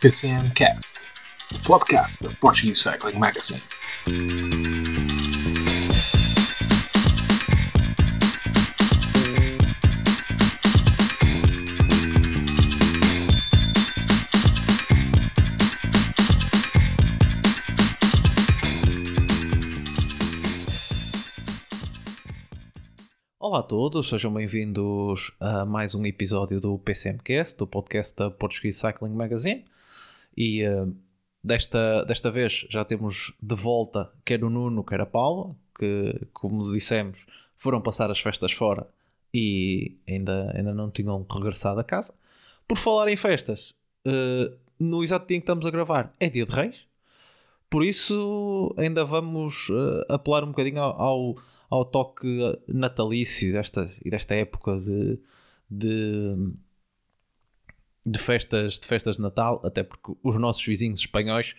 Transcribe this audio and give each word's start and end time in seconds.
PCM 0.00 0.50
Cast, 0.54 1.10
o 1.54 1.62
podcast 1.62 2.22
da 2.22 2.34
Portuguese 2.36 2.80
Cycling 2.80 3.18
Magazine. 3.18 3.62
Olá 23.38 23.58
a 23.58 23.62
todos, 23.62 24.08
sejam 24.08 24.32
bem-vindos 24.32 25.30
a 25.38 25.66
mais 25.66 25.94
um 25.94 26.06
episódio 26.06 26.58
do 26.58 26.78
PCMcast, 26.78 27.58
do 27.58 27.66
podcast 27.66 28.16
da 28.16 28.30
Portuguese 28.30 28.80
Cycling 28.80 29.14
Magazine. 29.14 29.66
E 30.36 30.66
uh, 30.66 30.94
desta, 31.42 32.04
desta 32.04 32.30
vez 32.30 32.66
já 32.68 32.84
temos 32.84 33.32
de 33.40 33.54
volta 33.54 34.12
quer 34.24 34.44
o 34.44 34.50
Nuno, 34.50 34.84
quer 34.84 35.00
a 35.00 35.06
Paula, 35.06 35.54
que, 35.78 36.26
como 36.32 36.72
dissemos, 36.72 37.26
foram 37.56 37.80
passar 37.80 38.10
as 38.10 38.20
festas 38.20 38.52
fora 38.52 38.86
e 39.32 39.98
ainda, 40.08 40.52
ainda 40.56 40.74
não 40.74 40.90
tinham 40.90 41.26
regressado 41.30 41.80
a 41.80 41.84
casa. 41.84 42.14
Por 42.66 42.76
falar 42.76 43.08
em 43.08 43.16
festas, 43.16 43.74
uh, 44.06 44.56
no 44.78 45.02
exato 45.02 45.26
dia 45.26 45.36
em 45.36 45.40
que 45.40 45.44
estamos 45.44 45.66
a 45.66 45.70
gravar 45.70 46.14
é 46.18 46.28
dia 46.28 46.46
de 46.46 46.52
Reis, 46.52 46.86
por 47.68 47.84
isso 47.84 48.74
ainda 48.76 49.04
vamos 49.04 49.68
uh, 49.68 50.04
apelar 50.08 50.42
um 50.42 50.48
bocadinho 50.48 50.80
ao, 50.80 51.36
ao, 51.70 51.84
toque 51.84 52.26
natalício 52.66 53.52
desta, 53.52 53.90
e 54.04 54.10
desta 54.10 54.34
época 54.34 54.78
de, 54.80 55.18
de 55.70 56.52
de 58.04 58.18
festas, 58.18 58.78
de 58.78 58.86
festas 58.86 59.16
de 59.16 59.22
Natal, 59.22 59.60
até 59.64 59.82
porque 59.82 60.12
os 60.22 60.40
nossos 60.40 60.64
vizinhos 60.64 61.00
espanhóis 61.00 61.54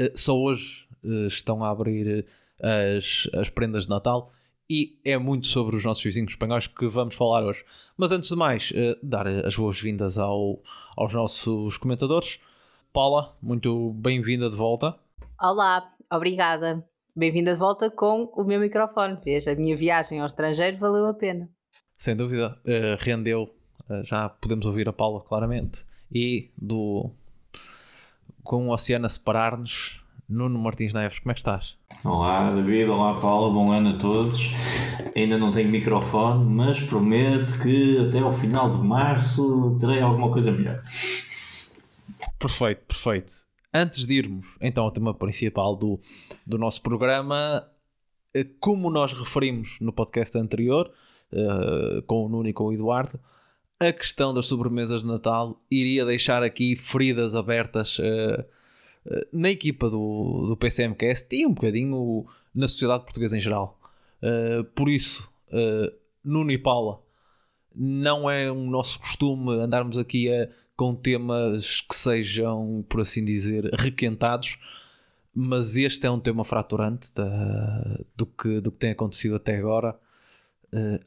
uh, 0.00 0.18
só 0.18 0.36
hoje 0.36 0.86
uh, 1.02 1.26
estão 1.26 1.64
a 1.64 1.70
abrir 1.70 2.26
uh, 2.60 2.96
as, 2.96 3.28
as 3.34 3.50
prendas 3.50 3.84
de 3.84 3.90
Natal 3.90 4.32
e 4.68 5.00
é 5.04 5.18
muito 5.18 5.48
sobre 5.48 5.74
os 5.74 5.84
nossos 5.84 6.02
vizinhos 6.02 6.30
espanhóis 6.30 6.68
que 6.68 6.86
vamos 6.86 7.16
falar 7.16 7.42
hoje. 7.44 7.64
Mas 7.96 8.12
antes 8.12 8.28
de 8.28 8.36
mais, 8.36 8.72
dar 9.02 9.26
as 9.26 9.56
boas-vindas 9.56 10.16
ao, 10.16 10.62
aos 10.96 11.12
nossos 11.12 11.76
comentadores. 11.76 12.38
Paula, 12.92 13.36
muito 13.42 13.92
bem-vinda 13.94 14.48
de 14.48 14.54
volta. 14.54 14.96
Olá, 15.40 15.92
obrigada. 16.08 16.86
Bem-vinda 17.16 17.52
de 17.52 17.58
volta 17.58 17.90
com 17.90 18.32
o 18.36 18.44
meu 18.44 18.60
microfone. 18.60 19.18
Vês, 19.24 19.48
a 19.48 19.56
minha 19.56 19.74
viagem 19.74 20.20
ao 20.20 20.26
estrangeiro 20.28 20.78
valeu 20.78 21.06
a 21.06 21.14
pena. 21.14 21.50
Sem 21.96 22.14
dúvida, 22.14 22.56
rendeu 23.00 23.42
eh, 23.52 23.59
já 24.02 24.28
podemos 24.28 24.66
ouvir 24.66 24.88
a 24.88 24.92
Paula 24.92 25.20
claramente. 25.20 25.84
E 26.12 26.48
do 26.56 27.10
com 28.42 28.68
o 28.68 28.72
oceano 28.72 29.06
a 29.06 29.08
separar-nos, 29.08 30.02
Nuno 30.28 30.58
Martins 30.58 30.92
Neves, 30.92 31.18
como 31.18 31.32
é 31.32 31.34
que 31.34 31.40
estás? 31.40 31.76
Olá 32.04 32.52
David, 32.54 32.88
olá 32.90 33.20
Paula, 33.20 33.52
bom 33.52 33.72
ano 33.72 33.96
a 33.96 33.98
todos. 33.98 34.50
Ainda 35.14 35.36
não 35.36 35.52
tenho 35.52 35.68
microfone, 35.68 36.48
mas 36.48 36.80
prometo 36.80 37.58
que 37.60 37.98
até 38.08 38.20
ao 38.20 38.32
final 38.32 38.70
de 38.70 38.78
março 38.78 39.76
terei 39.78 40.00
alguma 40.00 40.30
coisa 40.30 40.50
melhor. 40.50 40.78
Perfeito, 42.38 42.86
perfeito. 42.86 43.32
Antes 43.72 44.06
de 44.06 44.14
irmos 44.14 44.56
então 44.60 44.84
ao 44.84 44.90
tema 44.90 45.12
principal 45.12 45.76
do, 45.76 45.98
do 46.46 46.58
nosso 46.58 46.80
programa, 46.80 47.68
eh, 48.34 48.46
como 48.58 48.88
nós 48.88 49.12
referimos 49.12 49.78
no 49.80 49.92
podcast 49.92 50.36
anterior, 50.38 50.90
uh, 51.32 52.02
com 52.02 52.24
o 52.24 52.28
Nuno 52.28 52.48
e 52.48 52.52
com 52.52 52.64
o 52.64 52.72
Eduardo, 52.72 53.18
a 53.80 53.92
questão 53.94 54.34
das 54.34 54.44
sobremesas 54.44 55.00
de 55.00 55.06
Natal 55.06 55.58
iria 55.70 56.04
deixar 56.04 56.42
aqui 56.42 56.76
feridas 56.76 57.34
abertas 57.34 57.98
uh, 57.98 58.44
uh, 59.06 59.26
na 59.32 59.48
equipa 59.48 59.88
do, 59.88 60.48
do 60.48 60.56
PCMcast 60.56 61.34
e 61.34 61.46
um 61.46 61.54
bocadinho 61.54 62.26
na 62.54 62.68
sociedade 62.68 63.04
portuguesa 63.04 63.38
em 63.38 63.40
geral. 63.40 63.80
Uh, 64.22 64.64
por 64.74 64.90
isso, 64.90 65.32
Nuno 66.22 66.52
e 66.52 66.58
Paula, 66.58 67.00
não 67.74 68.30
é 68.30 68.52
um 68.52 68.68
nosso 68.68 69.00
costume 69.00 69.54
andarmos 69.54 69.96
aqui 69.96 70.30
a, 70.30 70.48
com 70.76 70.94
temas 70.94 71.80
que 71.80 71.96
sejam, 71.96 72.84
por 72.88 73.00
assim 73.00 73.24
dizer, 73.24 73.64
requentados, 73.72 74.58
mas 75.34 75.76
este 75.76 76.06
é 76.06 76.10
um 76.10 76.20
tema 76.20 76.44
fraturante 76.44 77.12
da, 77.14 78.00
do, 78.14 78.26
que, 78.26 78.60
do 78.60 78.70
que 78.70 78.78
tem 78.78 78.90
acontecido 78.90 79.36
até 79.36 79.56
agora. 79.56 79.98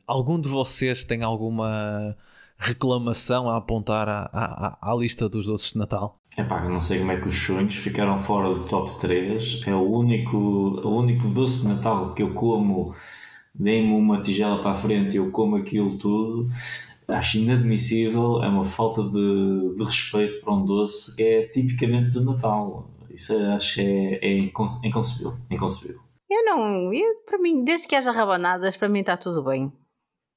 algum 0.08 0.40
de 0.40 0.50
vocês 0.50 1.06
tem 1.06 1.22
alguma 1.24 2.18
reclamação 2.64 3.50
a 3.50 3.58
apontar 3.58 4.08
à, 4.08 4.30
à, 4.32 4.92
à 4.92 4.96
lista 4.96 5.28
dos 5.28 5.46
doces 5.46 5.74
de 5.74 5.80
Natal? 5.80 6.16
É 6.38 6.44
pá, 6.44 6.68
não 6.68 6.80
sei 6.80 7.00
como 7.00 7.12
é 7.12 7.20
que 7.20 7.28
os 7.28 7.36
sonhos 7.36 7.76
ficaram 7.76 8.18
fora 8.18 8.50
do 8.50 8.66
top 8.66 8.98
3. 9.00 9.62
É 9.68 9.76
o 9.76 9.82
único, 9.82 10.38
o 10.38 10.98
único 10.98 11.28
doce 11.28 11.62
de 11.62 11.68
Natal 11.68 12.14
que 12.14 12.24
eu 12.24 12.34
como, 12.34 12.96
dei-me 13.54 13.94
uma 13.94 14.22
tigela 14.22 14.62
para 14.62 14.72
a 14.72 14.76
frente 14.76 15.16
e 15.16 15.18
eu 15.18 15.30
como 15.32 15.58
aquilo 15.58 15.98
tudo. 15.98 16.50
Acho 17.08 17.38
inadmissível, 17.38 18.42
é 18.42 18.48
uma 18.48 18.64
falta 18.64 19.04
de, 19.04 19.76
de 19.76 19.84
respeito 19.84 20.42
para 20.42 20.54
um 20.54 20.64
doce 20.64 21.16
que 21.16 21.22
é 21.22 21.48
tipicamente 21.48 22.12
do 22.12 22.24
Natal. 22.24 22.90
Isso 23.12 23.36
acho 23.38 23.76
que 23.76 23.82
é, 23.82 24.26
é 24.26 24.38
inconcebível, 24.38 25.38
inconcebível. 25.52 26.02
Eu 26.30 26.46
não, 26.46 26.94
eu, 26.94 27.16
para 27.28 27.38
mim, 27.38 27.64
desde 27.64 27.88
que 27.88 27.96
haja 27.96 28.12
rabanadas, 28.12 28.76
para 28.78 28.90
mim 28.90 29.02
está 29.02 29.18
tudo 29.18 29.44
bem. 29.44 29.72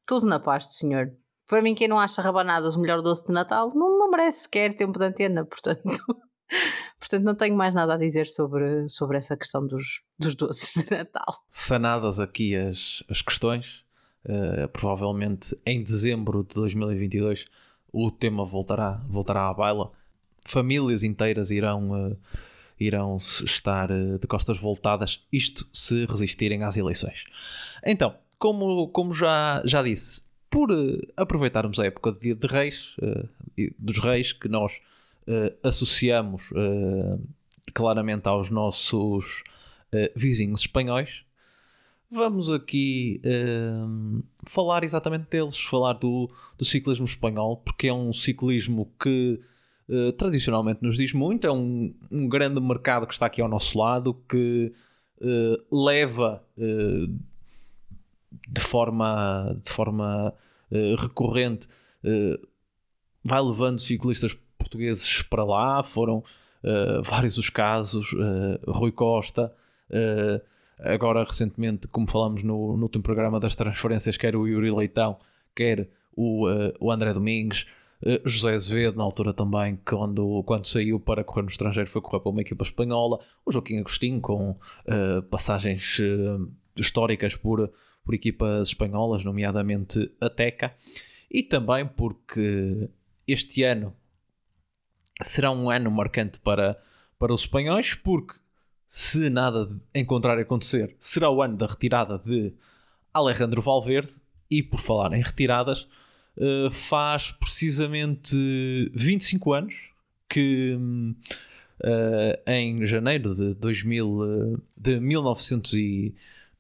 Tudo 0.06 0.26
na 0.26 0.38
paz 0.38 0.66
do 0.66 0.72
Senhor 0.72 1.10
para 1.46 1.62
mim, 1.62 1.74
quem 1.74 1.88
não 1.88 1.98
acha 1.98 2.20
rabanadas 2.20 2.74
o 2.74 2.80
melhor 2.80 3.00
doce 3.02 3.26
de 3.26 3.32
Natal 3.32 3.72
não, 3.74 3.98
não 3.98 4.10
merece 4.10 4.40
sequer 4.40 4.74
tempo 4.74 4.98
de 4.98 5.04
antena, 5.04 5.44
portanto. 5.44 5.80
portanto, 6.98 7.22
não 7.22 7.34
tenho 7.34 7.56
mais 7.56 7.74
nada 7.74 7.94
a 7.94 7.96
dizer 7.96 8.26
sobre, 8.26 8.88
sobre 8.88 9.18
essa 9.18 9.36
questão 9.36 9.66
dos, 9.66 10.02
dos 10.18 10.34
doces 10.34 10.84
de 10.84 10.90
Natal. 10.90 11.44
Sanadas 11.48 12.18
aqui 12.18 12.54
as, 12.54 13.04
as 13.08 13.22
questões, 13.22 13.84
uh, 14.24 14.68
provavelmente 14.68 15.56
em 15.64 15.82
dezembro 15.82 16.42
de 16.42 16.54
2022 16.54 17.46
o 17.92 18.10
tema 18.10 18.44
voltará, 18.44 19.02
voltará 19.08 19.48
à 19.48 19.54
baila. 19.54 19.90
Famílias 20.44 21.02
inteiras 21.02 21.50
irão, 21.50 22.10
uh, 22.10 22.16
irão 22.78 23.16
estar 23.16 23.90
uh, 23.90 24.18
de 24.18 24.26
costas 24.26 24.58
voltadas, 24.58 25.24
isto 25.32 25.66
se 25.72 26.04
resistirem 26.06 26.64
às 26.64 26.76
eleições. 26.76 27.24
Então, 27.84 28.14
como, 28.38 28.88
como 28.88 29.14
já, 29.14 29.62
já 29.64 29.82
disse, 29.82 30.25
por 30.50 30.70
uh, 30.70 30.98
aproveitarmos 31.16 31.78
a 31.78 31.86
época 31.86 32.12
de 32.12 32.20
Dia 32.20 32.34
de 32.34 32.46
Reis, 32.46 32.96
uh, 32.98 33.28
dos 33.78 33.98
Reis, 33.98 34.32
que 34.32 34.48
nós 34.48 34.80
uh, 35.26 35.66
associamos 35.66 36.50
claramente 37.74 38.28
aos 38.28 38.50
nossos 38.50 39.42
vizinhos 40.14 40.60
espanhóis, 40.60 41.22
vamos 42.10 42.50
aqui 42.50 43.20
falar 44.46 44.84
exatamente 44.84 45.26
deles, 45.28 45.58
falar 45.58 45.94
do, 45.94 46.28
do 46.56 46.64
ciclismo 46.64 47.06
espanhol, 47.06 47.56
porque 47.58 47.88
é 47.88 47.92
um 47.92 48.12
ciclismo 48.12 48.92
que 49.00 49.40
tradicionalmente 50.16 50.82
nos 50.82 50.96
diz 50.96 51.12
muito, 51.12 51.46
é 51.46 51.52
um, 51.52 51.94
um, 52.10 52.28
grande 52.28 52.60
mercado 52.60 53.06
que 53.06 53.12
está 53.12 53.26
aqui 53.26 53.40
ao 53.40 53.48
nosso 53.48 53.78
lado, 53.78 54.14
que 54.28 54.72
leva 55.70 56.44
de 58.46 58.60
forma, 58.60 59.56
de 59.62 59.70
forma 59.70 60.32
uh, 60.70 60.94
recorrente, 60.96 61.66
uh, 62.04 62.46
vai 63.24 63.42
levando 63.42 63.80
ciclistas 63.80 64.38
portugueses 64.56 65.22
para 65.22 65.44
lá. 65.44 65.82
Foram 65.82 66.18
uh, 66.18 67.02
vários 67.02 67.36
os 67.38 67.50
casos. 67.50 68.14
Rui 68.66 68.92
Costa, 68.92 69.52
agora 70.80 71.24
recentemente, 71.24 71.88
como 71.88 72.08
falamos 72.08 72.42
no, 72.42 72.76
no 72.76 72.84
último 72.84 73.02
programa 73.02 73.40
das 73.40 73.56
transferências, 73.56 74.16
quer 74.16 74.36
o 74.36 74.46
Yuri 74.46 74.70
Leitão, 74.70 75.16
quer 75.54 75.88
o, 76.14 76.46
o 76.78 76.90
André 76.90 77.12
Domingues. 77.12 77.66
José 78.26 78.52
Azevedo, 78.52 78.98
na 78.98 79.04
altura 79.04 79.32
também, 79.32 79.78
quando, 79.82 80.42
quando 80.44 80.66
saiu 80.66 81.00
para 81.00 81.24
correr 81.24 81.42
no 81.42 81.48
estrangeiro, 81.48 81.88
foi 81.88 82.02
correr 82.02 82.20
para 82.20 82.30
uma 82.30 82.42
equipa 82.42 82.62
espanhola. 82.62 83.18
O 83.44 83.50
Joaquim 83.50 83.78
Agostinho, 83.78 84.20
com 84.20 84.50
uh, 84.50 85.22
passagens 85.30 85.98
uh, 86.00 86.46
históricas 86.76 87.34
por, 87.36 87.72
por 88.06 88.14
equipas 88.14 88.68
espanholas, 88.68 89.24
nomeadamente 89.24 90.10
a 90.20 90.30
Teca, 90.30 90.74
e 91.30 91.42
também 91.42 91.84
porque 91.86 92.88
este 93.26 93.64
ano 93.64 93.92
será 95.20 95.50
um 95.50 95.68
ano 95.68 95.90
marcante 95.90 96.38
para, 96.38 96.80
para 97.18 97.34
os 97.34 97.40
espanhóis, 97.40 97.94
porque 97.94 98.34
se 98.86 99.28
nada 99.28 99.68
em 99.92 100.04
contrário 100.04 100.42
acontecer, 100.42 100.94
será 100.98 101.28
o 101.28 101.42
ano 101.42 101.56
da 101.56 101.66
retirada 101.66 102.18
de 102.18 102.54
Alejandro 103.12 103.60
Valverde, 103.60 104.12
e 104.48 104.62
por 104.62 104.78
falar 104.78 105.12
em 105.12 105.22
retiradas, 105.22 105.88
uh, 106.36 106.70
faz 106.70 107.32
precisamente 107.32 108.36
25 108.94 109.52
anos 109.52 109.74
que 110.28 110.76
uh, 110.76 112.50
em 112.50 112.86
janeiro 112.86 113.34
de, 113.34 113.54
2000, 113.54 114.08
uh, 114.08 114.62
de 114.76 115.00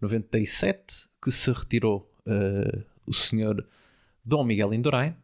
1997 0.00 1.08
que 1.22 1.30
se 1.30 1.50
retirou 1.50 2.08
uh, 2.26 2.84
o 3.06 3.12
senhor 3.12 3.66
Dom 4.24 4.44
Miguel 4.44 4.74
Indurain, 4.74 5.14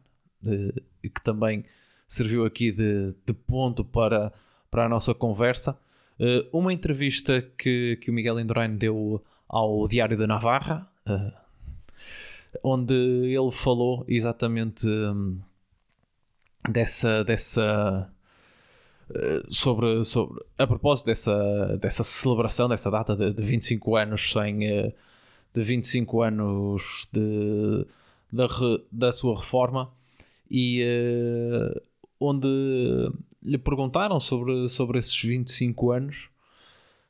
uh, 0.43 0.81
que 1.01 1.21
também 1.23 1.65
serviu 2.07 2.45
aqui 2.45 2.71
de, 2.71 3.13
de 3.25 3.33
ponto 3.33 3.83
para, 3.83 4.31
para 4.69 4.85
a 4.85 4.89
nossa 4.89 5.13
conversa. 5.13 5.77
Uh, 6.19 6.57
uma 6.57 6.73
entrevista 6.73 7.41
que, 7.57 7.97
que 8.01 8.09
o 8.09 8.13
Miguel 8.13 8.39
Indurain 8.39 8.75
deu 8.75 9.23
ao 9.47 9.87
Diário 9.87 10.17
da 10.17 10.25
Navarra, 10.25 10.89
onde 12.63 12.93
ele 12.93 13.51
falou 13.51 14.03
exatamente 14.07 14.87
um, 14.87 15.39
dessa. 16.69 17.23
dessa 17.23 18.09
sobre, 19.49 20.03
sobre 20.03 20.43
a 20.57 20.65
propósito 20.65 21.07
dessa, 21.07 21.77
dessa 21.79 22.03
celebração, 22.03 22.67
dessa 22.67 22.89
data 22.89 23.15
de, 23.15 23.31
de 23.33 23.43
25 23.43 23.95
anos 23.95 24.31
sem 24.31 24.59
de 25.53 25.61
25 25.61 26.21
anos 26.23 27.07
de, 27.11 27.85
da, 28.31 28.47
da 28.91 29.13
sua 29.13 29.35
reforma 29.35 29.93
e 30.49 30.83
uh, 30.83 31.81
onde 32.19 32.47
lhe 33.41 33.57
perguntaram 33.57 34.19
sobre, 34.19 34.67
sobre 34.67 34.97
esses 34.99 35.21
25 35.21 35.91
anos 35.91 36.29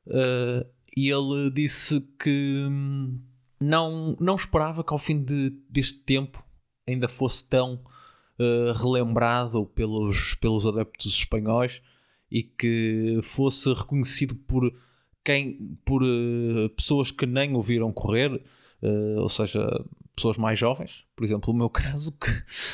uh, 0.08 0.68
e 0.96 1.10
ele 1.10 1.50
disse 1.52 2.02
que 2.22 2.66
hum, 2.70 3.20
não, 3.60 4.16
não 4.20 4.36
esperava 4.36 4.84
que 4.84 4.94
ao 4.94 5.00
fim 5.00 5.24
de, 5.24 5.52
deste 5.70 6.04
tempo 6.04 6.44
ainda 6.86 7.08
fosse 7.08 7.48
tão 7.48 7.76
uh, 8.38 8.74
relembrado 8.74 9.66
pelos, 9.68 10.36
pelos 10.36 10.68
adeptos 10.68 11.16
espanhóis 11.16 11.82
e 12.34 12.42
que 12.42 13.20
fosse 13.22 13.72
reconhecido 13.72 14.36
por 14.36 14.74
quem 15.24 15.78
por 15.86 16.02
uh, 16.04 16.68
pessoas 16.76 17.12
que 17.12 17.28
nem 17.28 17.56
o 17.56 17.62
viram 17.62 17.94
correr, 17.94 18.34
uh, 18.82 19.20
ou 19.20 19.30
seja, 19.30 19.64
pessoas 20.16 20.36
mais 20.36 20.58
jovens, 20.58 21.06
por 21.16 21.24
exemplo, 21.24 21.54
o 21.54 21.56
meu 21.56 21.70
caso, 21.72 22.12
que 22.18 22.32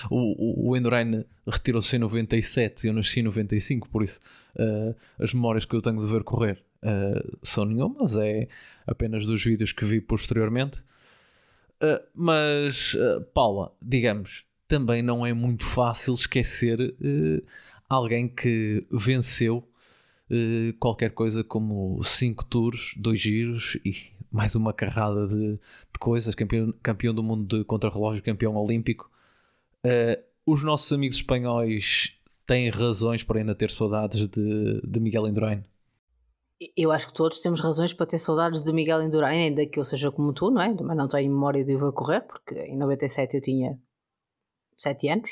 o, 0.09 0.69
o, 0.69 0.77
Endurain 0.77 1.25
retirou-se 1.45 1.93
em 1.93 1.99
97 1.99 2.85
e 2.85 2.87
eu 2.87 2.93
nasci 2.93 3.19
em 3.19 3.23
95, 3.23 3.89
por 3.89 4.01
isso 4.01 4.21
uh, 4.55 4.95
as 5.21 5.33
memórias 5.33 5.65
que 5.65 5.75
eu 5.75 5.81
tenho 5.81 5.99
de 5.99 6.11
ver 6.11 6.23
correr 6.23 6.63
são 7.43 7.65
nenhumas, 7.65 8.15
é 8.15 8.47
apenas 8.87 9.25
dos 9.25 9.43
vídeos 9.43 9.73
que 9.73 9.83
vi 9.83 9.99
posteriormente. 9.99 10.81
mas, 12.15 12.95
Paula, 13.33 13.73
digamos, 13.81 14.45
também 14.65 15.01
não 15.01 15.25
é 15.25 15.33
muito 15.33 15.65
fácil 15.65 16.13
esquecer 16.13 16.95
alguém 17.89 18.27
que 18.27 18.85
venceu 18.91 19.67
uh, 20.29 20.73
qualquer 20.79 21.11
coisa 21.11 21.43
como 21.43 22.01
5 22.03 22.45
tours, 22.45 22.93
2 22.97 23.19
giros 23.19 23.77
e 23.83 23.95
mais 24.31 24.55
uma 24.55 24.71
carrada 24.71 25.27
de, 25.27 25.53
de 25.53 25.99
coisas, 25.99 26.35
campeão, 26.35 26.71
campeão 26.83 27.13
do 27.13 27.23
mundo 27.23 27.57
de 27.57 27.65
contrarrelógio, 27.65 28.23
campeão 28.23 28.55
olímpico. 28.55 29.09
Uh, 29.83 30.21
os 30.45 30.63
nossos 30.63 30.91
amigos 30.93 31.17
espanhóis 31.17 32.13
têm 32.45 32.69
razões 32.69 33.23
para 33.23 33.39
ainda 33.39 33.55
ter 33.55 33.71
saudades 33.71 34.27
de, 34.27 34.81
de 34.81 34.99
Miguel 34.99 35.27
Indurain? 35.27 35.63
Eu 36.75 36.91
acho 36.91 37.07
que 37.07 37.13
todos 37.13 37.39
temos 37.39 37.61
razões 37.61 37.93
para 37.93 38.05
ter 38.05 38.19
saudades 38.19 38.61
de 38.61 38.73
Miguel 38.73 39.01
Indurain, 39.01 39.43
ainda 39.43 39.65
que 39.65 39.79
eu 39.79 39.83
seja 39.83 40.11
como 40.11 40.33
tu, 40.33 40.51
não 40.51 40.61
é? 40.61 40.73
Mas 40.73 40.97
não 40.97 41.07
tenho 41.07 41.31
memória 41.31 41.63
de 41.63 41.73
o 41.73 41.79
ver 41.79 41.91
correr, 41.93 42.21
porque 42.21 42.55
em 42.55 42.77
97 42.77 43.37
eu 43.37 43.41
tinha 43.41 43.79
7 44.75 45.09
anos. 45.09 45.31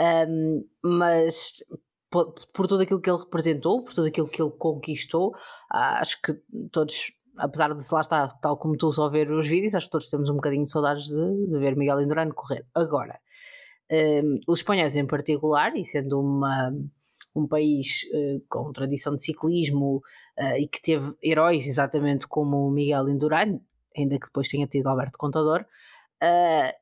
Um, 0.00 0.64
mas 0.82 1.64
por, 2.10 2.34
por 2.52 2.66
tudo 2.66 2.82
aquilo 2.82 3.00
que 3.00 3.10
ele 3.10 3.18
representou, 3.18 3.84
por 3.84 3.94
tudo 3.94 4.08
aquilo 4.08 4.28
que 4.28 4.40
ele 4.40 4.52
conquistou, 4.52 5.32
acho 5.70 6.20
que 6.22 6.34
todos 6.70 7.12
apesar 7.36 7.74
de 7.74 7.82
se 7.82 7.92
lá 7.92 8.00
estar, 8.00 8.28
tal 8.40 8.56
como 8.56 8.76
tu, 8.76 8.92
só 8.92 9.08
ver 9.08 9.30
os 9.30 9.46
vídeos, 9.46 9.74
acho 9.74 9.86
que 9.86 9.92
todos 9.92 10.08
temos 10.08 10.30
um 10.30 10.34
bocadinho 10.34 10.64
de 10.64 10.70
saudades 10.70 11.06
de, 11.06 11.46
de 11.48 11.58
ver 11.58 11.76
Miguel 11.76 12.00
Indurain 12.00 12.30
correr. 12.30 12.64
Agora, 12.74 13.18
um, 13.90 14.36
os 14.46 14.60
espanhóis 14.60 14.96
em 14.96 15.06
particular, 15.06 15.76
e 15.76 15.84
sendo 15.84 16.20
uma, 16.20 16.72
um 17.34 17.46
país 17.46 18.04
uh, 18.12 18.44
com 18.48 18.72
tradição 18.72 19.14
de 19.14 19.22
ciclismo 19.22 20.02
uh, 20.38 20.56
e 20.58 20.68
que 20.68 20.80
teve 20.80 21.14
heróis 21.22 21.66
exatamente 21.66 22.26
como 22.28 22.70
Miguel 22.70 23.08
Indurain, 23.08 23.60
ainda 23.96 24.18
que 24.18 24.26
depois 24.26 24.48
tenha 24.48 24.66
tido 24.66 24.88
Alberto 24.88 25.18
Contador, 25.18 25.62
uh, 26.22 26.72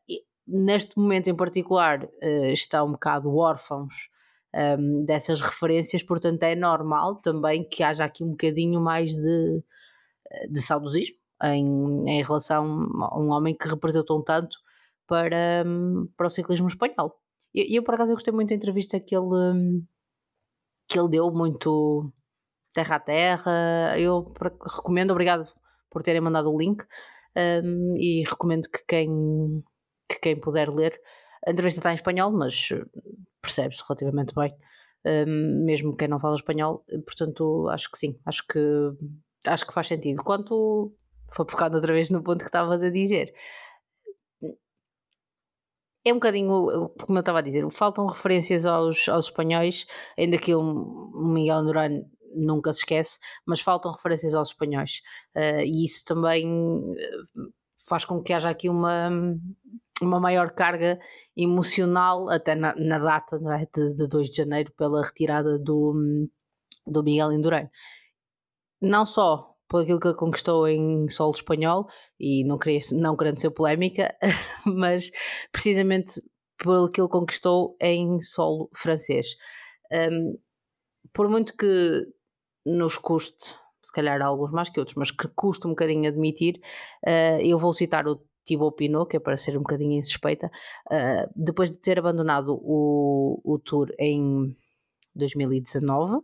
neste 0.46 0.98
momento 0.98 1.28
em 1.28 1.36
particular 1.36 2.08
está 2.52 2.82
um 2.82 2.92
bocado 2.92 3.34
órfãos 3.36 4.08
um, 4.54 5.04
dessas 5.04 5.40
referências, 5.40 6.02
portanto 6.02 6.42
é 6.42 6.54
normal 6.54 7.16
também 7.16 7.66
que 7.68 7.82
haja 7.82 8.04
aqui 8.04 8.22
um 8.22 8.30
bocadinho 8.30 8.80
mais 8.80 9.14
de, 9.14 9.62
de 10.50 10.62
saudosismo 10.62 11.16
em, 11.42 12.08
em 12.08 12.22
relação 12.22 12.64
a 13.00 13.18
um 13.18 13.30
homem 13.30 13.56
que 13.56 13.68
representou 13.68 14.22
tanto 14.22 14.58
para, 15.06 15.64
para 16.16 16.26
o 16.26 16.30
ciclismo 16.30 16.68
espanhol. 16.68 17.18
E 17.54 17.60
eu, 17.60 17.80
eu, 17.80 17.82
por 17.82 17.94
acaso 17.94 18.12
eu 18.12 18.16
gostei 18.16 18.32
muito 18.32 18.50
da 18.50 18.54
entrevista 18.54 19.00
que 19.00 19.14
ele, 19.16 19.82
que 20.88 20.98
ele 20.98 21.08
deu, 21.08 21.30
muito 21.32 22.12
terra 22.72 22.96
a 22.96 23.00
terra. 23.00 23.98
Eu 23.98 24.24
recomendo, 24.64 25.10
obrigado 25.10 25.52
por 25.90 26.02
terem 26.02 26.20
mandado 26.20 26.50
o 26.50 26.58
link 26.58 26.82
um, 27.36 27.96
e 27.98 28.22
recomendo 28.26 28.68
que 28.70 28.84
quem, 28.86 29.10
que 30.14 30.20
quem 30.20 30.38
puder 30.38 30.68
ler. 30.70 31.00
A 31.46 31.50
entrevista 31.50 31.80
está 31.80 31.90
em 31.90 31.94
espanhol, 31.94 32.30
mas 32.32 32.68
percebe-se 33.40 33.82
relativamente 33.86 34.34
bem, 34.34 34.54
um, 35.04 35.64
mesmo 35.64 35.96
quem 35.96 36.08
não 36.08 36.20
fala 36.20 36.36
espanhol, 36.36 36.84
portanto 37.04 37.68
acho 37.70 37.90
que 37.90 37.98
sim, 37.98 38.18
acho 38.24 38.46
que 38.46 38.60
acho 39.46 39.66
que 39.66 39.72
faz 39.72 39.88
sentido. 39.88 40.22
Quanto 40.22 40.94
foi 41.34 41.46
focado 41.48 41.76
outra 41.76 41.92
vez 41.92 42.10
no 42.10 42.22
ponto 42.22 42.38
que 42.38 42.44
estavas 42.44 42.82
a 42.82 42.90
dizer, 42.90 43.34
é 46.04 46.10
um 46.12 46.16
bocadinho, 46.16 46.48
como 47.06 47.18
eu 47.18 47.20
estava 47.20 47.38
a 47.38 47.42
dizer, 47.42 47.68
faltam 47.70 48.06
referências 48.06 48.66
aos, 48.66 49.08
aos 49.08 49.26
espanhóis, 49.26 49.86
ainda 50.18 50.36
que 50.38 50.54
o 50.54 50.62
Miguel 51.14 51.64
Duran 51.64 52.02
nunca 52.34 52.72
se 52.72 52.80
esquece, 52.80 53.18
mas 53.46 53.60
faltam 53.60 53.92
referências 53.92 54.34
aos 54.34 54.48
espanhóis. 54.48 55.00
Uh, 55.36 55.60
e 55.64 55.84
isso 55.84 56.04
também 56.04 56.44
eh, 56.98 57.42
faz 57.88 58.04
com 58.04 58.22
que 58.22 58.32
haja 58.32 58.50
aqui 58.50 58.68
uma, 58.68 59.10
uma 60.06 60.20
maior 60.20 60.50
carga 60.50 60.98
emocional 61.36 62.28
até 62.28 62.54
na, 62.54 62.74
na 62.76 62.98
data 62.98 63.36
é? 63.36 63.66
de, 63.72 63.94
de 63.94 64.08
2 64.08 64.30
de 64.30 64.36
janeiro 64.36 64.72
pela 64.76 65.02
retirada 65.02 65.58
do, 65.58 66.28
do 66.86 67.02
Miguel 67.02 67.32
Indurain. 67.32 67.68
Não 68.80 69.04
só 69.06 69.52
por 69.68 69.82
aquilo 69.82 70.00
que 70.00 70.12
conquistou 70.12 70.68
em 70.68 71.08
solo 71.08 71.32
espanhol, 71.32 71.86
e 72.20 72.44
não, 72.44 72.58
queria, 72.58 72.80
não 72.92 73.16
querendo 73.16 73.40
ser 73.40 73.50
polémica, 73.50 74.14
mas 74.66 75.10
precisamente 75.50 76.20
pelo 76.58 76.90
que 76.90 77.00
ele 77.00 77.08
conquistou 77.08 77.74
em 77.80 78.20
solo 78.20 78.68
francês. 78.74 79.28
Um, 79.90 80.38
por 81.12 81.26
muito 81.28 81.56
que 81.56 82.06
nos 82.66 82.98
custe, 82.98 83.56
se 83.82 83.92
calhar 83.92 84.20
alguns 84.22 84.52
mais 84.52 84.68
que 84.68 84.78
outros, 84.78 84.96
mas 84.96 85.10
que 85.10 85.26
custa 85.34 85.66
um 85.66 85.70
bocadinho 85.70 86.08
admitir, 86.08 86.60
uh, 87.06 87.40
eu 87.40 87.58
vou 87.58 87.72
citar 87.72 88.06
o 88.06 88.22
Thibaut 88.44 88.76
Pinot, 88.76 89.08
que 89.08 89.16
é 89.16 89.20
para 89.20 89.36
ser 89.36 89.56
um 89.56 89.60
bocadinho 89.60 89.92
insuspeita, 89.92 90.50
uh, 90.90 91.32
depois 91.34 91.70
de 91.70 91.78
ter 91.78 91.98
abandonado 91.98 92.58
o, 92.62 93.40
o 93.44 93.58
Tour 93.58 93.88
em 93.98 94.56
2019, 95.14 96.20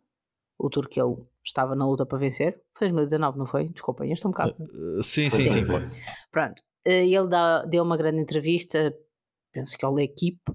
o 0.59 0.71
Tour 0.71 0.89
que 0.89 1.01
ele 1.01 1.17
estava 1.45 1.75
na 1.75 1.87
luta 1.87 2.05
para 2.05 2.19
vencer, 2.19 2.61
foi 2.77 2.89
2019, 2.89 3.39
não 3.39 3.47
foi? 3.47 3.69
Desculpem, 3.69 4.13
estou 4.13 4.31
um 4.31 4.33
bocado. 4.33 4.57
Uh, 4.61 5.03
sim, 5.03 5.31
sim, 5.31 5.49
sim, 5.49 5.65
foi. 5.65 5.89
Pronto, 6.31 6.61
uh, 6.87 6.91
ele 6.91 7.29
dá, 7.29 7.65
deu 7.65 7.83
uma 7.83 7.97
grande 7.97 8.21
entrevista, 8.21 8.95
penso 9.53 9.79
que 9.79 9.85
ao 9.85 9.95
L'Equipe, 9.95 10.51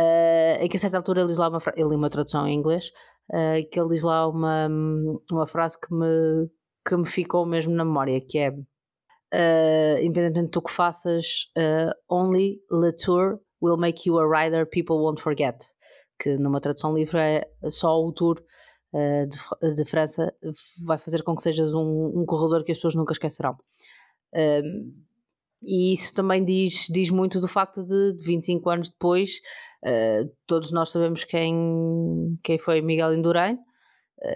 uh, 0.00 0.62
em 0.62 0.68
que 0.68 0.76
a 0.76 0.80
certa 0.80 0.96
altura 0.96 1.20
ele 1.20 1.28
diz 1.28 1.38
lá 1.38 1.48
uma 1.48 1.60
frase, 1.60 1.80
ele 1.80 1.94
uma 1.94 2.10
tradução 2.10 2.46
em 2.46 2.54
inglês, 2.54 2.90
uh, 3.30 3.68
que 3.70 3.78
ele 3.78 3.88
diz 3.88 4.02
lá 4.02 4.28
uma, 4.28 4.68
uma 5.30 5.46
frase 5.46 5.78
que 5.80 5.92
me, 5.94 6.48
que 6.86 6.96
me 6.96 7.06
ficou 7.06 7.44
mesmo 7.46 7.74
na 7.74 7.84
memória, 7.84 8.20
que 8.20 8.38
é 8.38 8.52
uh, 9.34 10.00
independentemente 10.00 10.52
do 10.52 10.62
que 10.62 10.70
faças, 10.70 11.48
uh, 11.58 11.92
only 12.08 12.60
Le 12.70 12.92
Tour 12.92 13.40
will 13.60 13.76
make 13.76 14.08
you 14.08 14.18
a 14.18 14.26
rider 14.26 14.66
people 14.66 14.96
won't 14.96 15.20
forget. 15.20 15.56
Que 16.18 16.36
numa 16.36 16.60
tradução 16.60 16.94
livre 16.94 17.18
é 17.18 17.48
só 17.68 18.00
o 18.00 18.12
Tour 18.12 18.40
uh, 18.92 19.26
de, 19.26 19.74
de, 19.74 19.84
França 19.84 20.32
vai 20.84 20.96
fazer 20.96 21.22
com 21.22 21.34
que 21.34 21.42
sejas 21.42 21.74
um, 21.74 22.12
um 22.14 22.24
corredor 22.24 22.62
que 22.62 22.72
as 22.72 22.78
pessoas 22.78 22.94
nunca 22.94 23.12
esquecerão. 23.12 23.56
e 25.62 25.92
isso 25.92 26.14
também 26.14 26.44
diz, 26.44 26.86
diz 26.90 27.10
muito 27.10 27.40
do 27.40 27.48
facto 27.48 27.82
de, 27.82 28.12
de 28.14 28.24
25 28.24 28.68
anos 28.70 28.90
depois, 28.90 29.40
todos 30.46 30.70
nós 30.72 30.90
sabemos 30.90 31.24
quem, 31.24 32.38
quem 32.42 32.58
foi 32.58 32.82
Miguel 32.82 33.14
Indurain, 33.14 33.56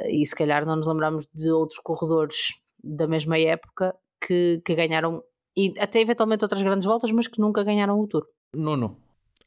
e 0.08 0.24
se 0.24 0.34
calhar 0.34 0.64
não 0.64 0.76
nos 0.76 0.86
lembramos 0.86 1.26
de 1.34 1.50
outros 1.50 1.80
corredores 1.80 2.54
da 2.82 3.06
mesma 3.06 3.38
época 3.38 3.94
que, 4.20 4.62
que 4.64 4.74
ganharam, 4.74 5.22
e 5.56 5.74
até 5.78 6.00
eventualmente 6.00 6.44
outras 6.44 6.62
grandes 6.62 6.86
voltas, 6.86 7.10
mas 7.12 7.26
que 7.26 7.40
nunca 7.40 7.62
ganharam 7.64 7.98
o 8.00 8.06
Tour. 8.06 8.26
Nuno, 8.54 8.96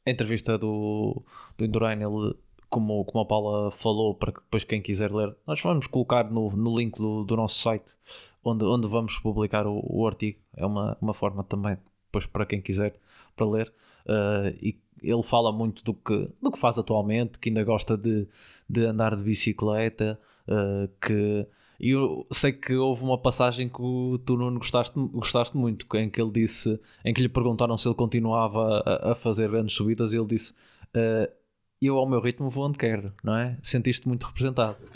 a 0.06 0.10
entrevista 0.10 0.58
do, 0.58 1.22
do 1.56 1.64
Indurain, 1.64 2.00
ele, 2.00 2.34
como, 2.68 3.04
como 3.04 3.24
a 3.24 3.26
Paula 3.26 3.70
falou, 3.70 4.14
para 4.14 4.32
que 4.32 4.40
depois 4.40 4.64
quem 4.64 4.80
quiser 4.80 5.12
ler, 5.12 5.34
nós 5.46 5.60
vamos 5.60 5.86
colocar 5.86 6.30
no, 6.30 6.50
no 6.50 6.76
link 6.76 6.96
do, 6.96 7.24
do 7.24 7.36
nosso 7.36 7.60
site 7.60 7.92
onde, 8.44 8.64
onde 8.64 8.86
vamos 8.88 9.18
publicar 9.18 9.66
o, 9.66 9.80
o 9.84 10.06
artigo. 10.06 10.38
É 10.56 10.66
uma, 10.66 10.96
uma 11.00 11.14
forma 11.14 11.44
também, 11.44 11.76
depois 12.06 12.26
para 12.26 12.46
quem 12.46 12.60
quiser, 12.60 12.94
para 13.36 13.46
ler. 13.46 13.72
Uh, 14.06 14.56
e 14.60 14.78
ele 15.02 15.22
fala 15.22 15.52
muito 15.52 15.82
do 15.84 15.94
que, 15.94 16.28
do 16.40 16.50
que 16.50 16.58
faz 16.58 16.78
atualmente, 16.78 17.38
que 17.38 17.48
ainda 17.48 17.64
gosta 17.64 17.96
de, 17.96 18.28
de 18.68 18.84
andar 18.86 19.16
de 19.16 19.22
bicicleta, 19.22 20.18
Uh, 20.42 20.90
que 21.00 21.46
eu 21.80 22.26
sei 22.30 22.52
que 22.52 22.74
houve 22.74 23.02
uma 23.02 23.18
passagem 23.18 23.68
que 23.68 23.82
tu 24.24 24.36
não 24.36 24.54
gostaste, 24.54 24.94
gostaste 24.96 25.56
muito, 25.56 25.86
em 25.96 26.08
que 26.08 26.20
ele 26.20 26.30
disse, 26.30 26.78
em 27.04 27.12
que 27.12 27.22
lhe 27.22 27.28
perguntaram 27.28 27.76
se 27.76 27.88
ele 27.88 27.94
continuava 27.94 28.82
a, 28.86 29.12
a 29.12 29.14
fazer 29.14 29.50
grandes 29.50 29.74
subidas 29.74 30.14
e 30.14 30.18
ele 30.18 30.26
disse 30.26 30.52
uh, 30.94 31.42
eu 31.82 31.98
ao 31.98 32.08
meu 32.08 32.20
ritmo 32.20 32.48
vou 32.48 32.66
onde 32.66 32.78
quero, 32.78 33.12
não 33.24 33.36
é? 33.36 33.56
Sentiste 33.60 34.06
muito 34.06 34.24
representado. 34.24 34.76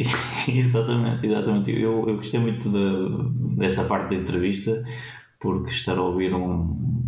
exatamente, 0.49 1.27
exatamente. 1.27 1.71
Eu, 1.73 2.09
eu 2.09 2.17
gostei 2.17 2.39
muito 2.39 2.71
de, 2.71 3.57
dessa 3.57 3.85
parte 3.85 4.11
da 4.11 4.23
entrevista 4.23 4.85
porque 5.41 5.71
estar 5.71 5.99
a 5.99 6.03
ouvir 6.03 6.33
um, 6.33 7.03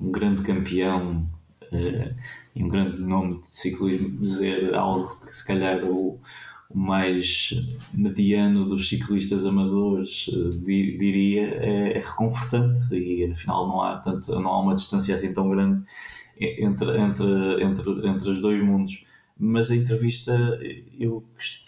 um 0.00 0.10
grande 0.10 0.42
campeão 0.42 1.28
uh, 1.70 2.14
e 2.56 2.64
um 2.64 2.68
grande 2.68 3.00
nome 3.02 3.42
de 3.42 3.60
ciclismo 3.60 4.18
dizer 4.18 4.74
algo 4.74 5.20
que 5.20 5.34
se 5.34 5.46
calhar 5.46 5.84
o 5.84 6.18
mais 6.74 7.54
mediano 7.94 8.68
dos 8.68 8.88
ciclistas 8.88 9.46
amadores 9.46 10.28
uh, 10.28 10.50
diria 10.50 11.42
é, 11.42 11.96
é, 11.96 12.00
reconfortante 12.00 12.94
e 12.94 13.24
afinal 13.24 13.66
não 13.66 13.82
há, 13.82 13.96
tanto, 13.98 14.38
não 14.38 14.50
há 14.50 14.60
uma 14.60 14.74
distância 14.74 15.14
assim 15.14 15.32
tão 15.32 15.48
grande 15.48 15.82
entre, 16.38 17.00
entre, 17.00 17.64
entre, 17.64 18.08
entre 18.08 18.30
os 18.30 18.40
dois 18.40 18.62
mundos 18.62 19.02
mas 19.38 19.70
a 19.70 19.76
entrevista 19.76 20.32
eu 20.98 21.24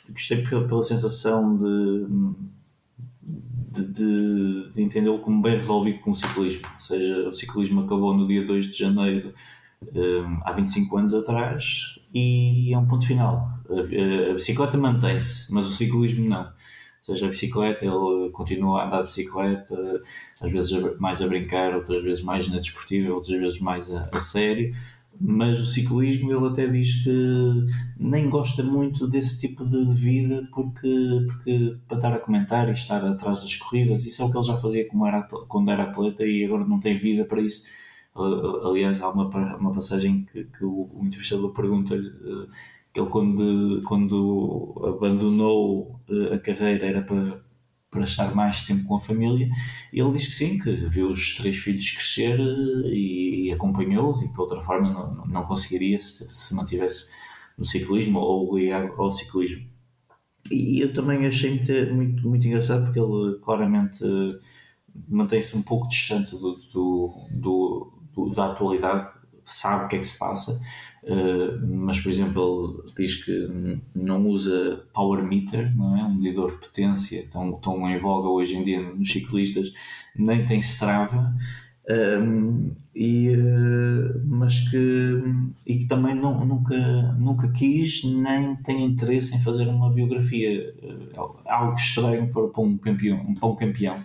gostei 0.08 0.42
pela, 0.42 0.82
sensação 0.82 1.56
de, 1.56 2.06
de, 3.92 4.70
de, 4.72 4.82
entendê-lo 4.82 5.20
como 5.20 5.40
bem 5.40 5.56
resolvido 5.56 6.00
com 6.00 6.10
o 6.10 6.16
ciclismo. 6.16 6.66
Ou 6.74 6.80
seja, 6.80 7.28
o 7.28 7.34
ciclismo 7.34 7.82
acabou 7.82 8.12
no 8.12 8.26
dia 8.26 8.44
2 8.44 8.66
de 8.66 8.78
janeiro, 8.78 9.32
um, 9.94 10.40
há 10.44 10.52
25 10.52 10.96
anos 10.96 11.14
atrás, 11.14 11.99
e 12.12 12.72
é 12.72 12.78
um 12.78 12.86
ponto 12.86 13.06
final. 13.06 13.48
A, 13.68 14.30
a 14.30 14.34
bicicleta 14.34 14.76
mantém-se, 14.76 15.52
mas 15.52 15.66
o 15.66 15.70
ciclismo 15.70 16.28
não. 16.28 16.42
Ou 16.42 17.14
seja, 17.14 17.26
a 17.26 17.30
bicicleta, 17.30 17.84
ele 17.84 18.30
continua 18.30 18.82
a 18.82 18.86
andar 18.86 18.98
de 18.98 19.06
bicicleta, 19.08 20.02
às 20.42 20.52
vezes 20.52 20.98
mais 20.98 21.22
a 21.22 21.26
brincar, 21.26 21.74
outras 21.74 22.02
vezes 22.02 22.22
mais 22.22 22.46
na 22.48 22.58
desportiva, 22.58 23.14
outras 23.14 23.38
vezes 23.38 23.60
mais 23.60 23.90
a, 23.90 24.08
a 24.12 24.18
sério 24.18 24.72
mas 25.20 25.60
o 25.60 25.66
ciclismo 25.66 26.32
ele 26.32 26.46
até 26.46 26.66
diz 26.66 27.04
que 27.04 27.66
nem 27.98 28.30
gosta 28.30 28.62
muito 28.62 29.06
desse 29.06 29.38
tipo 29.38 29.66
de 29.66 29.84
vida 29.92 30.42
porque, 30.50 31.26
porque 31.26 31.76
para 31.86 31.98
estar 31.98 32.14
a 32.14 32.18
comentar 32.18 32.68
e 32.68 32.72
estar 32.72 33.04
atrás 33.04 33.42
das 33.42 33.54
corridas, 33.56 34.06
isso 34.06 34.22
é 34.22 34.24
o 34.24 34.30
que 34.30 34.38
ele 34.38 34.46
já 34.46 34.56
fazia 34.56 34.88
era, 35.06 35.22
quando 35.46 35.70
era 35.70 35.82
atleta 35.82 36.24
e 36.24 36.42
agora 36.42 36.64
não 36.64 36.80
tem 36.80 36.96
vida 36.96 37.26
para 37.26 37.42
isso. 37.42 37.64
Aliás, 38.64 39.00
há 39.00 39.08
uma, 39.08 39.28
uma 39.56 39.72
passagem 39.72 40.24
que, 40.24 40.44
que 40.44 40.64
o, 40.64 40.90
o 40.92 41.04
entrevistador 41.04 41.52
pergunta-lhe 41.52 42.08
eh, 42.08 42.46
que 42.92 43.00
ele 43.00 43.08
quando, 43.08 43.82
quando 43.86 44.74
abandonou 44.96 46.00
eh, 46.08 46.34
a 46.34 46.38
carreira 46.38 46.86
era 46.86 47.02
para 47.02 47.42
para 47.90 48.04
estar 48.04 48.34
mais 48.34 48.62
tempo 48.62 48.84
com 48.86 48.94
a 48.94 49.00
família. 49.00 49.48
E 49.92 50.00
ele 50.00 50.12
diz 50.12 50.26
que 50.26 50.32
sim, 50.32 50.58
que 50.58 50.70
viu 50.86 51.08
os 51.08 51.34
três 51.34 51.56
filhos 51.56 51.90
crescer 51.90 52.38
eh, 52.38 52.88
e, 52.88 53.48
e 53.48 53.52
acompanhou-os 53.52 54.22
e 54.22 54.28
que 54.28 54.34
de 54.34 54.40
outra 54.40 54.62
forma 54.62 54.90
não, 54.90 55.26
não 55.26 55.44
conseguiria 55.44 55.98
se, 56.00 56.28
se 56.28 56.54
mantivesse 56.54 57.12
no 57.58 57.64
ciclismo 57.64 58.18
ou 58.20 58.56
ligado 58.56 58.92
ao 58.96 59.10
ciclismo. 59.10 59.68
E 60.50 60.80
eu 60.80 60.92
também 60.92 61.26
achei 61.26 61.50
muito, 61.50 61.94
muito, 61.94 62.28
muito 62.28 62.46
engraçado 62.46 62.84
porque 62.84 63.00
ele 63.00 63.38
claramente 63.40 64.04
mantém-se 65.08 65.56
um 65.56 65.62
pouco 65.62 65.88
distante 65.88 66.32
do, 66.32 66.56
do, 66.72 67.14
do, 67.40 67.99
da 68.34 68.46
atualidade, 68.46 69.10
sabe 69.44 69.84
o 69.84 69.88
que 69.88 69.96
é 69.96 69.98
que 69.98 70.06
se 70.06 70.18
passa, 70.18 70.60
Uh, 71.02 71.66
mas 71.66 71.98
por 71.98 72.10
exemplo 72.10 72.84
ele 72.84 72.92
diz 72.94 73.24
que 73.24 73.80
não 73.94 74.28
usa 74.28 74.84
power 74.92 75.24
meter, 75.24 75.74
não 75.74 75.96
é? 75.96 76.04
um 76.04 76.14
medidor 76.14 76.50
de 76.50 76.58
potência 76.58 77.26
tão, 77.32 77.52
tão 77.52 77.88
em 77.88 77.98
voga 77.98 78.28
hoje 78.28 78.54
em 78.54 78.62
dia 78.62 78.82
nos 78.82 79.10
ciclistas, 79.10 79.72
nem 80.14 80.44
tem 80.44 80.58
Strava, 80.58 81.34
um, 81.88 82.70
e, 82.94 83.30
uh, 83.30 84.22
mas 84.26 84.60
que, 84.68 85.22
e 85.66 85.78
que 85.78 85.86
também 85.86 86.14
não, 86.14 86.44
nunca, 86.44 86.76
nunca 87.14 87.50
quis 87.50 88.04
nem 88.04 88.54
tem 88.56 88.84
interesse 88.84 89.34
em 89.34 89.40
fazer 89.40 89.66
uma 89.68 89.90
biografia, 89.90 90.74
algo 91.46 91.76
estranho 91.76 92.30
para, 92.30 92.46
para, 92.48 92.62
um 92.62 92.76
campeão, 92.76 93.34
para 93.34 93.48
um 93.48 93.56
campeão. 93.56 93.96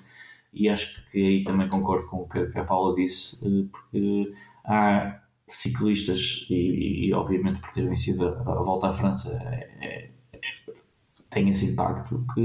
E 0.56 0.70
acho 0.70 1.06
que 1.12 1.18
aí 1.18 1.44
também 1.44 1.68
concordo 1.68 2.08
com 2.08 2.22
o 2.22 2.28
que, 2.28 2.40
a 2.58 2.64
Paula 2.64 2.96
disse, 2.96 3.38
porque 3.72 4.32
há 4.64 5.20
ciclistas 5.48 6.48
e, 6.50 7.08
e, 7.08 7.14
obviamente 7.14 7.62
por 7.62 7.72
ter 7.72 7.88
vencido 7.88 8.28
a, 8.28 8.64
volta 8.64 8.88
à 8.88 8.94
França 8.94 9.32
é, 9.52 9.70
é, 9.86 10.10
tem 11.30 11.50
esse 11.50 11.68
impacto 11.68 12.26
que 12.34 12.42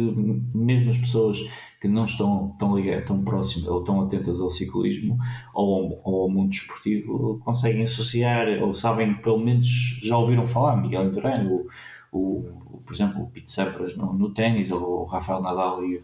mesmo 0.55 0.90
as 0.90 0.99
pessoas 0.99 1.38
que 1.81 1.88
não 1.88 2.05
estão 2.05 2.55
tão 2.59 2.76
ligadas, 2.76 3.07
tão 3.07 3.23
próximas 3.23 3.69
ou 3.69 3.83
tão 3.83 4.02
atentas 4.02 4.40
ao 4.40 4.50
ciclismo 4.50 5.17
ou, 5.55 6.00
ou, 6.05 6.23
ao 6.25 6.29
mundo 6.29 6.52
esportivo 6.52 7.40
conseguem 7.43 7.85
associar 7.85 8.47
ou 8.62 8.75
sabem 8.75 9.14
pelo 9.23 9.38
menos 9.38 9.67
já 10.02 10.19
ouviram 10.19 10.47
falar 10.47 10.76
Miguel 10.76 11.07
Indurain 11.07 11.47
o, 11.47 11.69
o, 12.12 12.83
por 12.85 12.93
exemplo 12.93 13.23
o 13.23 13.31
Pete 13.31 13.50
Sampras 13.50 13.97
no, 13.97 14.12
no 14.12 14.35
ténis 14.35 14.71
ou 14.71 15.02
o 15.02 15.05
Rafael 15.05 15.40
Nadal 15.40 15.83
e, 15.85 16.00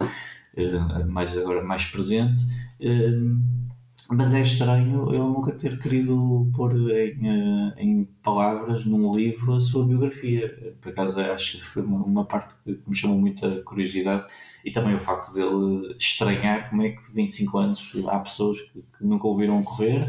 mais 1.09 1.37
agora 1.37 1.63
mais 1.63 1.85
presente 1.85 2.43
uh, 2.81 3.57
mas 4.11 4.33
é 4.35 4.41
estranho 4.41 5.13
eu 5.13 5.29
nunca 5.29 5.51
ter 5.53 5.79
querido 5.79 6.49
pôr 6.55 6.73
em, 6.93 7.19
eh, 7.29 7.75
em 7.79 8.05
palavras 8.23 8.85
num 8.85 9.15
livro 9.15 9.55
a 9.55 9.61
sua 9.61 9.85
biografia. 9.85 10.77
Por 10.81 10.93
acaso 10.93 11.19
acho 11.21 11.59
que 11.59 11.65
foi 11.65 11.83
uma, 11.83 12.25
parte 12.25 12.55
que 12.65 12.81
me 12.87 12.95
chamou 12.95 13.19
muita 13.19 13.63
curiosidade 13.63 14.27
e 14.65 14.71
também 14.71 14.95
o 14.95 15.01
facto 15.01 15.33
dele 15.33 15.97
estranhar 15.99 16.71
como 16.71 16.83
é 16.83 16.91
que 16.91 17.13
25 17.13 17.59
anos 17.59 17.93
há 18.07 18.19
pessoas 18.21 18.61
que, 18.61 18.85
que 18.97 19.05
nunca 19.05 19.27
ouviram 19.27 19.61
correr, 19.65 20.09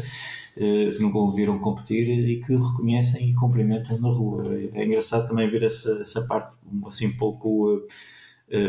eh, 0.56 0.90
que 0.96 1.02
nunca 1.02 1.18
ouviram 1.18 1.58
competir 1.58 2.08
e 2.08 2.40
que 2.40 2.52
o 2.52 2.62
reconhecem 2.62 3.30
e 3.30 3.34
cumprimentam 3.34 3.98
na 3.98 4.10
rua. 4.10 4.44
É, 4.74 4.84
engraçado 4.84 5.26
também 5.26 5.48
ver 5.50 5.64
essa, 5.64 5.90
essa 6.02 6.22
parte 6.22 6.54
assim 6.86 7.08
um 7.08 7.16
pouco 7.16 7.82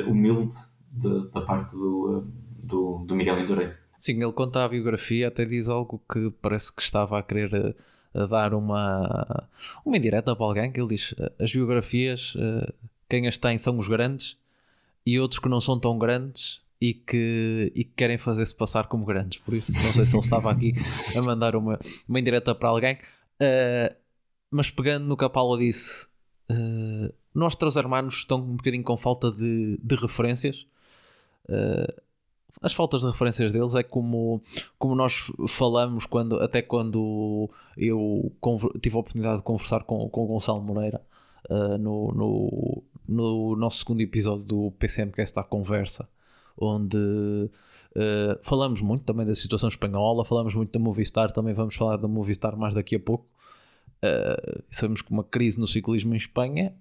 humilde 0.08 0.58
de, 0.92 1.30
da 1.30 1.42
parte 1.42 1.74
do, 1.74 2.28
do, 2.64 3.06
do 3.06 3.16
Miguel 3.16 3.40
Indurain. 3.40 3.72
Sim, 3.98 4.22
ele 4.24 4.32
conta 4.32 4.64
a 4.64 4.70
biografia, 4.70 5.28
até 5.28 5.44
diz 5.46 5.68
algo 5.68 6.02
que 6.12 6.32
parece 6.42 6.72
que 6.74 6.82
estava 6.82 7.20
a 7.20 7.24
querer 7.24 7.54
a, 7.54 7.58
eh, 7.58 7.76
a 8.14 8.26
dar 8.26 8.54
uma, 8.54 9.48
uma 9.86 9.98
indireta 9.98 10.34
para 10.36 10.46
alguém, 10.46 10.72
que 10.72 10.80
ele 10.80 10.90
diz 10.90 11.14
eh, 11.20 11.32
as 11.38 11.52
biografias, 11.52 12.34
eh, 12.38 12.74
quem 13.10 13.28
as 13.28 13.38
tem 13.38 13.58
são 13.58 13.78
os 13.78 13.90
grandes 13.90 14.38
e 15.06 15.20
outros 15.20 15.40
que 15.40 15.50
não 15.50 15.60
são 15.60 15.78
tão 15.78 15.98
grandes 15.98 16.62
e 16.80 16.94
que, 16.94 17.72
e 17.76 17.84
que 17.84 17.92
querem 17.96 18.18
fazer-se 18.18 18.56
passar 18.56 18.88
como 18.88 19.06
grandes. 19.06 19.40
Por 19.40 19.54
isso, 19.54 19.74
não 19.74 19.94
sei 19.94 20.06
se 20.06 20.16
ele 20.16 20.24
estava 20.24 20.52
aqui 20.52 20.74
a 21.18 21.22
mandar 21.22 21.56
uma, 21.56 21.80
uma 22.08 22.20
indireta 22.20 22.56
para 22.56 22.70
alguém. 22.70 22.98
Uh, 23.42 23.94
mas 24.52 24.72
pegando 24.72 25.06
no 25.06 25.18
que 25.18 25.26
a 25.26 25.30
Paula 25.30 25.58
disse, 25.58 26.08
uh, 26.50 27.14
nós, 27.34 27.56
três 27.56 27.76
hermanos, 27.76 28.16
estão 28.16 28.40
um 28.40 28.56
bocadinho 28.56 28.84
com 28.84 28.96
falta 28.96 29.32
de, 29.32 29.78
de 29.82 29.96
referências. 29.96 30.66
Uh, 31.50 32.02
as 32.62 32.74
faltas 32.74 33.02
de 33.02 33.08
referências 33.08 33.52
deles 33.52 33.74
é 33.74 33.84
como, 33.84 34.42
como 34.78 34.94
nós 34.94 35.32
falamos 35.48 36.06
quando, 36.06 36.38
até 36.42 36.62
quando 36.62 37.50
eu 37.78 38.32
tive 38.82 38.96
a 38.96 39.00
oportunidade 39.00 39.38
de 39.38 39.44
conversar 39.44 39.84
com, 39.84 40.10
com 40.10 40.24
o 40.24 40.28
Gonçalo 40.28 40.62
Moreira 40.62 41.02
uh, 41.50 41.78
no, 41.78 42.12
no, 42.12 42.84
no 43.08 43.56
nosso 43.56 43.80
segundo 43.80 44.02
episódio 44.02 44.46
do 44.46 44.72
PCMcast 44.72 45.40
à 45.40 45.44
Conversa, 45.44 46.08
onde 46.58 46.98
uh, 46.98 48.40
falamos 48.42 48.82
muito 48.82 49.06
também 49.06 49.26
da 49.26 49.34
situação 49.34 49.70
espanhola, 49.70 50.26
falamos 50.26 50.54
muito 50.54 50.72
da 50.72 50.80
Movistar, 50.80 51.32
também 51.32 51.54
vamos 51.54 51.76
falar 51.76 51.96
da 51.96 52.10
Movistar 52.10 52.58
mais 52.58 52.74
daqui 52.74 52.98
a 52.98 53.00
pouco. 53.00 53.26
Uh, 54.04 54.64
sabemos 54.70 55.02
que 55.02 55.12
uma 55.12 55.24
crise 55.24 55.58
no 55.58 55.68
ciclismo 55.68 56.14
em 56.14 56.18
Espanha 56.18 56.74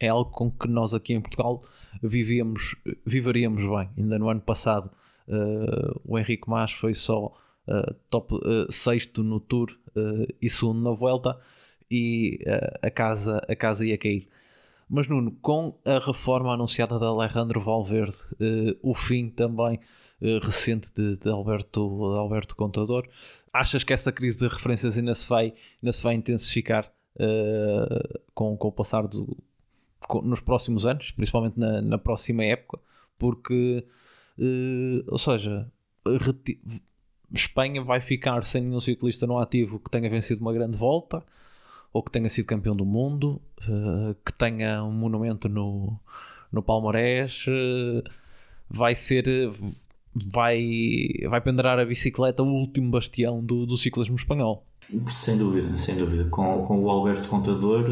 é 0.00 0.08
algo 0.08 0.30
com 0.30 0.50
que 0.50 0.66
nós 0.66 0.94
aqui 0.94 1.14
em 1.14 1.20
Portugal 1.20 1.62
vivíamos, 2.02 2.74
viveríamos 3.06 3.62
bem. 3.62 3.90
Ainda 3.96 4.18
no 4.18 4.28
ano 4.28 4.40
passado 4.40 4.90
Uh, 5.30 6.00
o 6.04 6.18
Henrique 6.18 6.50
Mas 6.50 6.72
foi 6.72 6.92
só 6.92 7.26
uh, 7.26 7.94
top 8.10 8.34
uh, 8.34 8.70
sexto 8.70 9.22
no 9.22 9.38
Tour 9.38 9.78
e 10.40 10.48
segundo 10.48 10.82
na 10.82 10.92
Volta 10.92 11.36
e 11.90 12.38
a, 12.80 12.90
casa, 12.92 13.44
a 13.48 13.56
casa 13.56 13.84
ia 13.84 13.98
cair. 13.98 14.28
Mas 14.88 15.08
Nuno, 15.08 15.32
com 15.42 15.76
a 15.84 15.98
reforma 15.98 16.54
anunciada 16.54 16.96
de 16.96 17.04
Alejandro 17.04 17.60
Valverde, 17.60 18.18
o 18.80 18.94
fim 18.94 19.28
também 19.28 19.80
recente 20.40 20.92
de, 20.94 21.16
de, 21.18 21.28
Alberto, 21.28 22.12
de 22.12 22.18
Alberto 22.18 22.54
Contador, 22.54 23.08
achas 23.52 23.82
que 23.82 23.92
essa 23.92 24.12
crise 24.12 24.38
de 24.38 24.46
referências 24.46 24.96
ainda 24.96 25.12
se 25.12 25.28
vai, 25.28 25.52
ainda 25.82 25.92
se 25.92 26.04
vai 26.04 26.14
intensificar 26.14 26.88
com, 28.32 28.56
com 28.56 28.68
o 28.68 28.72
passar 28.72 29.08
do, 29.08 29.36
nos 30.22 30.40
próximos 30.40 30.86
anos, 30.86 31.10
principalmente 31.10 31.58
na, 31.58 31.80
na 31.82 31.98
próxima 31.98 32.44
época? 32.44 32.78
Porque 33.18 33.84
Uh, 34.40 35.04
ou 35.06 35.18
seja, 35.18 35.70
Espanha 37.30 37.84
vai 37.84 38.00
ficar 38.00 38.42
sem 38.46 38.62
nenhum 38.62 38.80
ciclista 38.80 39.26
no 39.26 39.38
ativo 39.38 39.78
que 39.78 39.90
tenha 39.90 40.08
vencido 40.08 40.40
uma 40.40 40.52
grande 40.52 40.78
volta 40.78 41.22
ou 41.92 42.02
que 42.02 42.10
tenha 42.10 42.28
sido 42.30 42.46
campeão 42.46 42.74
do 42.74 42.86
mundo, 42.86 43.40
uh, 43.68 44.14
que 44.24 44.32
tenha 44.32 44.82
um 44.82 44.92
monumento 44.92 45.46
no, 45.46 45.98
no 46.50 46.62
palmarés, 46.62 47.44
uh, 47.48 48.02
vai 48.68 48.94
ser. 48.94 49.24
Vai, 50.12 51.12
vai 51.28 51.40
pendurar 51.40 51.78
a 51.78 51.84
bicicleta 51.84 52.42
o 52.42 52.46
último 52.46 52.90
bastião 52.90 53.44
do, 53.44 53.64
do 53.64 53.76
ciclismo 53.76 54.16
espanhol. 54.16 54.66
Sem 55.08 55.38
dúvida, 55.38 55.76
sem 55.78 55.96
dúvida. 55.96 56.24
Com, 56.24 56.66
com 56.66 56.82
o 56.82 56.90
Alberto 56.90 57.28
Contador 57.28 57.84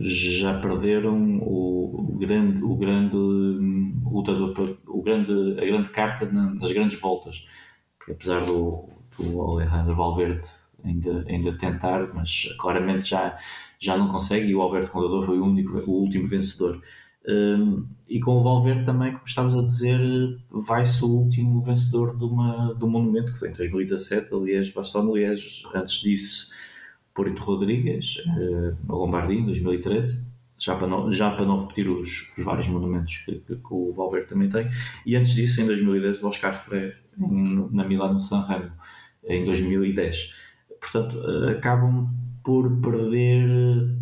já 0.00 0.58
perderam 0.60 1.38
o, 1.38 2.14
o 2.14 2.18
grande, 2.18 2.62
o 2.62 2.76
grande 2.76 3.16
lutador, 3.16 4.78
o 4.86 5.02
grande, 5.02 5.32
a 5.60 5.64
grande 5.64 5.88
carta 5.88 6.26
nas 6.26 6.72
grandes 6.72 7.00
voltas. 7.00 7.44
Apesar 8.08 8.44
do, 8.44 8.88
do 9.18 9.40
Alejandro 9.40 9.94
Valverde 9.94 10.46
ainda, 10.84 11.24
ainda 11.28 11.56
tentar, 11.56 12.08
mas 12.14 12.54
claramente 12.58 13.08
já, 13.08 13.36
já 13.78 13.96
não 13.96 14.08
consegue 14.08 14.46
e 14.46 14.54
o 14.54 14.60
Alberto 14.60 14.90
Contador 14.90 15.24
foi 15.24 15.38
o, 15.38 15.44
único, 15.44 15.78
o 15.90 16.02
último 16.02 16.26
vencedor. 16.26 16.80
Um, 17.26 17.86
e 18.06 18.20
com 18.20 18.32
o 18.32 18.42
Valverde 18.42 18.84
também, 18.84 19.12
como 19.12 19.24
estavas 19.24 19.56
a 19.56 19.62
dizer, 19.62 19.98
vai-se 20.50 21.02
o 21.02 21.08
último 21.08 21.58
vencedor 21.62 22.16
de, 22.16 22.24
uma, 22.24 22.76
um 22.80 22.88
monumento 22.88 23.32
que 23.32 23.38
foi 23.38 23.48
em 23.48 23.52
2017, 23.52 24.34
aliás, 24.34 24.70
Bastogne, 24.70 25.10
aliás, 25.10 25.62
antes 25.74 25.94
disso, 26.02 26.50
Porto 27.14 27.38
Rodrigues, 27.40 28.16
uh, 28.26 29.30
em 29.30 29.46
2013, 29.46 30.26
já 30.58 30.74
para 30.74 30.86
não, 30.86 31.10
já 31.10 31.30
para 31.30 31.46
não 31.46 31.60
repetir 31.60 31.88
os, 31.88 32.32
os 32.36 32.44
vários 32.44 32.68
monumentos 32.68 33.18
que, 33.18 33.32
que, 33.40 33.56
que, 33.56 33.74
o 33.74 33.92
Valverde 33.92 34.28
também 34.28 34.48
tem, 34.48 34.68
e 35.06 35.16
antes 35.16 35.34
disso, 35.34 35.60
em 35.60 35.66
2010, 35.66 36.22
o 36.22 36.26
Oscar 36.26 36.54
Freire, 36.54 36.94
em, 37.18 37.68
na 37.70 37.84
Milano 37.84 38.20
San 38.20 38.40
Remo, 38.40 38.72
em 39.24 39.44
2010. 39.44 40.34
Portanto, 40.80 41.18
uh, 41.18 41.50
acabam 41.50 42.08
por 42.44 42.70
perder, 42.80 43.48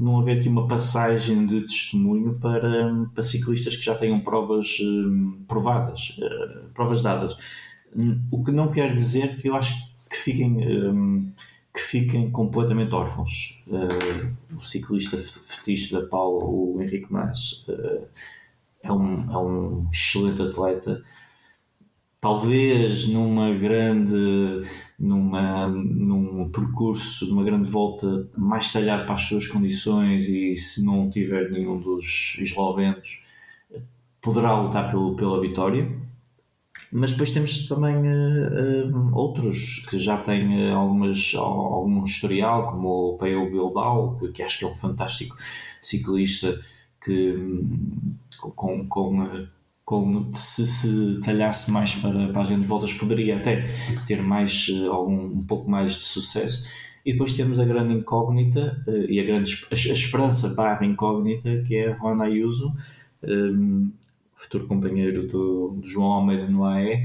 não 0.00 0.18
haver 0.18 0.40
aqui 0.40 0.48
uma 0.48 0.66
passagem 0.66 1.46
de 1.46 1.60
testemunho 1.60 2.34
para, 2.40 2.92
para 3.14 3.22
ciclistas 3.22 3.76
que 3.76 3.84
já 3.84 3.94
tenham 3.94 4.18
provas 4.18 4.78
um, 4.80 5.44
provadas, 5.46 6.18
uh, 6.18 6.68
provas 6.74 7.02
dadas. 7.02 7.36
O 8.30 8.42
que 8.42 8.50
não 8.50 8.68
quer 8.68 8.94
dizer 8.94 9.36
que 9.36 9.48
eu 9.48 9.54
acho 9.54 9.74
que 10.10 10.16
fiquem, 10.16 10.56
um, 10.90 11.30
que 11.74 11.80
fiquem 11.80 12.30
completamente 12.30 12.94
órfãos. 12.94 13.62
Uh, 13.66 14.56
o 14.56 14.62
ciclista 14.62 15.16
fetiche 15.16 15.92
da 15.92 16.06
Paula, 16.06 16.44
o 16.44 16.78
Henrique 16.80 17.06
Mas, 17.10 17.64
uh, 17.68 18.06
é, 18.82 18.92
um, 18.92 19.32
é 19.32 19.38
um 19.38 19.88
excelente 19.90 20.42
atleta 20.42 21.02
talvez 22.22 23.08
numa 23.08 23.52
grande 23.52 24.62
numa, 24.96 25.66
num 25.66 26.48
percurso 26.50 27.26
de 27.26 27.32
uma 27.32 27.42
grande 27.42 27.68
volta 27.68 28.30
mais 28.36 28.72
talhar 28.72 29.04
para 29.04 29.16
as 29.16 29.22
suas 29.22 29.48
condições 29.48 30.28
e 30.28 30.54
se 30.54 30.84
não 30.84 31.10
tiver 31.10 31.50
nenhum 31.50 31.80
dos 31.80 32.38
eslovenos 32.38 33.24
poderá 34.20 34.56
lutar 34.56 34.88
pelo, 34.88 35.16
pela 35.16 35.40
vitória 35.40 35.90
mas 36.92 37.12
depois 37.12 37.30
temos 37.30 37.66
também 37.66 37.96
uh, 37.96 39.14
outros 39.14 39.86
que 39.88 39.98
já 39.98 40.18
têm 40.18 40.70
uh, 40.70 40.76
algumas, 40.76 41.32
algum 41.34 42.04
historial 42.04 42.66
como 42.66 43.14
o 43.14 43.18
Peo 43.18 43.50
Bilbao 43.50 44.18
que, 44.18 44.28
que 44.28 44.42
acho 44.42 44.58
que 44.58 44.64
é 44.66 44.68
um 44.68 44.74
fantástico 44.74 45.34
ciclista 45.80 46.60
que 47.02 47.32
um, 47.32 48.14
com, 48.38 48.86
com 48.86 49.46
como 49.86 50.34
se 50.34 50.66
se 50.66 51.20
talhasse 51.20 51.70
mais 51.70 51.94
para, 51.94 52.28
para 52.28 52.42
as 52.42 52.48
grandes 52.48 52.68
voltas 52.68 52.92
poderia 52.92 53.38
até 53.38 53.66
ter 54.06 54.22
mais 54.22 54.68
eh, 54.70 54.86
algum, 54.86 55.24
um 55.24 55.44
pouco 55.44 55.68
mais 55.68 55.94
de 55.94 56.04
sucesso. 56.04 56.68
E 57.04 57.12
depois 57.12 57.32
temos 57.32 57.58
a 57.58 57.64
grande 57.64 57.92
incógnita 57.94 58.80
e 59.08 59.18
a 59.18 59.24
grande 59.24 59.66
a, 59.70 59.74
a 59.74 59.92
esperança 59.92 60.50
barra 60.54 60.86
incógnita 60.86 61.62
que 61.66 61.76
é 61.76 61.96
Juan 61.96 62.22
Ayuso 62.22 62.72
um, 63.24 63.90
futuro 64.42 64.66
companheiro 64.66 65.26
do, 65.26 65.70
do, 65.70 65.86
João 65.86 66.12
Almeida 66.12 66.48
no 66.48 66.64
AE 66.64 66.94
um, 66.94 67.04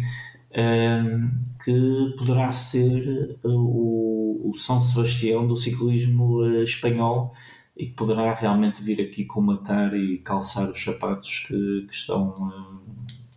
ehm, 0.51 1.29
que 1.63 2.15
poderá 2.17 2.51
ser 2.51 3.37
uh, 3.43 3.49
o, 3.49 4.51
o 4.51 4.57
São 4.57 4.79
Sebastião 4.79 5.47
do 5.47 5.55
ciclismo 5.55 6.41
uh, 6.41 6.63
espanhol 6.63 7.33
e 7.75 7.85
que 7.85 7.93
poderá 7.93 8.33
realmente 8.33 8.81
vir 8.81 8.99
aqui 9.01 9.23
comatar 9.25 9.93
e 9.93 10.17
calçar 10.19 10.69
os 10.69 10.83
sapatos 10.83 11.45
que, 11.47 11.85
que 11.87 11.93
estão, 11.93 12.51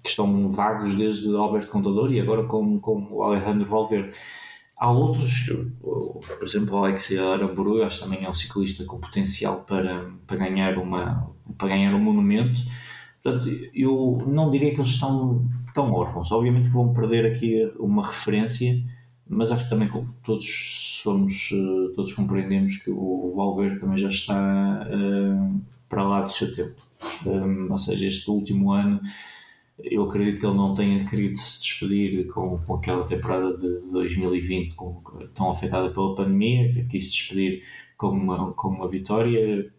que 0.03 0.09
estão 0.09 0.49
vagos 0.49 0.95
desde 0.95 1.35
Alberto 1.37 1.71
Contador 1.71 2.13
e 2.13 2.21
agora 2.21 2.45
com, 2.45 2.81
com 2.81 3.07
o 3.11 3.23
Alejandro 3.23 3.69
Valverde. 3.69 4.17
Há 4.79 4.91
outros, 4.91 5.51
por 5.83 6.43
exemplo, 6.43 6.75
o 6.75 6.85
Alexei 6.85 7.19
Aramburu, 7.19 7.83
acho 7.83 7.99
que 7.99 8.05
também 8.05 8.25
é 8.25 8.31
um 8.31 8.35
ciclista 8.35 8.83
com 8.85 8.99
potencial 8.99 9.63
para, 9.65 10.11
para, 10.27 10.39
ganhar, 10.39 10.79
uma, 10.79 11.31
para 11.59 11.69
ganhar 11.69 11.95
um 11.95 12.01
monumento. 12.01 12.63
Portanto, 13.23 13.49
eu 13.75 14.19
não 14.27 14.51
diria 14.51 14.71
que 14.71 14.77
eles 14.77 14.91
estão 14.91 15.45
tão 15.75 15.93
órfãos. 15.93 16.33
Obviamente 16.33 16.69
que 16.69 16.75
vão 16.75 16.93
perder 16.93 17.27
aqui 17.27 17.71
uma 17.79 18.07
referência, 18.07 18.83
mas 19.29 19.53
acho 19.53 19.65
que 19.65 19.71
também 19.71 19.89
todos 20.25 21.01
somos, 21.03 21.51
eh, 21.53 21.95
todos 21.95 22.13
compreendemos 22.13 22.77
que 22.77 22.91
o 22.91 23.33
Valverde 23.37 23.79
também 23.79 23.97
já 23.97 24.09
está 24.09 24.87
uh, 24.89 25.61
para 25.89 26.03
lá 26.03 26.23
do 26.23 26.31
seu 26.33 26.55
tempo. 26.55 26.81
Um, 27.27 27.67
eh, 27.67 27.73
ou 27.73 27.79
seja, 27.79 28.07
este 28.07 28.31
último 28.31 28.73
ano 28.73 29.01
eu 29.85 30.05
acredito 30.05 30.41
que 30.41 30.47
ele 30.47 30.57
não 30.57 30.75
tenha 30.75 31.05
querido 31.05 31.37
se 31.37 31.63
despedir 31.63 32.27
com, 32.29 32.59
com 32.59 32.75
aquela 32.75 33.05
temporada 33.05 33.57
de 33.57 33.93
2020 33.93 34.75
com, 34.75 35.01
tão 35.35 35.51
afetada 35.51 35.91
pela 35.91 36.15
pandemia, 36.15 36.85
quis 36.87 37.07
se 37.07 37.13
despedir 37.13 37.63
com 37.97 38.09
uma, 38.09 38.53
com 38.53 38.69
uma 38.69 38.89
vitória 38.89 39.73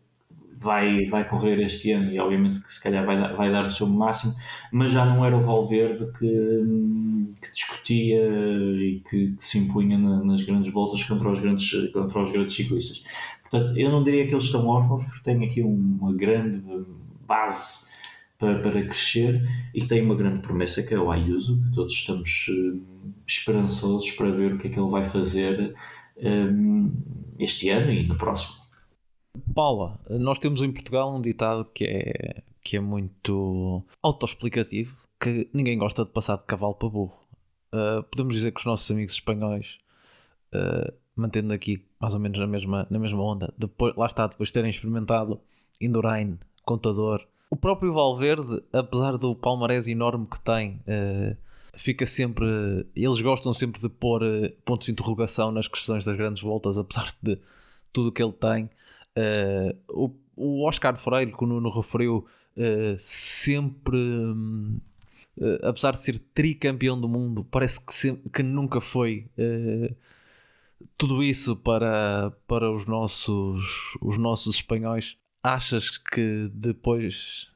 vai, 0.61 1.05
vai 1.07 1.27
correr 1.27 1.59
este 1.59 1.91
ano 1.91 2.11
e 2.11 2.19
obviamente 2.19 2.61
que 2.61 2.71
se 2.71 2.81
calhar 2.81 3.03
vai 3.03 3.19
dar, 3.19 3.33
vai 3.33 3.51
dar 3.51 3.65
o 3.65 3.69
seu 3.69 3.87
máximo, 3.87 4.35
mas 4.71 4.91
já 4.91 5.03
não 5.03 5.25
era 5.25 5.35
o 5.35 5.41
Valverde 5.41 6.05
que, 6.17 7.35
que 7.41 7.51
discutia 7.51 8.21
e 8.21 9.01
que, 9.09 9.31
que 9.31 9.43
se 9.43 9.57
impunha 9.57 9.97
na, 9.97 10.23
nas 10.23 10.43
grandes 10.43 10.71
voltas 10.71 11.03
contra 11.03 11.29
os 11.29 11.39
grandes, 11.39 11.91
contra 11.91 12.21
os 12.21 12.31
grandes 12.31 12.55
ciclistas. 12.55 13.03
Portanto, 13.41 13.75
eu 13.75 13.89
não 13.89 14.03
diria 14.03 14.27
que 14.27 14.33
eles 14.33 14.45
estão 14.45 14.67
órfãos, 14.67 15.03
porque 15.05 15.23
têm 15.23 15.43
aqui 15.43 15.63
uma 15.63 16.13
grande 16.13 16.63
base 17.27 17.89
para, 18.37 18.59
para 18.59 18.83
crescer 18.83 19.41
e 19.73 19.83
tem 19.83 20.05
uma 20.05 20.15
grande 20.15 20.41
promessa 20.41 20.83
que 20.83 20.93
é 20.93 20.99
o 20.99 21.11
Ayuso, 21.11 21.59
que 21.59 21.75
todos 21.75 21.93
estamos 21.93 22.47
uh, 22.49 22.81
esperançosos 23.25 24.11
para 24.11 24.29
ver 24.29 24.53
o 24.53 24.57
que 24.59 24.67
é 24.67 24.69
que 24.69 24.79
ele 24.79 24.89
vai 24.89 25.03
fazer 25.03 25.73
um, 26.17 26.91
este 27.39 27.69
ano 27.69 27.91
e 27.91 28.03
no 28.03 28.15
próximo. 28.15 28.60
Paula, 29.53 29.99
nós 30.09 30.39
temos 30.39 30.61
em 30.61 30.71
Portugal 30.71 31.15
um 31.15 31.21
ditado 31.21 31.65
que 31.65 31.85
é, 31.85 32.43
que 32.63 32.77
é 32.77 32.79
muito 32.79 33.83
autoexplicativo, 34.01 34.97
que 35.19 35.49
ninguém 35.53 35.77
gosta 35.77 36.05
de 36.05 36.11
passar 36.11 36.37
de 36.37 36.43
cavalo 36.43 36.75
para 36.75 36.89
burro. 36.89 37.19
Uh, 37.73 38.03
podemos 38.03 38.35
dizer 38.35 38.51
que 38.51 38.59
os 38.59 38.65
nossos 38.65 38.89
amigos 38.91 39.13
espanhóis, 39.13 39.77
uh, 40.53 40.93
mantendo 41.15 41.53
aqui 41.53 41.85
mais 41.99 42.13
ou 42.13 42.19
menos 42.19 42.39
na 42.39 42.47
mesma, 42.47 42.87
na 42.89 42.99
mesma 42.99 43.21
onda, 43.23 43.53
depois, 43.57 43.95
lá 43.95 44.05
está, 44.05 44.27
depois 44.27 44.49
de 44.49 44.53
terem 44.53 44.69
experimentado 44.69 45.39
Indurain, 45.79 46.37
Contador, 46.63 47.25
o 47.49 47.55
próprio 47.57 47.93
Valverde, 47.93 48.63
apesar 48.71 49.17
do 49.17 49.35
palmarés 49.35 49.85
enorme 49.87 50.25
que 50.25 50.39
tem, 50.39 50.81
uh, 50.87 51.35
fica 51.73 52.05
sempre. 52.05 52.45
Eles 52.95 53.21
gostam 53.21 53.53
sempre 53.53 53.81
de 53.81 53.89
pôr 53.89 54.21
pontos 54.63 54.85
de 54.85 54.93
interrogação 54.93 55.51
nas 55.51 55.67
questões 55.67 56.05
das 56.05 56.15
grandes 56.15 56.41
voltas, 56.41 56.77
apesar 56.77 57.13
de 57.21 57.37
tudo 57.91 58.07
o 58.07 58.11
que 58.11 58.23
ele 58.23 58.31
tem. 58.31 58.69
Uh, 59.17 59.77
o, 59.89 60.15
o, 60.35 60.67
Oscar 60.67 60.97
Freire, 60.97 61.31
que 61.31 61.43
o 61.43 61.47
Nuno 61.47 61.69
referiu, 61.69 62.25
uh, 62.55 62.95
sempre, 62.97 63.97
uh, 63.97 65.59
apesar 65.63 65.91
de 65.91 65.99
ser 65.99 66.19
tricampeão 66.33 66.99
do 66.99 67.09
mundo, 67.09 67.43
parece 67.43 67.79
que, 67.79 68.29
que 68.29 68.43
nunca 68.43 68.79
foi 68.79 69.27
tudo 70.97 71.23
isso 71.23 71.55
para, 71.55 72.31
para 72.47 72.71
os, 72.71 72.85
nossos, 72.85 73.97
os 74.01 74.17
nossos 74.17 74.55
espanhóis. 74.55 75.17
Achas 75.43 75.97
que 75.97 76.49
depois, 76.53 77.49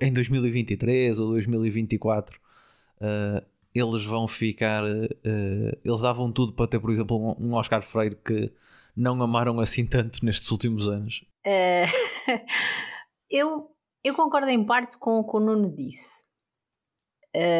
em 0.00 0.12
2023 0.12 1.18
ou 1.18 1.28
2024, 1.32 2.40
eles 3.74 4.04
vão 4.04 4.26
ficar. 4.26 4.82
eles 5.84 6.00
davam 6.00 6.32
tudo 6.32 6.54
para 6.54 6.66
ter, 6.66 6.80
por 6.80 6.90
exemplo, 6.90 7.36
um 7.38 7.52
Oscar 7.52 7.82
Freire 7.82 8.16
que 8.16 8.50
não 8.96 9.20
amaram 9.22 9.60
assim 9.60 9.86
tanto 9.86 10.24
nestes 10.24 10.50
últimos 10.50 10.88
anos? 10.88 11.24
Uh, 11.46 11.86
eu, 13.30 13.70
eu 14.02 14.14
concordo 14.14 14.48
em 14.48 14.64
parte 14.64 14.98
com 14.98 15.20
o 15.20 15.26
que 15.26 15.36
o 15.36 15.40
Nuno 15.40 15.74
disse. 15.74 16.24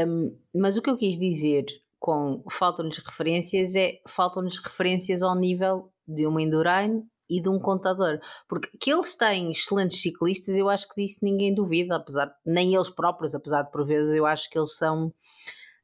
Um, 0.06 0.38
mas 0.54 0.76
o 0.76 0.82
que 0.82 0.88
eu 0.88 0.96
quis 0.96 1.18
dizer 1.18 1.64
com 1.98 2.44
faltam-nos 2.50 2.98
referências 2.98 3.74
é 3.74 3.98
faltam-nos 4.06 4.58
referências 4.58 5.22
ao 5.22 5.34
nível 5.34 5.90
de 6.06 6.26
uma 6.26 6.42
Indurain 6.42 7.02
e 7.28 7.42
de 7.42 7.48
um 7.48 7.58
contador. 7.58 8.20
Porque 8.48 8.76
que 8.78 8.92
eles 8.92 9.16
têm 9.16 9.50
excelentes 9.50 10.00
ciclistas, 10.00 10.56
eu 10.56 10.68
acho 10.68 10.88
que 10.88 11.02
disso 11.02 11.20
ninguém 11.22 11.52
duvida, 11.52 11.96
apesar 11.96 12.32
nem 12.44 12.74
eles 12.74 12.90
próprios, 12.90 13.34
apesar 13.34 13.62
de 13.62 13.72
por 13.72 13.84
vezes 13.84 14.14
eu 14.14 14.26
acho 14.26 14.48
que 14.48 14.58
eles 14.58 14.76
são 14.76 15.12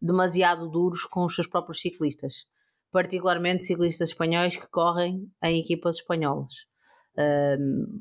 demasiado 0.00 0.68
duros 0.68 1.04
com 1.04 1.24
os 1.24 1.34
seus 1.34 1.46
próprios 1.46 1.80
ciclistas 1.80 2.46
particularmente 2.92 3.64
ciclistas 3.64 4.10
espanhóis 4.10 4.56
que 4.56 4.68
correm 4.68 5.30
em 5.42 5.60
equipas 5.60 5.96
espanholas. 5.96 6.52
Um, 7.18 8.00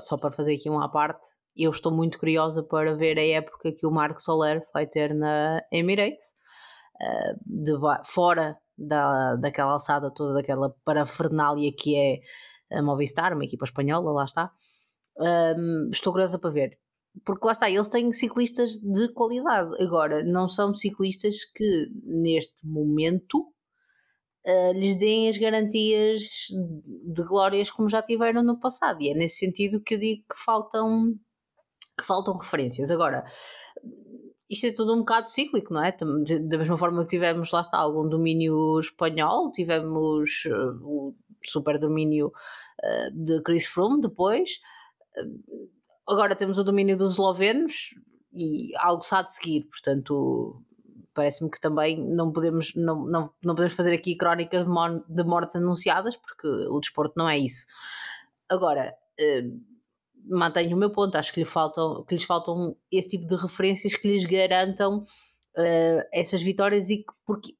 só 0.00 0.16
para 0.16 0.32
fazer 0.32 0.54
aqui 0.54 0.68
uma 0.68 0.86
à 0.86 0.88
parte, 0.88 1.26
eu 1.56 1.70
estou 1.70 1.92
muito 1.92 2.18
curiosa 2.18 2.62
para 2.62 2.94
ver 2.96 3.18
a 3.18 3.26
época 3.26 3.72
que 3.72 3.86
o 3.86 3.90
Marco 3.90 4.20
Soler 4.20 4.66
vai 4.72 4.86
ter 4.86 5.14
na 5.14 5.62
Emirates, 5.70 6.24
uh, 7.00 7.38
de, 7.44 7.72
fora 8.04 8.56
da, 8.76 9.36
daquela 9.36 9.72
alçada 9.72 10.10
toda, 10.12 10.34
daquela 10.34 10.74
parafernália 10.84 11.70
que 11.76 11.96
é 11.96 12.20
a 12.76 12.82
Movistar, 12.82 13.34
uma 13.34 13.44
equipa 13.44 13.64
espanhola, 13.64 14.12
lá 14.12 14.24
está. 14.24 14.50
Um, 15.18 15.90
estou 15.92 16.12
curiosa 16.12 16.38
para 16.38 16.50
ver. 16.50 16.78
Porque 17.26 17.46
lá 17.46 17.52
está, 17.52 17.68
eles 17.68 17.90
têm 17.90 18.10
ciclistas 18.10 18.70
de 18.72 19.12
qualidade. 19.12 19.70
Agora, 19.82 20.24
não 20.24 20.48
são 20.48 20.74
ciclistas 20.74 21.44
que 21.54 21.88
neste 22.04 22.66
momento 22.66 23.51
uh, 24.46 24.72
lhes 24.72 24.96
deem 24.96 25.28
as 25.28 25.38
garantias 25.38 26.48
de 26.50 27.22
glórias 27.24 27.70
como 27.70 27.88
já 27.88 28.02
tiveram 28.02 28.42
no 28.42 28.58
passado. 28.58 29.00
E 29.02 29.10
é 29.10 29.14
nesse 29.14 29.38
sentido 29.38 29.80
que 29.80 29.94
eu 29.94 29.98
digo 29.98 30.22
que 30.22 30.40
faltam, 30.42 31.14
que 31.98 32.04
faltam 32.04 32.36
referências. 32.36 32.90
Agora, 32.90 33.24
isto 34.50 34.66
é 34.66 34.72
tudo 34.72 34.94
um 34.94 34.98
bocado 34.98 35.28
cíclico, 35.28 35.72
não 35.72 35.82
é? 35.82 35.96
Da 36.48 36.58
mesma 36.58 36.76
forma 36.76 37.02
que 37.02 37.08
tivemos, 37.08 37.50
lá 37.52 37.60
está, 37.60 37.78
algum 37.78 38.08
domínio 38.08 38.78
espanhol, 38.80 39.50
tivemos 39.50 40.44
uh, 40.46 40.78
o 40.82 41.14
super 41.44 41.78
domínio 41.78 42.28
uh, 42.28 43.24
de 43.24 43.42
Chris 43.42 43.66
Froome 43.66 44.00
depois. 44.00 44.58
Agora 46.06 46.36
temos 46.36 46.58
o 46.58 46.64
domínio 46.64 46.96
dos 46.96 47.12
eslovenos 47.12 47.90
e 48.34 48.74
algo 48.78 49.02
se 49.02 49.14
há 49.14 49.22
de 49.22 49.32
seguir, 49.34 49.64
portanto 49.68 50.62
parece-me 51.14 51.50
que 51.50 51.60
também 51.60 51.98
não 52.14 52.32
podemos, 52.32 52.72
não, 52.74 53.04
não, 53.04 53.30
não 53.42 53.54
podemos 53.54 53.74
fazer 53.74 53.92
aqui 53.92 54.16
crónicas 54.16 54.64
de, 54.64 54.70
mor 54.70 55.04
de 55.08 55.24
mortes 55.24 55.56
anunciadas 55.56 56.16
porque 56.16 56.46
o 56.46 56.80
desporto 56.80 57.14
não 57.16 57.28
é 57.28 57.38
isso. 57.38 57.66
Agora, 58.48 58.94
mantenho 60.28 60.76
o 60.76 60.78
meu 60.78 60.90
ponto, 60.90 61.16
acho 61.16 61.32
que, 61.32 61.40
lhe 61.40 61.46
faltam, 61.46 62.04
que 62.04 62.14
lhes 62.14 62.24
faltam 62.24 62.76
esse 62.90 63.10
tipo 63.10 63.26
de 63.26 63.36
referências 63.36 63.94
que 63.94 64.08
lhes 64.08 64.24
garantam 64.24 64.98
uh, 64.98 66.02
essas 66.12 66.42
vitórias 66.42 66.90
e 66.90 66.98
que, 66.98 67.12
porque 67.26 67.54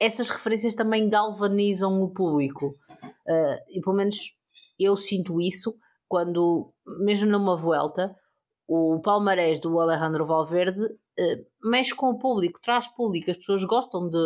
essas 0.00 0.30
referências 0.30 0.74
também 0.74 1.08
galvanizam 1.08 2.02
o 2.02 2.12
público. 2.12 2.76
Uh, 3.26 3.58
e 3.70 3.80
pelo 3.80 3.96
menos 3.96 4.16
eu 4.78 4.96
sinto 4.96 5.40
isso 5.40 5.74
quando, 6.08 6.72
mesmo 7.00 7.28
numa 7.28 7.56
volta, 7.56 8.14
o 8.68 9.00
palmarés 9.00 9.60
do 9.60 9.78
Alejandro 9.80 10.26
Valverde 10.26 10.86
mexe 11.66 11.94
com 11.94 12.10
o 12.10 12.18
público, 12.18 12.60
traz 12.60 12.88
público, 12.88 13.30
as 13.30 13.36
pessoas 13.36 13.64
gostam 13.64 14.08
de. 14.08 14.18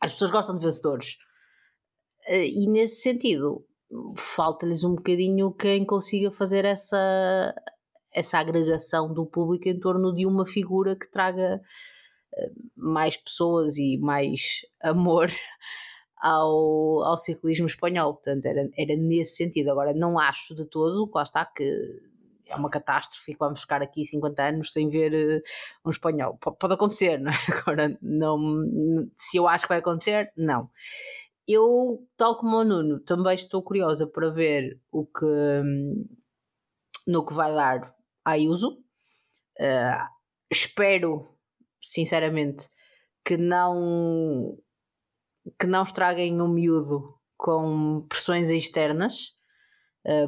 As 0.00 0.12
pessoas 0.12 0.30
gostam 0.30 0.56
de 0.58 0.64
vencedores. 0.64 1.16
e 2.28 2.66
nesse 2.70 3.02
sentido, 3.02 3.64
falta-lhes 4.16 4.84
um 4.84 4.94
bocadinho 4.94 5.52
quem 5.52 5.84
consiga 5.84 6.30
fazer 6.30 6.64
essa, 6.64 7.54
essa 8.12 8.38
agregação 8.38 9.12
do 9.12 9.26
público 9.26 9.68
em 9.68 9.78
torno 9.78 10.12
de 10.14 10.26
uma 10.26 10.46
figura 10.46 10.96
que 10.96 11.10
traga 11.10 11.60
eh, 12.34 12.50
mais 12.76 13.16
pessoas 13.16 13.78
e 13.78 13.98
mais 13.98 14.62
amor 14.82 15.30
ao, 16.16 17.04
ao 17.04 17.18
ciclismo 17.18 17.66
espanhol. 17.66 18.14
Portanto, 18.14 18.46
era, 18.46 18.68
era 18.76 18.96
nesse 18.96 19.36
sentido. 19.36 19.70
Agora, 19.70 19.94
não 19.94 20.18
acho 20.18 20.54
de 20.54 20.66
todo, 20.66 21.10
lá 21.14 21.22
está, 21.22 21.44
que 21.44 21.64
é 22.48 22.56
uma 22.56 22.70
catástrofe 22.70 23.32
que 23.32 23.38
vamos 23.38 23.60
ficar 23.60 23.82
aqui 23.82 24.04
50 24.04 24.42
anos 24.42 24.72
sem 24.72 24.88
ver 24.88 25.12
uh, 25.12 25.42
um 25.84 25.90
espanhol. 25.90 26.38
Pode 26.38 26.74
acontecer, 26.74 27.18
não 27.20 27.32
é? 27.32 27.36
Agora, 27.60 27.98
não, 28.00 28.38
se 29.16 29.36
eu 29.36 29.48
acho 29.48 29.64
que 29.64 29.70
vai 29.70 29.78
acontecer, 29.78 30.32
não 30.36 30.70
eu, 31.46 32.04
tal 32.16 32.36
como 32.36 32.56
o 32.56 32.64
Nuno, 32.64 33.00
também 33.00 33.34
estou 33.34 33.62
curiosa 33.62 34.06
para 34.06 34.30
ver 34.30 34.80
o 34.90 35.06
que 35.06 35.24
no 37.06 37.24
que 37.24 37.32
vai 37.32 37.52
dar 37.54 37.94
a 38.24 38.32
Ayuso. 38.32 38.78
Uh, 39.60 40.04
espero, 40.50 41.38
sinceramente, 41.80 42.68
que 43.24 43.36
não 43.36 44.58
que 45.60 45.66
não 45.66 45.84
estraguem 45.84 46.40
o 46.40 46.48
miúdo 46.48 47.16
com 47.36 48.04
pressões 48.08 48.50
externas, 48.50 49.35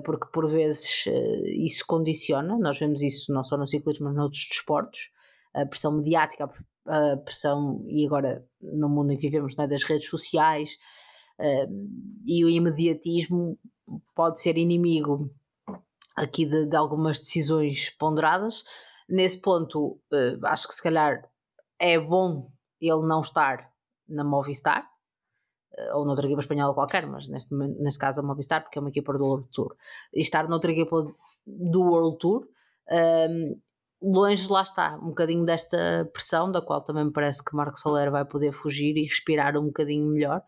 porque 0.04 0.26
por 0.32 0.50
vezes 0.50 1.06
uh, 1.06 1.46
isso 1.46 1.84
condiciona. 1.86 2.58
Nós 2.58 2.78
vemos 2.78 3.02
isso 3.02 3.32
não 3.32 3.44
só 3.44 3.56
no 3.56 3.66
ciclismo, 3.66 4.06
mas 4.06 4.16
noutros 4.16 4.46
desportos. 4.48 5.10
A 5.54 5.64
pressão 5.64 5.92
mediática, 5.92 6.50
a 6.86 7.16
pressão, 7.16 7.84
e 7.88 8.04
agora 8.06 8.44
no 8.60 8.88
mundo 8.88 9.12
em 9.12 9.16
que 9.16 9.28
vivemos, 9.28 9.58
é, 9.58 9.66
das 9.66 9.82
redes 9.82 10.08
sociais, 10.08 10.76
e 12.26 12.44
o 12.44 12.50
imediatismo 12.50 13.58
pode 14.14 14.40
ser 14.40 14.58
inimigo 14.58 15.30
aqui 16.16 16.44
de, 16.44 16.66
de 16.66 16.76
algumas 16.76 17.18
decisões 17.18 17.90
ponderadas. 17.90 18.64
Nesse 19.08 19.40
ponto, 19.40 20.00
acho 20.44 20.68
que 20.68 20.74
se 20.74 20.82
calhar 20.82 21.22
é 21.78 21.98
bom 21.98 22.50
ele 22.80 23.06
não 23.06 23.20
estar 23.20 23.70
na 24.08 24.24
Movistar 24.24 24.88
ou 25.94 26.04
noutra 26.04 26.26
equipa 26.26 26.40
espanhola 26.40 26.74
qualquer, 26.74 27.06
mas 27.06 27.28
neste, 27.28 27.54
neste 27.54 27.98
caso 27.98 28.20
a 28.20 28.24
Movistar, 28.24 28.62
porque 28.62 28.78
é 28.78 28.80
uma 28.80 28.90
equipa 28.90 29.12
do 29.12 29.24
World 29.24 29.48
Tour, 29.52 29.76
e 30.12 30.20
estar 30.20 30.48
noutra 30.48 30.72
equipa 30.72 31.06
do 31.46 31.82
World 31.82 32.18
Tour. 32.18 32.48
Um, 32.90 33.60
longe 34.00 34.50
lá 34.50 34.62
está, 34.62 34.96
um 34.96 35.08
bocadinho 35.08 35.44
desta 35.44 36.08
pressão, 36.12 36.50
da 36.50 36.62
qual 36.62 36.82
também 36.82 37.04
me 37.04 37.12
parece 37.12 37.44
que 37.44 37.54
Marco 37.54 37.78
Soler 37.78 38.10
vai 38.10 38.24
poder 38.24 38.52
fugir 38.52 38.96
e 38.96 39.04
respirar 39.04 39.56
um 39.56 39.66
bocadinho 39.66 40.08
melhor. 40.08 40.42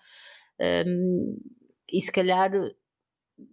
Um, 0.60 1.36
e 1.92 2.00
se 2.00 2.12
calhar 2.12 2.50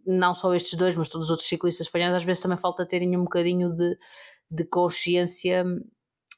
não 0.06 0.36
só 0.36 0.54
estes 0.54 0.78
dois, 0.78 0.96
mas 0.96 1.10
todos 1.10 1.28
os 1.28 1.32
outros 1.32 1.48
ciclistas 1.48 1.88
espanhóis, 1.88 2.14
às 2.14 2.24
vezes 2.24 2.42
também 2.42 2.58
falta 2.58 2.86
terem 2.86 3.16
um 3.18 3.24
bocadinho 3.24 3.74
de, 3.76 3.98
de 4.52 4.66
consciência 4.66 5.64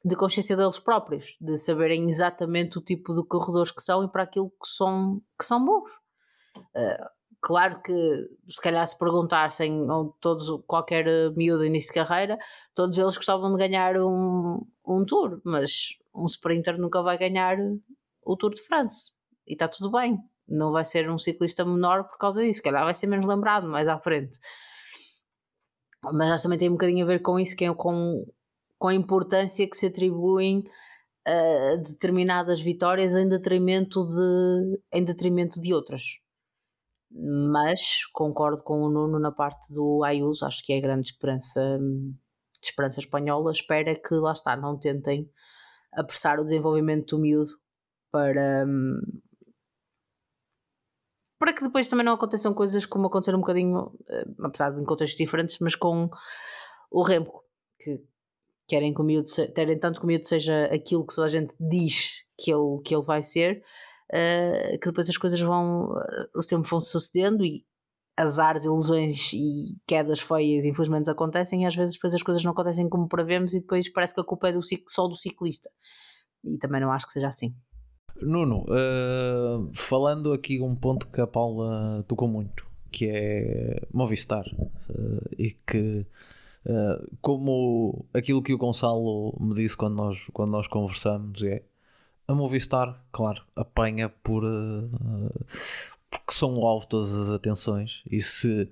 de 0.04 0.16
consciência 0.16 0.56
deles 0.56 0.80
próprios, 0.80 1.36
de 1.42 1.58
saberem 1.58 2.08
exatamente 2.08 2.78
o 2.78 2.82
tipo 2.82 3.14
de 3.14 3.28
corredores 3.28 3.72
que 3.72 3.82
são 3.82 4.04
e 4.04 4.08
para 4.08 4.24
aquilo 4.24 4.50
que 4.50 4.68
são, 4.68 5.22
que 5.38 5.46
são 5.46 5.64
bons. 5.64 5.90
Uh, 6.76 7.10
claro 7.42 7.82
que 7.82 8.28
se 8.50 8.62
calhar 8.62 8.88
se 8.88 8.98
perguntassem 8.98 9.86
todos, 10.22 10.64
qualquer 10.66 11.06
miúdo 11.36 11.66
início 11.66 11.94
de 11.94 12.00
carreira, 12.00 12.38
todos 12.74 12.98
eles 12.98 13.16
gostavam 13.16 13.52
de 13.52 13.58
ganhar 13.58 13.98
um, 13.98 14.66
um 14.86 15.06
tour, 15.06 15.42
mas 15.44 15.98
um 16.14 16.26
sprinter 16.26 16.78
nunca 16.78 17.02
vai 17.02 17.18
ganhar 17.18 17.58
o 18.24 18.36
Tour 18.38 18.54
de 18.54 18.62
France 18.62 19.12
e 19.48 19.54
está 19.54 19.68
tudo 19.68 19.92
bem 19.92 20.18
não 20.50 20.72
vai 20.72 20.84
ser 20.84 21.10
um 21.10 21.18
ciclista 21.18 21.64
menor 21.64 22.06
por 22.06 22.18
causa 22.18 22.42
disso, 22.42 22.58
se 22.58 22.64
calhar 22.64 22.84
vai 22.84 22.94
ser 22.94 23.08
menos 23.08 23.28
lembrado 23.28 23.68
mais 23.68 23.88
à 23.88 24.00
frente. 24.00 24.40
Mas 26.04 26.32
acho 26.32 26.44
também 26.44 26.58
tem 26.58 26.70
um 26.70 26.74
bocadinho 26.74 27.06
a 27.06 27.08
ver 27.08 27.20
com 27.20 27.40
isso, 27.40 27.56
que 27.56 27.66
é 27.66 27.74
com, 27.74 28.26
com 28.80 28.88
a 28.88 28.96
importância 28.96 29.70
que 29.70 29.78
se 29.78 29.88
atribuem 29.88 30.64
a 31.28 31.76
determinadas 31.76 32.60
vitórias 32.62 33.16
em 33.16 33.28
detrimento 33.28 34.04
de, 34.04 34.82
em 34.92 35.04
detrimento 35.04 35.62
de 35.62 35.74
outras. 35.74 36.02
Mas 37.12 38.06
concordo 38.14 38.64
com 38.64 38.82
o 38.82 38.90
Nuno 38.90 39.20
na 39.20 39.32
parte 39.32 39.74
do 39.74 40.04
Ayuso, 40.04 40.46
acho 40.46 40.64
que 40.64 40.74
é 40.74 40.78
a 40.78 40.82
grande 40.82 41.10
esperança, 41.10 41.80
esperança 42.64 43.00
espanhola. 43.00 43.52
Espera 43.52 43.94
que 43.96 44.16
lá 44.16 44.32
está, 44.32 44.56
não 44.56 44.80
tentem 44.80 45.30
apressar 45.92 46.40
o 46.40 46.44
desenvolvimento 46.44 47.16
do 47.16 47.22
miúdo 47.22 47.52
para, 48.12 48.66
para 51.40 51.54
que 51.54 51.64
depois 51.64 51.90
também 51.90 52.06
não 52.06 52.14
aconteçam 52.14 52.54
coisas 52.54 52.86
como 52.86 53.08
aconteceram 53.08 53.40
um 53.40 53.42
bocadinho, 53.42 53.92
eh, 54.08 54.26
apesar 54.44 54.72
de 54.72 54.82
em 54.82 54.86
contextos 54.86 55.18
diferentes, 55.18 55.58
mas 55.60 55.76
com 55.76 56.10
o 56.92 57.02
Remco, 57.02 57.44
que 57.80 58.04
querem 58.70 58.94
que 58.94 59.02
o 59.02 59.04
miúdo, 59.04 59.28
tanto 59.82 60.00
que 60.00 60.06
o 60.06 60.08
miúdo 60.08 60.28
seja 60.28 60.66
aquilo 60.66 61.06
que 61.06 61.16
toda 61.16 61.28
a 61.28 61.32
gente 61.32 61.56
diz 61.60 62.22
que 62.38 62.52
ele, 62.52 62.80
que 62.86 62.96
ele 62.96 63.04
vai 63.04 63.24
ser, 63.24 63.64
uh, 64.14 64.80
que 64.80 64.88
depois 64.88 65.10
as 65.10 65.18
coisas 65.18 65.42
vão, 65.42 65.90
uh, 65.92 66.30
os 66.40 66.46
tempos 66.46 66.70
vão 66.70 66.80
sucedendo 66.80 67.44
e 67.44 67.66
azares, 68.16 68.66
ilusões 68.66 69.32
e 69.34 69.78
quedas 69.88 70.20
feias 70.20 70.66
infelizmente 70.66 71.10
acontecem 71.10 71.64
e 71.64 71.66
às 71.66 71.74
vezes 71.74 71.96
depois 71.96 72.14
as 72.14 72.22
coisas 72.22 72.44
não 72.44 72.52
acontecem 72.52 72.88
como 72.90 73.08
prevemos 73.08 73.54
e 73.54 73.62
depois 73.62 73.90
parece 73.92 74.14
que 74.14 74.20
a 74.20 74.26
culpa 74.26 74.50
é 74.50 74.54
do, 74.54 74.60
só 74.88 75.08
do 75.08 75.16
ciclista. 75.16 75.70
E 76.44 76.58
também 76.58 76.80
não 76.80 76.92
acho 76.92 77.08
que 77.08 77.14
seja 77.14 77.28
assim. 77.28 77.56
Nuno, 78.22 78.66
uh, 78.66 79.72
falando 79.74 80.32
aqui 80.32 80.62
um 80.62 80.76
ponto 80.76 81.08
que 81.08 81.22
a 81.22 81.28
Paula 81.28 82.04
tocou 82.08 82.28
muito, 82.28 82.66
que 82.92 83.10
é 83.10 83.88
Movistar, 83.92 84.46
uh, 84.46 85.30
e 85.38 85.52
que 85.66 86.06
uh, 86.66 87.18
como 87.22 88.06
aquilo 88.14 88.42
que 88.42 88.54
o 88.54 88.58
Gonçalo 88.58 89.36
me 89.40 89.54
disse 89.54 89.78
quando 89.78 89.96
nós, 89.96 90.28
quando 90.34 90.52
nós 90.52 90.68
conversamos 90.68 91.44
é 91.44 91.64
a 92.28 92.34
Movistar, 92.34 93.04
claro, 93.12 93.44
apanha 93.56 94.08
por 94.08 94.44
porque 96.12 96.32
são 96.32 96.60
o 96.60 96.68
alvo 96.68 96.88
todas 96.88 97.16
as 97.16 97.30
atenções 97.30 98.04
e 98.10 98.22
se 98.22 98.70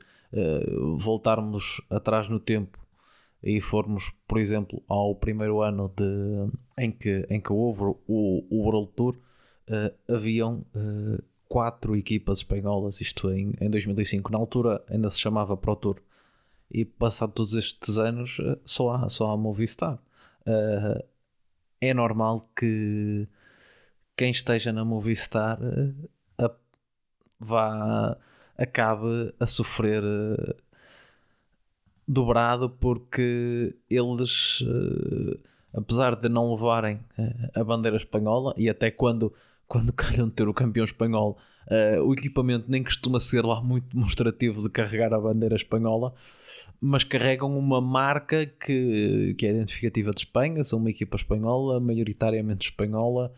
voltarmos 0.99 1.81
atrás 1.89 2.29
no 2.29 2.39
tempo 2.39 2.77
e 3.41 3.61
formos, 3.61 4.13
por 4.27 4.39
exemplo, 4.39 4.83
ao 4.87 5.15
primeiro 5.15 5.61
ano 5.61 5.91
de, 5.95 6.49
em, 6.77 6.91
que, 6.91 7.25
em 7.29 7.39
que 7.39 7.53
houve 7.53 7.83
o, 8.07 8.43
o 8.49 8.63
World 8.63 8.91
Tour, 8.95 9.15
uh, 9.15 10.13
haviam 10.13 10.65
uh, 10.75 11.23
quatro 11.47 11.95
equipas 11.95 12.39
espanholas, 12.39 12.99
isto 12.99 13.29
em, 13.29 13.53
em 13.61 13.69
2005. 13.69 14.31
Na 14.31 14.37
altura 14.37 14.83
ainda 14.89 15.09
se 15.09 15.19
chamava 15.19 15.55
Pro 15.55 15.75
Tour. 15.75 16.01
E 16.69 16.85
passado 16.85 17.31
todos 17.31 17.53
estes 17.53 17.97
anos 17.97 18.39
uh, 18.39 18.59
só 18.65 18.91
há, 18.95 19.09
só 19.09 19.31
há 19.31 19.37
Movistar. 19.37 19.99
Uh, 20.45 21.03
é 21.79 21.93
normal 21.93 22.49
que 22.55 23.27
quem 24.15 24.31
esteja 24.31 24.73
na 24.73 24.83
Movistar 24.83 25.59
a, 26.37 26.51
vá 27.39 28.17
acabe 28.57 29.33
a 29.39 29.45
sofrer 29.45 30.01
dobrado 32.07 32.69
porque 32.69 33.75
eles 33.87 34.63
apesar 35.71 36.15
de 36.15 36.27
não 36.27 36.49
levarem 36.51 36.99
a 37.53 37.63
bandeira 37.63 37.97
espanhola 37.97 38.55
e 38.57 38.67
até 38.67 38.89
quando 38.89 39.31
quando 39.67 39.91
calham 39.93 40.27
de 40.27 40.33
ter 40.33 40.47
o 40.47 40.53
campeão 40.53 40.83
espanhol, 40.83 41.37
uh, 41.69 42.01
o 42.03 42.13
equipamento 42.13 42.65
nem 42.67 42.83
costuma 42.83 43.19
ser 43.19 43.43
lá 43.45 43.61
muito 43.61 43.95
demonstrativo 43.95 44.61
de 44.61 44.69
carregar 44.69 45.13
a 45.13 45.19
bandeira 45.19 45.55
espanhola, 45.55 46.13
mas 46.79 47.03
carregam 47.03 47.57
uma 47.57 47.81
marca 47.81 48.45
que, 48.45 49.35
que 49.37 49.45
é 49.45 49.51
identificativa 49.51 50.11
de 50.11 50.19
Espanha, 50.21 50.63
são 50.63 50.79
uma 50.79 50.89
equipa 50.89 51.17
espanhola, 51.17 51.79
maioritariamente 51.79 52.69
espanhola. 52.69 53.33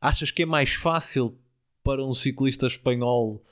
Achas 0.00 0.30
que 0.30 0.42
é 0.42 0.46
mais 0.46 0.74
fácil 0.74 1.36
para 1.82 2.04
um 2.04 2.12
ciclista 2.12 2.66
espanhol 2.66 3.42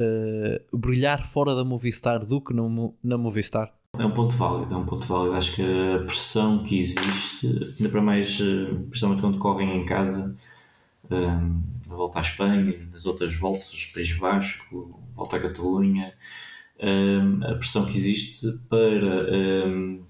uh, 0.00 0.76
brilhar 0.76 1.24
fora 1.26 1.54
da 1.54 1.64
Movistar 1.64 2.24
do 2.24 2.40
que 2.40 2.52
no, 2.52 2.94
na 3.02 3.16
Movistar? 3.16 3.72
É 3.98 4.04
um 4.04 4.10
ponto 4.10 4.34
válido, 4.34 4.74
é 4.74 4.76
um 4.76 4.84
ponto 4.84 5.06
válido. 5.06 5.34
Acho 5.36 5.54
que 5.54 5.62
a 5.62 6.04
pressão 6.04 6.62
que 6.62 6.76
existe, 6.76 7.46
ainda 7.46 7.88
para 7.88 8.02
mais, 8.02 8.38
eh, 8.40 8.74
principalmente 8.90 9.22
quando 9.22 9.38
correm 9.38 9.80
em 9.80 9.84
casa, 9.86 10.36
um, 11.10 11.62
a 11.90 11.94
volta 11.94 12.18
à 12.18 12.22
Espanha, 12.22 12.88
nas 12.92 13.06
outras 13.06 13.34
voltas, 13.34 13.90
País 13.94 14.10
Vasco, 14.12 15.00
volta 15.14 15.36
à 15.36 15.40
Catalunha, 15.40 16.12
um, 16.82 17.44
a 17.44 17.54
pressão 17.54 17.86
que 17.86 17.96
existe 17.96 18.58
para, 18.68 19.66
um, 19.66 20.02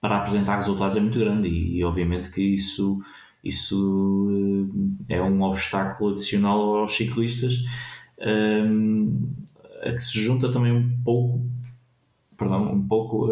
para 0.00 0.16
apresentar 0.18 0.56
resultados 0.56 0.96
é 0.96 1.00
muito 1.00 1.18
grande 1.18 1.48
e, 1.48 1.78
e 1.78 1.84
obviamente 1.84 2.30
que 2.30 2.42
isso, 2.42 3.02
isso 3.42 4.70
é 5.08 5.20
um 5.20 5.42
obstáculo 5.42 6.12
adicional 6.12 6.76
aos 6.76 6.96
ciclistas 6.96 7.64
a 9.82 9.92
que 9.92 10.00
se 10.00 10.20
junta 10.20 10.52
também 10.52 10.72
um 10.72 11.02
pouco 11.02 11.40
perdão, 12.36 12.72
um 12.72 12.86
pouco 12.86 13.28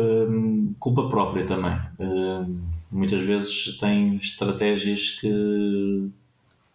culpa 0.79 1.09
própria 1.09 1.45
também. 1.47 1.79
muitas 2.91 3.21
vezes 3.21 3.77
tem 3.79 4.17
estratégias 4.17 5.11
que 5.11 6.11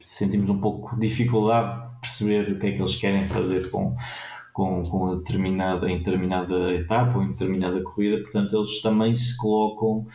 sentimos 0.04 0.50
um 0.50 0.60
pouco 0.60 1.00
dificuldade 1.00 1.90
de 1.94 2.00
perceber 2.02 2.52
o 2.52 2.60
que 2.60 2.68
é 2.68 2.72
que 2.74 2.82
eles 2.82 2.96
querem 2.96 3.26
fazer 3.26 3.70
com, 3.70 3.96
com, 4.52 4.84
com 4.84 5.18
determinada, 5.18 5.90
em 5.90 5.98
determinada 5.98 6.74
etapa 6.74 7.18
ou 7.18 7.24
em 7.24 7.32
determinada 7.32 7.82
corrida, 7.82 8.22
portanto 8.22 8.56
eles 8.56 8.82
também 8.82 9.16
se 9.16 9.36
colocam 9.38 10.06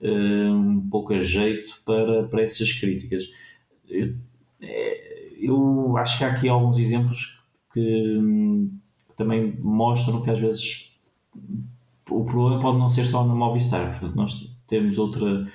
uh, 0.00 0.52
um 0.52 0.88
pouco 0.88 1.12
a 1.12 1.20
jeito 1.20 1.82
para, 1.84 2.24
para 2.24 2.42
essas 2.42 2.72
críticas. 2.72 3.24
Eu, 3.88 4.14
é, 4.60 5.26
eu 5.38 5.96
acho 5.96 6.18
que 6.18 6.24
há 6.24 6.28
aqui 6.28 6.48
alguns 6.48 6.78
exemplos 6.78 7.42
que 7.74 8.18
hum, 8.18 8.72
também 9.16 9.56
mostram 9.58 10.22
que 10.22 10.30
às 10.30 10.38
vezes 10.38 10.92
o 12.08 12.24
problema 12.24 12.60
pode 12.60 12.78
não 12.78 12.88
ser 12.88 13.04
só 13.04 13.24
na 13.24 13.34
Movistar, 13.34 13.98
portanto 13.98 14.16
nós 14.16 14.56
temos 14.66 14.98
outra 14.98 15.46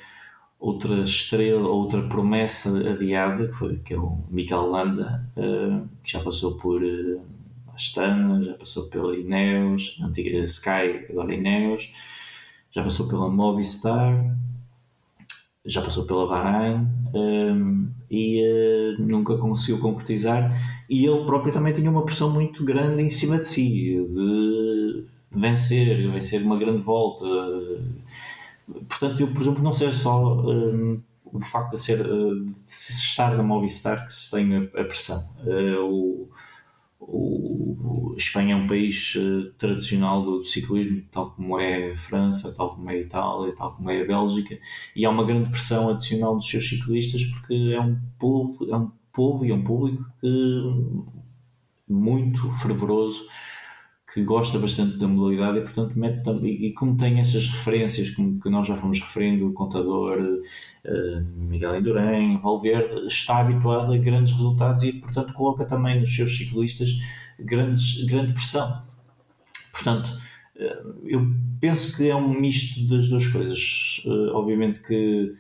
outra 0.60 1.04
estrela, 1.04 1.68
outra 1.68 2.02
promessa 2.04 2.70
adiada, 2.90 3.48
que, 3.48 3.54
foi, 3.54 3.78
que 3.78 3.94
é 3.94 3.98
o 3.98 4.20
Mikel 4.30 4.70
Landa, 4.70 5.30
uh, 5.38 5.88
que 6.04 6.12
já 6.14 6.20
passou 6.20 6.56
por 6.56 6.82
uh, 6.84 7.22
Astana, 7.74 8.44
já 8.44 8.54
passou 8.54 8.88
pela 8.88 9.16
Ineos, 9.16 10.00
antiga 10.02 10.40
Sky, 10.46 11.06
agora 11.10 11.34
Ineos, 11.34 11.92
já 12.72 12.84
passou 12.84 13.08
pela 13.08 13.30
Movistar, 13.30 14.36
já 15.66 15.82
passou 15.82 16.06
pela 16.06 16.28
Bahrein 16.28 16.88
e 18.10 18.42
uh, 18.42 19.02
nunca 19.02 19.38
conseguiu 19.38 19.80
concretizar. 19.80 20.50
E 20.90 21.06
ele 21.06 21.26
próprio 21.26 21.54
também 21.54 21.74
tinha 21.74 21.92
uma 21.92 22.06
pressão 22.06 22.32
muito 22.32 22.64
grande 22.64 23.02
em 23.02 23.10
cima 23.10 23.38
de 23.38 23.46
si, 23.46 24.08
de 24.10 25.06
vencer, 25.32 26.10
vencer 26.12 26.42
uma 26.42 26.58
grande 26.58 26.82
volta. 26.82 27.26
Portanto, 28.68 29.22
eu 29.22 29.32
presumo 29.32 29.56
que 29.56 29.62
não 29.62 29.74
seja 29.74 29.96
só 29.96 30.36
um, 30.36 31.02
o 31.24 31.44
facto 31.44 31.72
de, 31.72 31.82
ser, 31.82 32.04
de 32.04 32.52
estar 32.70 33.36
na 33.36 33.44
Movistar 33.44 34.06
que 34.06 34.14
se 34.14 34.32
tem 34.32 34.58
a, 34.58 34.84
pressão. 34.84 35.18
Uh, 35.46 36.30
o, 37.00 38.14
o, 38.14 38.16
Espanha 38.18 38.54
é 38.54 38.58
um 38.58 38.68
país 38.68 39.16
uh, 39.16 39.52
tradicional 39.58 40.24
do, 40.24 40.40
do, 40.40 40.44
ciclismo, 40.44 41.02
tal 41.12 41.32
como 41.32 41.60
é 41.60 41.92
a 41.92 41.96
França, 41.96 42.54
tal 42.54 42.76
como 42.76 42.90
é 42.90 42.96
a 42.96 43.00
Itália, 43.00 43.56
tal 43.56 43.74
como 43.74 43.90
é 43.90 44.02
a 44.02 44.06
Bélgica, 44.06 44.60
e 44.96 45.06
há 45.06 45.10
uma 45.10 45.24
grande 45.24 45.50
pressão 45.50 45.90
adicional 45.90 46.36
dos 46.36 46.50
seus 46.50 46.68
ciclistas 46.68 47.24
porque 47.24 47.74
é 47.74 47.80
um 47.80 47.98
povo, 48.18 48.70
é 48.70 48.76
um 48.76 48.92
povo 49.14 49.46
e 49.46 49.52
é 49.52 49.54
um 49.54 49.64
público 49.64 50.04
que, 50.20 50.64
muito 51.88 52.52
fervoroso 52.52 53.26
que 54.18 54.24
gosta 54.24 54.58
bastante 54.58 54.98
da 54.98 55.08
modalidade 55.08 55.60
e, 55.60 55.62
portanto, 55.62 55.94
mete 55.96 56.24
também, 56.24 56.52
e 56.52 56.74
como 56.74 56.98
tem 56.98 57.20
essas 57.20 57.46
referências, 57.46 58.10
como 58.10 58.40
que 58.40 58.50
nós 58.50 58.66
já 58.66 58.76
fomos 58.76 59.00
referindo, 59.00 59.48
o 59.48 59.54
contador 59.54 60.18
uh, 60.20 61.24
Miguel 61.36 61.78
Indurain, 61.78 62.40
Valverde, 62.40 63.06
está 63.06 63.38
habituado 63.38 63.94
a 63.94 63.98
grandes 63.98 64.34
resultados 64.34 64.82
e, 64.82 64.94
portanto, 64.94 65.34
coloca 65.34 65.66
também 65.66 66.00
nos 66.00 66.16
seus 66.16 66.36
ciclistas 66.36 66.90
grandes, 67.40 68.04
grande 68.06 68.34
pressão. 68.34 68.82
Portanto, 69.72 70.08
uh, 70.56 71.00
eu 71.06 71.22
penso 71.62 71.96
que 71.96 72.10
é 72.10 72.16
um 72.16 72.28
misto 72.28 72.88
das 72.88 73.10
duas 73.10 73.28
coisas. 73.28 74.02
Uh, 74.04 74.34
obviamente 74.34 74.82
que 74.82 75.32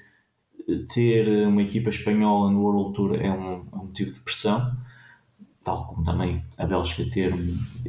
ter 0.94 1.48
uma 1.48 1.63
equipa 1.63 1.90
espanhola 1.90 2.52
no 2.52 2.62
World 2.62 2.94
Tour 2.94 3.16
é 3.16 3.32
um, 3.32 3.66
é 3.72 3.76
um 3.76 3.86
motivo 3.86 4.13
de 4.13 4.20
pressão, 4.20 4.78
tal 5.68 5.86
como 5.86 6.02
também 6.06 6.42
a 6.58 6.66
Bélgica 6.66 7.04
ter 7.12 7.36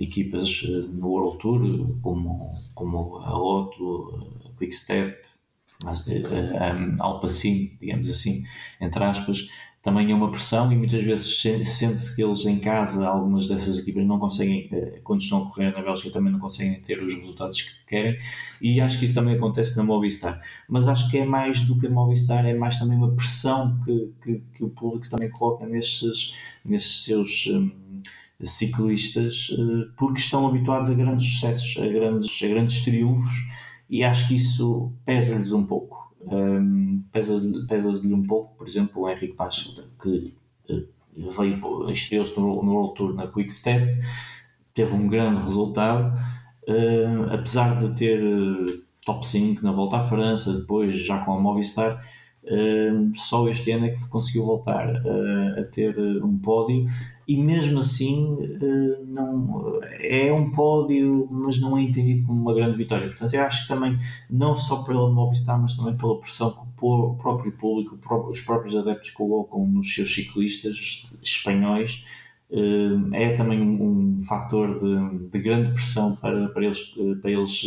equipas 0.00 0.64
eh, 0.64 0.88
no 0.92 1.10
World 1.10 1.38
Tour, 1.38 2.00
como, 2.02 2.50
como 2.74 3.18
a 3.18 3.30
Lotto, 3.30 4.42
a 4.44 4.58
Quickstep, 4.58 5.24
a 5.84 5.92
eh, 6.10 6.94
Alpacin, 6.98 7.78
digamos 7.80 8.08
assim, 8.08 8.42
entre 8.80 9.04
aspas, 9.04 9.46
também 9.80 10.10
é 10.10 10.14
uma 10.14 10.30
pressão 10.30 10.70
e 10.72 10.76
muitas 10.76 11.02
vezes 11.04 11.40
sente-se 11.40 12.14
que 12.14 12.22
eles 12.22 12.44
em 12.44 12.58
casa, 12.58 13.06
algumas 13.06 13.46
dessas 13.46 13.78
equipas 13.78 14.04
não 14.04 14.18
conseguem, 14.18 14.68
eh, 14.72 15.00
quando 15.04 15.20
estão 15.20 15.42
a 15.42 15.46
correr 15.46 15.72
na 15.72 15.82
Bélgica, 15.82 16.10
também 16.10 16.32
não 16.32 16.40
conseguem 16.40 16.80
ter 16.80 17.00
os 17.00 17.14
resultados 17.14 17.62
que 17.62 17.86
querem 17.86 18.18
e 18.60 18.80
acho 18.80 18.98
que 18.98 19.04
isso 19.04 19.14
também 19.14 19.36
acontece 19.36 19.76
na 19.76 19.84
Movistar. 19.84 20.40
Mas 20.68 20.88
acho 20.88 21.08
que 21.10 21.18
é 21.18 21.24
mais 21.24 21.60
do 21.60 21.78
que 21.78 21.86
a 21.86 21.90
Movistar, 21.90 22.44
é 22.44 22.54
mais 22.54 22.78
também 22.78 22.98
uma 22.98 23.12
pressão 23.14 23.78
que, 23.84 24.12
que, 24.22 24.42
que 24.54 24.64
o 24.64 24.70
público 24.70 25.08
também 25.08 25.30
coloca 25.30 25.64
nesses, 25.64 26.34
nesses 26.64 27.04
seus 27.04 27.46
um, 27.46 27.70
ciclistas 28.42 29.48
uh, 29.50 29.92
porque 29.96 30.20
estão 30.20 30.46
habituados 30.46 30.90
a 30.90 30.94
grandes 30.94 31.26
sucessos, 31.26 31.76
a 31.82 31.86
grandes, 31.86 32.42
a 32.42 32.48
grandes 32.48 32.82
triunfos 32.82 33.48
e 33.88 34.04
acho 34.04 34.28
que 34.28 34.34
isso 34.34 34.92
pesa-lhes 35.04 35.52
um 35.52 35.64
pouco 35.64 35.97
um, 36.20 37.02
pesa-lhe 37.12 37.66
pesa 37.66 37.90
um 38.06 38.22
pouco, 38.22 38.56
por 38.56 38.66
exemplo, 38.66 39.02
o 39.02 39.08
Henrique 39.08 39.34
Pacho, 39.34 39.82
que 40.00 40.34
uh, 40.70 41.32
veio, 41.36 41.90
estreou-se 41.90 42.38
no, 42.38 42.62
no 42.62 42.72
World 42.72 42.94
Tour 42.94 43.14
na 43.14 43.26
Quick 43.26 43.52
Step, 43.52 43.98
teve 44.74 44.94
um 44.94 45.08
grande 45.08 45.44
resultado, 45.44 46.16
apesar 47.32 47.80
de 47.80 47.94
ter 47.96 48.22
uh, 48.22 48.82
top 49.04 49.26
5 49.26 49.64
na 49.64 49.72
volta 49.72 49.96
à 49.96 50.00
França, 50.00 50.52
depois 50.52 50.94
já 50.94 51.18
com 51.24 51.32
a 51.32 51.40
Movistar, 51.40 52.02
só 53.14 53.46
este 53.48 53.72
ano 53.72 53.86
é 53.86 53.90
que 53.90 54.08
conseguiu 54.08 54.46
voltar 54.46 55.02
a 55.58 55.64
ter 55.64 55.98
um 56.22 56.38
pódio 56.38 56.86
e 57.28 57.36
mesmo 57.36 57.80
assim 57.80 58.38
não, 59.06 59.78
é 60.00 60.32
um 60.32 60.50
pódio, 60.50 61.28
mas 61.30 61.60
não 61.60 61.76
é 61.76 61.82
entendido 61.82 62.26
como 62.26 62.40
uma 62.40 62.54
grande 62.54 62.74
vitória. 62.78 63.08
Portanto, 63.08 63.34
eu 63.34 63.42
acho 63.42 63.62
que 63.62 63.68
também, 63.68 63.98
não 64.30 64.56
só 64.56 64.82
pela 64.82 65.10
Movistar, 65.10 65.60
mas 65.60 65.76
também 65.76 65.94
pela 65.94 66.18
pressão 66.18 66.50
que 66.50 66.66
o 66.80 67.14
próprio 67.16 67.52
público, 67.52 67.98
os 68.30 68.40
próprios 68.40 68.74
adeptos 68.74 69.10
colocam 69.10 69.66
nos 69.66 69.94
seus 69.94 70.14
ciclistas 70.14 71.06
espanhóis, 71.22 72.02
é 73.12 73.34
também 73.34 73.60
um, 73.60 74.18
fator 74.22 74.80
de, 74.80 75.30
de 75.30 75.38
grande 75.38 75.72
pressão 75.72 76.16
para, 76.16 76.48
para 76.48 76.64
eles, 76.64 76.94
para 77.20 77.30
eles 77.30 77.62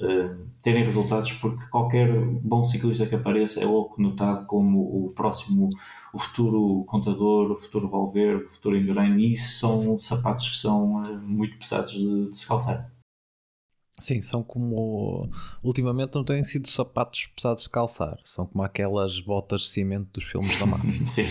uh, 0.00 0.50
terem 0.62 0.84
resultados, 0.84 1.32
porque 1.32 1.64
qualquer 1.66 2.10
bom 2.42 2.64
ciclista 2.64 3.06
que 3.06 3.14
apareça 3.14 3.60
é 3.60 3.64
logo 3.64 3.94
notado 3.98 4.46
como 4.46 4.80
o 4.80 5.12
próximo, 5.14 5.68
o 6.12 6.18
futuro 6.18 6.84
contador, 6.86 7.50
o 7.50 7.56
futuro 7.56 7.88
Valverde, 7.88 8.44
o 8.44 8.50
futuro 8.50 8.76
Indurain, 8.76 9.16
e 9.18 9.34
isso 9.34 9.58
são 9.58 9.98
sapatos 9.98 10.48
que 10.48 10.56
são 10.56 11.02
uh, 11.02 11.18
muito 11.22 11.58
pesados 11.58 11.92
de, 11.92 12.30
de 12.30 12.38
se 12.38 12.46
calçar. 12.46 12.90
Sim, 14.00 14.22
são 14.22 14.42
como. 14.42 15.30
Ultimamente 15.62 16.14
não 16.14 16.24
têm 16.24 16.42
sido 16.42 16.66
sapatos 16.68 17.28
pesados 17.36 17.64
de 17.64 17.68
calçar, 17.68 18.18
são 18.24 18.46
como 18.46 18.64
aquelas 18.64 19.20
botas 19.20 19.62
de 19.62 19.68
cimento 19.68 20.08
dos 20.14 20.24
filmes 20.24 20.58
da 20.58 20.64
máfia. 20.64 21.04
Sim. 21.04 21.26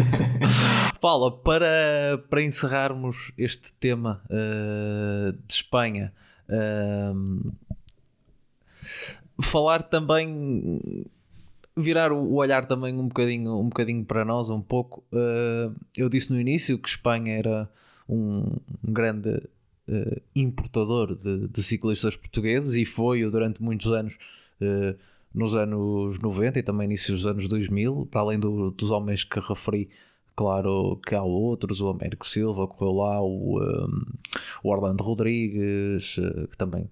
Paula, 1.00 1.32
para, 1.32 2.22
para 2.28 2.42
encerrarmos 2.42 3.32
este 3.38 3.72
tema 3.72 4.22
uh, 4.26 5.32
de 5.32 5.52
Espanha, 5.52 6.12
Uh, 6.48 7.52
falar 9.42 9.82
também 9.82 10.80
virar 11.76 12.10
o 12.10 12.34
olhar 12.34 12.66
também 12.66 12.94
um 12.98 13.06
bocadinho, 13.06 13.58
um 13.58 13.68
bocadinho 13.68 14.04
para 14.04 14.24
nós, 14.24 14.48
um 14.48 14.62
pouco. 14.62 15.04
Uh, 15.12 15.74
eu 15.96 16.08
disse 16.08 16.32
no 16.32 16.40
início 16.40 16.78
que 16.78 16.88
Espanha 16.88 17.36
era 17.36 17.70
um, 18.08 18.56
um 18.86 18.92
grande 18.92 19.30
uh, 19.88 20.22
importador 20.34 21.14
de, 21.14 21.48
de, 21.48 21.62
ciclistas 21.62 22.16
portugueses 22.16 22.74
e 22.74 22.86
foi 22.86 23.28
durante 23.28 23.62
muitos 23.62 23.92
anos, 23.92 24.14
uh, 24.60 24.96
nos 25.34 25.54
anos 25.54 26.18
90 26.18 26.58
e 26.58 26.62
também 26.62 26.86
início 26.86 27.14
dos 27.14 27.26
anos 27.26 27.46
2000, 27.46 28.08
para 28.10 28.22
além 28.22 28.38
do, 28.38 28.70
dos 28.70 28.90
homens 28.90 29.22
que 29.22 29.38
referi. 29.38 29.90
Claro 30.36 31.00
que 31.04 31.14
há 31.14 31.22
outros, 31.22 31.80
o 31.80 31.88
Américo 31.88 32.26
Silva 32.26 32.68
correu 32.68 32.92
lá, 32.92 33.22
o, 33.22 33.58
um, 33.58 34.04
o 34.62 34.70
Orlando 34.70 35.02
Rodrigues, 35.02 36.16
que 36.50 36.56
também 36.58 36.90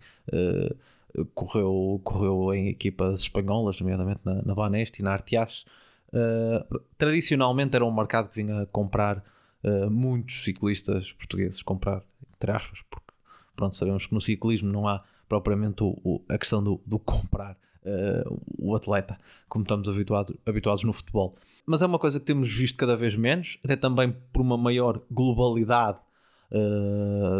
correu, 1.35 2.01
correu 2.03 2.55
em 2.55 2.69
equipas 2.69 3.21
espanholas, 3.21 3.81
nomeadamente 3.81 4.21
na, 4.25 4.43
na 4.43 4.55
Baneste 4.55 5.01
e 5.01 5.05
na 5.05 5.13
Artias. 5.13 5.65
Uh, 6.09 6.81
tradicionalmente 6.97 7.75
era 7.75 7.85
um 7.85 7.93
mercado 7.93 8.29
que 8.29 8.37
vinha 8.37 8.67
comprar 8.67 9.19
uh, 9.65 9.91
muitos 9.91 10.45
ciclistas 10.45 11.13
portugueses, 11.13 11.63
comprar, 11.63 12.03
entre 12.37 12.53
aspas, 12.53 12.81
porque 12.89 13.13
pronto, 13.57 13.75
sabemos 13.75 14.07
que 14.07 14.15
no 14.15 14.21
ciclismo 14.21 14.71
não 14.71 14.87
há 14.87 15.03
propriamente 15.29 15.83
o, 15.83 15.99
o, 16.05 16.23
a 16.29 16.39
questão 16.39 16.63
do, 16.63 16.81
do 16.87 16.99
comprar 16.99 17.57
uh, 17.83 18.43
o 18.59 18.77
atleta, 18.77 19.19
como 19.49 19.65
estamos 19.65 19.89
habituados, 19.89 20.37
habituados 20.47 20.85
no 20.85 20.93
futebol. 20.93 21.35
Mas 21.67 21.83
é 21.83 21.87
uma 21.87 21.99
coisa 21.99 22.21
que 22.21 22.27
temos 22.27 22.49
visto 22.49 22.77
cada 22.77 22.97
vez 22.97 23.17
menos, 23.17 23.59
até 23.65 23.77
também 23.77 24.15
por 24.33 24.43
uma 24.43 24.57
maior 24.57 25.01
globalidade 25.11 25.99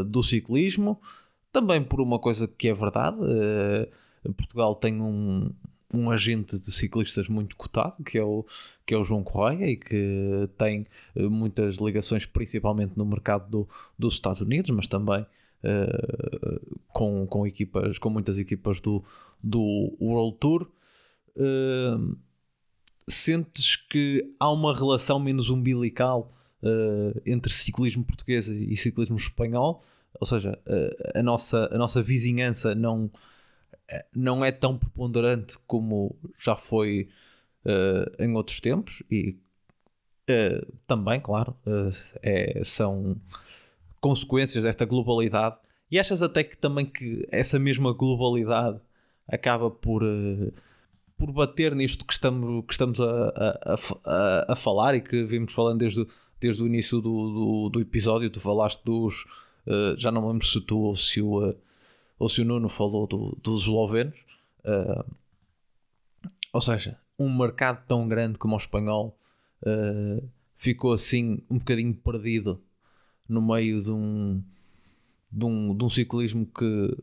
do 0.09 0.25
ciclismo 0.25 0.99
também 1.55 1.81
por 1.85 2.01
uma 2.01 2.19
coisa 2.19 2.49
que 2.49 2.69
é 2.69 2.75
verdade, 2.75 3.17
uh, 3.17 4.33
Portugal 4.35 4.75
tem 4.75 5.01
um, 5.01 5.53
um 5.95 6.11
agente 6.11 6.57
de 6.57 6.73
ciclistas 6.73 7.29
muito 7.29 7.57
cotado, 7.57 8.03
que 8.03 8.19
é 8.19 8.25
o, 8.25 8.45
que 8.85 8.93
é 8.93 8.99
o 8.99 9.05
João 9.05 9.23
Correia, 9.23 9.71
e 9.71 9.77
que 9.77 10.51
tem 10.59 10.85
uh, 11.15 11.31
muitas 11.31 11.77
ligações, 11.77 12.27
principalmente 12.27 12.95
no 12.97 13.07
mercado 13.07 13.49
do, 13.49 13.69
dos 13.97 14.15
Estados 14.15 14.41
Unidos, 14.41 14.69
mas 14.71 14.89
também 14.89 15.23
uh, 15.23 16.77
com, 16.89 17.25
com, 17.29 17.47
equipas, 17.47 17.99
com 17.99 18.11
muitas 18.11 18.37
equipas 18.37 18.81
do, 18.81 19.05
do 19.41 19.97
World 20.01 20.37
Tour. 20.41 20.69
Uh, 21.37 22.17
sentes 23.09 23.77
que 23.77 24.33
há 24.39 24.51
uma 24.51 24.75
relação 24.75 25.19
menos 25.19 25.51
umbilical 25.51 26.33
entre 27.27 27.53
ciclismo 27.53 28.03
português 28.03 28.49
e 28.49 28.75
ciclismo 28.75 29.17
espanhol? 29.17 29.83
ou 30.21 30.27
seja, 30.27 30.59
a, 31.15 31.19
a, 31.19 31.23
nossa, 31.23 31.69
a 31.73 31.79
nossa 31.79 32.03
vizinhança 32.03 32.75
não, 32.75 33.11
não 34.15 34.45
é 34.45 34.53
tão 34.53 34.79
preponderante 34.79 35.59
como 35.67 36.17
já 36.43 36.57
foi 36.57 37.09
uh, 37.65 38.23
em 38.23 38.35
outros 38.35 38.61
tempos 38.61 39.03
e 39.11 39.37
uh, 40.31 40.73
também, 40.87 41.21
claro, 41.21 41.57
uh, 41.67 41.91
é, 42.23 42.63
são 42.65 43.17
consequências 44.01 44.65
desta 44.65 44.85
globalidade. 44.85 45.57
E 45.91 45.99
achas 45.99 46.23
até 46.23 46.43
que 46.43 46.57
também 46.57 46.87
que 46.87 47.27
essa 47.31 47.59
mesma 47.59 47.93
globalidade 47.93 48.81
acaba 49.29 49.71
por, 49.71 50.03
por 51.17 51.33
bater 51.33 51.75
nisto 51.75 52.05
que 52.05 52.13
estamos, 52.13 52.65
que 52.67 52.73
estamos 52.73 53.01
a, 53.01 53.05
a, 53.05 53.77
a, 54.05 54.53
a 54.53 54.57
falar 54.57 54.95
e 54.95 55.01
que 55.01 55.25
vimos 55.25 55.53
falando 55.53 55.79
desde, 55.79 56.07
desde 56.41 56.63
o 56.63 56.67
início 56.67 57.01
do, 57.01 57.11
do, 57.11 57.69
do 57.71 57.81
episódio. 57.81 58.31
Tu 58.31 58.41
falaste 58.41 58.83
dos 58.85 59.25
Uh, 59.67 59.99
já 59.99 60.13
não 60.13 60.29
lembro 60.29 60.47
se 60.47 60.61
tu 60.61 60.79
ou 60.79 60.97
se 60.97 61.21
o, 61.21 61.43
uh, 61.43 61.57
ou 62.19 62.29
se 62.29 62.43
o 62.43 62.45
Nuno 62.45 62.69
falou 62.69 63.07
do, 63.07 63.37
dos 63.43 63.63
eslovenos. 63.63 64.19
Uh, 64.61 65.05
ou 66.53 66.61
seja, 66.61 66.99
um 67.19 67.35
mercado 67.35 67.85
tão 67.87 68.07
grande 68.07 68.39
como 68.39 68.55
o 68.55 68.59
espanhol 68.59 69.19
ficou 70.55 70.93
assim 70.93 71.43
um 71.49 71.57
bocadinho 71.57 71.95
perdido 71.95 72.61
no 73.27 73.41
meio 73.41 73.83
de 73.83 73.91
um, 73.91 74.43
de 75.33 75.45
um, 75.47 75.75
de 75.75 75.85
um 75.85 75.89
ciclismo 75.89 76.45
que 76.45 76.95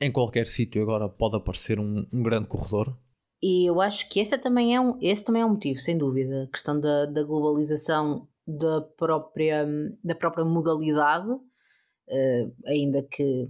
em 0.00 0.10
qualquer 0.10 0.48
sítio 0.48 0.82
agora 0.82 1.08
pode 1.08 1.36
aparecer 1.36 1.78
um, 1.78 2.04
um, 2.12 2.22
grande 2.22 2.48
corredor. 2.48 2.96
E 3.42 3.68
eu 3.68 3.80
acho 3.80 4.08
que 4.08 4.20
esse 4.20 4.36
também 4.38 4.74
é 4.74 4.80
um, 4.80 4.98
esse 5.00 5.24
também 5.24 5.42
é 5.42 5.46
um 5.46 5.50
motivo, 5.50 5.78
sem 5.78 5.96
dúvida. 5.96 6.44
A 6.44 6.50
questão 6.50 6.80
da, 6.80 7.06
da 7.06 7.22
globalização 7.22 8.26
da 8.46 8.80
própria, 8.80 9.66
da 10.02 10.14
própria 10.14 10.44
modalidade 10.44 11.30
uh, 11.30 12.54
ainda 12.66 13.02
que 13.02 13.48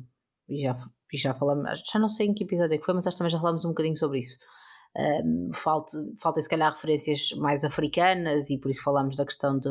já, 0.49 0.77
já 1.15 1.35
falamos, 1.35 1.83
já 1.91 1.99
não 1.99 2.09
sei 2.09 2.27
em 2.27 2.35
que 2.35 2.45
episódio 2.45 2.75
é 2.75 2.79
que 2.79 2.85
foi, 2.85 2.95
mas 2.95 3.07
acho 3.07 3.17
que 3.17 3.19
também 3.19 3.31
já 3.31 3.39
falámos 3.39 3.65
um 3.65 3.71
bocadinho 3.71 3.97
sobre 3.97 4.21
isso. 4.21 4.39
Um, 4.97 5.51
falta, 5.55 5.93
falta 6.19 6.43
se 6.43 6.49
calhar 6.49 6.73
referências 6.73 7.31
mais 7.37 7.65
africanas 7.65 8.51
e 8.51 8.59
por 8.59 8.71
isso 8.71 8.83
falámos 8.83 9.17
da 9.17 9.25
questão 9.25 9.59
de, 9.59 9.71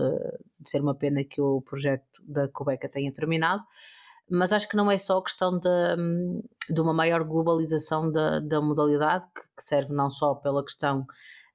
de 0.60 0.69
ser 0.69 0.82
uma 0.82 0.95
pena 0.95 1.23
que 1.23 1.41
o 1.41 1.62
projeto 1.62 2.06
da 2.23 2.47
Cubeca 2.47 2.88
tenha 2.88 3.12
terminado 3.12 3.63
mas 4.29 4.51
acho 4.51 4.67
que 4.67 4.75
não 4.75 4.91
é 4.91 4.97
só 4.97 5.21
questão 5.21 5.57
de, 5.59 5.69
de 6.69 6.81
uma 6.81 6.93
maior 6.93 7.23
globalização 7.23 8.11
da, 8.11 8.39
da 8.39 8.61
modalidade, 8.61 9.25
que, 9.33 9.41
que 9.55 9.63
serve 9.63 9.93
não 9.93 10.09
só 10.09 10.35
pela 10.35 10.63
questão 10.63 11.05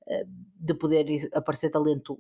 eh, 0.08 0.24
de 0.56 0.74
poder 0.74 1.06
aparecer 1.34 1.70
talento 1.70 2.18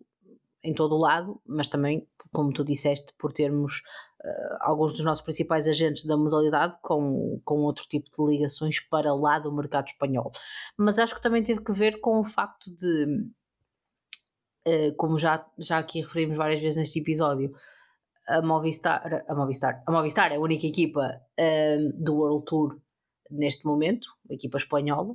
em 0.62 0.72
todo 0.72 0.94
o 0.94 0.98
lado, 0.98 1.40
mas 1.46 1.68
também, 1.68 2.06
como 2.30 2.52
tu 2.52 2.64
disseste, 2.64 3.12
por 3.18 3.32
termos 3.32 3.82
uh, 4.24 4.56
alguns 4.60 4.92
dos 4.92 5.04
nossos 5.04 5.22
principais 5.22 5.66
agentes 5.66 6.04
da 6.04 6.16
modalidade 6.16 6.76
com, 6.80 7.40
com 7.44 7.60
outro 7.62 7.84
tipo 7.88 8.08
de 8.10 8.32
ligações 8.32 8.78
para 8.78 9.12
lá 9.12 9.38
do 9.40 9.52
mercado 9.52 9.88
espanhol. 9.88 10.30
Mas 10.76 10.98
acho 10.98 11.14
que 11.14 11.20
também 11.20 11.42
teve 11.42 11.62
que 11.62 11.72
ver 11.72 12.00
com 12.00 12.20
o 12.20 12.24
facto 12.24 12.70
de, 12.70 13.26
uh, 14.68 14.94
como 14.96 15.18
já, 15.18 15.44
já 15.58 15.78
aqui 15.78 16.00
referimos 16.00 16.36
várias 16.36 16.62
vezes 16.62 16.76
neste 16.76 17.00
episódio, 17.00 17.52
a 18.28 18.40
Movistar, 18.42 19.24
a 19.28 19.34
Movistar, 19.34 19.82
a 19.86 19.92
Movistar 19.92 20.32
é 20.32 20.36
a 20.36 20.40
única 20.40 20.66
equipa 20.66 21.20
uh, 21.38 22.02
do 22.02 22.16
World 22.16 22.44
Tour 22.44 22.78
neste 23.30 23.64
momento, 23.64 24.08
a 24.30 24.34
equipa 24.34 24.58
espanhola. 24.58 25.14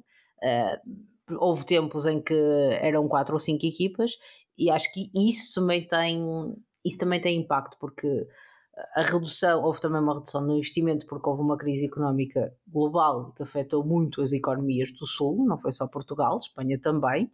houve 1.39 1.65
tempos 1.65 2.05
em 2.05 2.21
que 2.21 2.33
eram 2.81 3.07
quatro 3.07 3.33
ou 3.33 3.39
cinco 3.39 3.65
equipas 3.65 4.11
e 4.57 4.71
acho 4.71 4.91
que 4.91 5.11
isso 5.13 5.53
também 5.53 5.87
tem 5.87 6.55
isso 6.83 6.97
também 6.97 7.21
tem 7.21 7.39
impacto 7.39 7.77
porque 7.79 8.25
a 8.95 9.01
redução, 9.01 9.63
houve 9.63 9.81
também 9.81 10.01
uma 10.01 10.13
redução 10.13 10.41
no 10.41 10.55
investimento 10.55 11.05
porque 11.07 11.27
houve 11.27 11.41
uma 11.41 11.57
crise 11.57 11.85
económica 11.85 12.53
global 12.67 13.31
que 13.35 13.41
afetou 13.41 13.83
muito 13.83 14.21
as 14.21 14.33
economias 14.33 14.91
do 14.91 15.07
Sul, 15.07 15.45
não 15.47 15.57
foi 15.57 15.71
só 15.71 15.87
Portugal, 15.87 16.37
Espanha 16.37 16.79
também. 16.79 17.31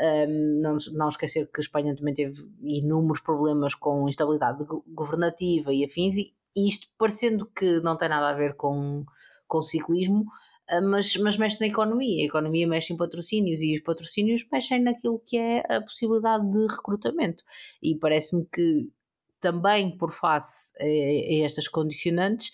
Um, 0.00 0.60
não, 0.62 0.76
não 0.92 1.08
esquecer 1.08 1.50
que 1.52 1.60
a 1.60 1.62
Espanha 1.62 1.94
também 1.94 2.14
teve 2.14 2.42
inúmeros 2.62 3.20
problemas 3.20 3.74
com 3.74 4.08
instabilidade 4.08 4.64
governativa 4.86 5.72
e 5.72 5.84
afins, 5.84 6.16
e 6.16 6.34
isto 6.56 6.88
parecendo 6.96 7.46
que 7.46 7.80
não 7.80 7.96
tem 7.96 8.08
nada 8.08 8.30
a 8.30 8.34
ver 8.34 8.54
com, 8.54 9.04
com 9.46 9.62
ciclismo, 9.62 10.24
ah, 10.68 10.80
mas, 10.80 11.16
mas 11.16 11.36
mexe 11.36 11.60
na 11.60 11.66
economia. 11.66 12.22
A 12.22 12.26
economia 12.26 12.66
mexe 12.66 12.92
em 12.92 12.96
patrocínios 12.96 13.60
e 13.60 13.74
os 13.74 13.80
patrocínios 13.82 14.46
mexem 14.50 14.82
naquilo 14.82 15.18
que 15.20 15.36
é 15.36 15.60
a 15.68 15.80
possibilidade 15.80 16.50
de 16.50 16.66
recrutamento. 16.66 17.42
E 17.82 17.94
parece-me 17.96 18.46
que 18.46 18.90
também 19.40 19.96
por 19.96 20.12
face 20.12 20.72
a, 20.80 20.84
a 20.84 21.44
estas 21.44 21.68
condicionantes 21.68 22.50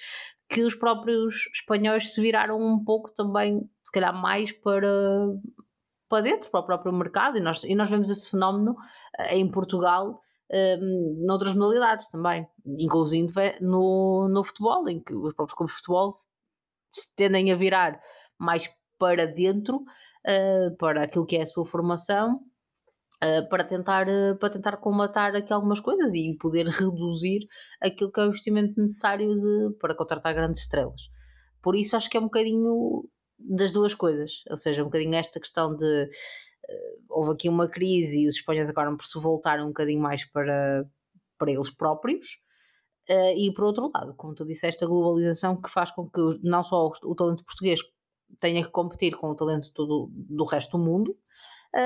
que 0.48 0.62
os 0.62 0.74
próprios 0.74 1.48
espanhóis 1.52 2.12
se 2.12 2.20
viraram 2.20 2.58
um 2.58 2.84
pouco 2.84 3.10
também, 3.10 3.68
se 3.82 3.92
calhar 3.92 4.14
mais 4.14 4.52
para, 4.52 4.88
para 6.08 6.22
dentro, 6.22 6.50
para 6.50 6.60
o 6.60 6.66
próprio 6.66 6.92
mercado, 6.92 7.38
e 7.38 7.40
nós, 7.40 7.64
e 7.64 7.74
nós 7.74 7.90
vemos 7.90 8.10
esse 8.10 8.30
fenómeno 8.30 8.76
ah, 9.18 9.34
em 9.34 9.50
Portugal 9.50 10.20
um, 10.52 11.24
noutras 11.26 11.54
modalidades 11.54 12.08
também, 12.08 12.46
inclusive 12.64 13.56
no, 13.60 14.28
no 14.28 14.44
futebol, 14.44 14.88
em 14.88 15.00
que 15.00 15.14
os 15.14 15.34
próprios 15.34 15.56
clubes 15.56 15.74
de 15.74 15.80
futebol 15.80 16.12
se 16.92 17.14
tendem 17.16 17.50
a 17.50 17.56
virar 17.56 18.00
mais 18.38 18.68
para 18.98 19.26
dentro, 19.26 19.78
uh, 19.78 20.76
para 20.78 21.04
aquilo 21.04 21.26
que 21.26 21.36
é 21.36 21.42
a 21.42 21.46
sua 21.46 21.64
formação, 21.64 22.40
uh, 23.22 23.48
para, 23.48 23.64
tentar, 23.64 24.08
uh, 24.08 24.36
para 24.38 24.50
tentar 24.50 24.76
combatar 24.78 25.34
aqui 25.36 25.52
algumas 25.52 25.80
coisas 25.80 26.14
e 26.14 26.36
poder 26.38 26.66
reduzir 26.68 27.46
aquilo 27.80 28.10
que 28.10 28.20
é 28.20 28.24
o 28.24 28.28
investimento 28.28 28.80
necessário 28.80 29.34
de, 29.34 29.76
para 29.78 29.94
contratar 29.94 30.34
grandes 30.34 30.62
estrelas. 30.62 31.02
Por 31.62 31.76
isso 31.76 31.96
acho 31.96 32.10
que 32.10 32.16
é 32.16 32.20
um 32.20 32.24
bocadinho 32.24 33.04
das 33.38 33.70
duas 33.70 33.94
coisas, 33.94 34.42
ou 34.50 34.56
seja, 34.56 34.82
um 34.82 34.86
bocadinho 34.86 35.14
esta 35.14 35.40
questão 35.40 35.74
de 35.74 36.08
houve 37.10 37.32
aqui 37.32 37.48
uma 37.48 37.68
crise 37.68 38.22
e 38.22 38.26
os 38.26 38.36
espanhóis 38.36 38.70
acabaram 38.70 38.96
por 38.96 39.04
se 39.04 39.18
voltar 39.18 39.60
um 39.60 39.68
bocadinho 39.68 40.00
mais 40.00 40.24
para, 40.24 40.84
para 41.38 41.52
eles 41.52 41.68
próprios, 41.68 42.38
e 43.36 43.52
por 43.52 43.64
outro 43.64 43.90
lado, 43.94 44.14
como 44.16 44.34
tu 44.34 44.46
disseste, 44.46 44.82
a 44.82 44.86
globalização 44.86 45.60
que 45.60 45.68
faz 45.68 45.90
com 45.90 46.08
que 46.08 46.20
não 46.42 46.64
só 46.64 46.86
o, 46.86 46.92
o 47.10 47.14
talento 47.14 47.44
português 47.44 47.80
tenha 48.40 48.62
que 48.62 48.70
competir 48.70 49.16
com 49.16 49.30
o 49.30 49.34
talento 49.34 49.70
do, 49.74 50.10
do 50.12 50.44
resto 50.44 50.76
do 50.76 50.84
mundo, 50.84 51.16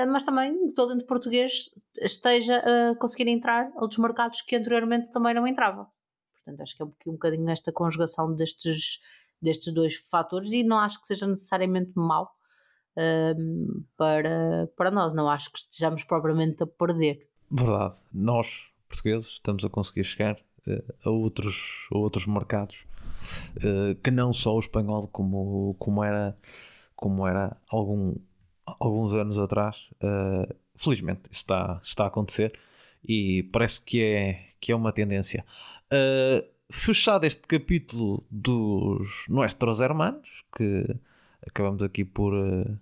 mas 0.07 0.23
também 0.23 0.51
o 0.53 0.73
talento 0.73 1.05
português 1.05 1.69
esteja 1.99 2.57
a 2.59 2.95
conseguir 2.95 3.29
entrar 3.29 3.71
outros 3.75 3.99
mercados 3.99 4.41
que 4.41 4.55
anteriormente 4.55 5.11
também 5.11 5.33
não 5.33 5.47
entrava. 5.47 5.87
Portanto, 6.35 6.61
acho 6.61 6.75
que 6.75 6.81
é 6.81 6.85
um, 6.85 6.93
um 7.07 7.13
bocadinho 7.13 7.49
esta 7.49 7.71
conjugação 7.71 8.35
destes, 8.35 8.99
destes 9.41 9.73
dois 9.73 9.95
fatores 9.95 10.51
e 10.51 10.63
não 10.63 10.77
acho 10.77 11.01
que 11.01 11.07
seja 11.07 11.27
necessariamente 11.27 11.91
mau 11.95 12.29
um, 12.97 13.83
para, 13.97 14.69
para 14.75 14.91
nós. 14.91 15.13
Não 15.13 15.29
acho 15.29 15.51
que 15.51 15.59
estejamos 15.59 16.03
propriamente 16.03 16.63
a 16.63 16.67
perder. 16.67 17.27
Verdade. 17.49 17.97
Nós, 18.13 18.71
portugueses, 18.87 19.27
estamos 19.29 19.63
a 19.65 19.69
conseguir 19.69 20.03
chegar 20.03 20.35
uh, 20.67 20.93
a, 21.05 21.09
outros, 21.09 21.87
a 21.93 21.97
outros 21.97 22.27
mercados 22.27 22.85
que 24.03 24.11
não 24.11 24.31
só 24.31 24.55
o 24.55 24.59
espanhol, 24.59 25.07
como, 25.07 25.75
como 25.77 26.03
era, 26.03 26.35
como 26.95 27.27
era 27.27 27.57
algum, 27.69 28.15
alguns 28.79 29.13
anos 29.13 29.39
atrás. 29.39 29.87
Uh, 30.01 30.53
felizmente, 30.75 31.21
isso 31.31 31.41
está, 31.41 31.79
está 31.83 32.03
a 32.05 32.07
acontecer 32.07 32.57
e 33.07 33.43
parece 33.51 33.81
que 33.81 34.01
é, 34.01 34.45
que 34.59 34.71
é 34.71 34.75
uma 34.75 34.91
tendência. 34.91 35.45
fechado 36.69 37.25
este 37.25 37.41
capítulo 37.47 38.23
dos 38.29 39.25
Nuestros 39.29 39.79
Hermanos, 39.79 40.27
que 40.55 40.85
acabamos 41.47 41.81
aqui 41.81 42.03
por 42.03 42.33
uh, 42.33 42.77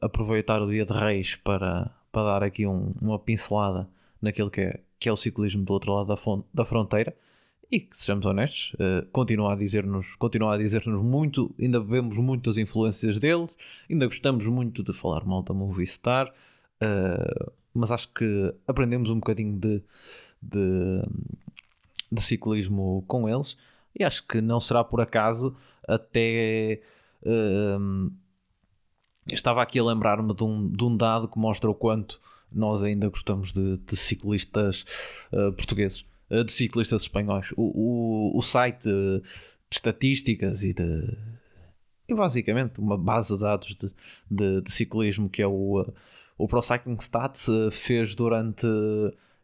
aproveitar 0.00 0.62
o 0.62 0.70
dia 0.70 0.84
de 0.84 0.92
Reis 0.92 1.36
para, 1.36 1.90
para 2.12 2.22
dar 2.22 2.42
aqui 2.42 2.66
um, 2.66 2.92
uma 3.00 3.18
pincelada 3.18 3.88
naquilo 4.20 4.50
que 4.50 4.60
é, 4.60 4.80
que 4.98 5.08
é 5.08 5.12
o 5.12 5.16
ciclismo 5.16 5.64
do 5.64 5.72
outro 5.72 5.92
lado 5.92 6.06
da, 6.06 6.16
da 6.54 6.64
fronteira 6.64 7.14
e 7.70 7.80
que 7.80 7.96
sejamos 7.96 8.26
honestos, 8.26 8.74
uh, 8.74 9.06
continua 9.10 9.52
a 9.52 9.56
dizer-nos 9.56 10.14
continua 10.16 10.54
a 10.54 10.58
dizer-nos 10.58 11.02
muito, 11.02 11.54
ainda 11.58 11.80
bebemos 11.80 12.16
muitas 12.18 12.56
influências 12.56 13.18
dele, 13.18 13.48
ainda 13.90 14.06
gostamos 14.06 14.46
muito 14.46 14.82
de 14.82 14.92
falar 14.92 15.24
mal 15.24 15.42
da 15.42 15.52
Movistar, 15.52 16.28
uh, 16.28 17.52
mas 17.74 17.90
acho 17.90 18.08
que 18.12 18.54
aprendemos 18.66 19.10
um 19.10 19.16
bocadinho 19.16 19.58
de, 19.58 19.82
de, 20.40 21.02
de, 22.10 22.22
ciclismo 22.22 23.04
com 23.06 23.28
eles 23.28 23.56
e 23.98 24.04
acho 24.04 24.26
que 24.26 24.40
não 24.40 24.60
será 24.60 24.84
por 24.84 25.00
acaso 25.00 25.54
até 25.86 26.80
uh, 27.22 28.12
estava 29.30 29.60
aqui 29.60 29.78
a 29.80 29.84
lembrar-me 29.84 30.34
de 30.34 30.44
um, 30.44 30.68
de 30.70 30.84
um 30.84 30.96
dado 30.96 31.28
que 31.28 31.38
mostra 31.38 31.68
o 31.68 31.74
quanto 31.74 32.20
nós 32.50 32.80
ainda 32.82 33.08
gostamos 33.08 33.52
de, 33.52 33.76
de 33.78 33.96
ciclistas 33.96 34.86
portugueses, 35.56 36.06
de 36.30 36.52
ciclistas 36.52 37.02
espanhóis. 37.02 37.52
O, 37.56 38.32
o, 38.34 38.38
o 38.38 38.42
site 38.42 38.84
de 38.84 39.22
estatísticas 39.70 40.62
e 40.62 40.72
de. 40.72 41.16
E 42.08 42.14
basicamente 42.14 42.80
uma 42.80 42.96
base 42.96 43.34
de 43.34 43.40
dados 43.40 43.74
de, 43.74 43.88
de, 44.30 44.60
de 44.62 44.72
ciclismo 44.72 45.28
que 45.28 45.42
é 45.42 45.46
o, 45.46 45.80
uh, 45.80 45.92
o 46.38 46.46
Pro 46.46 46.62
Cycling 46.62 46.98
Stats 47.00 47.48
fez 47.72 48.14
durante 48.14 48.66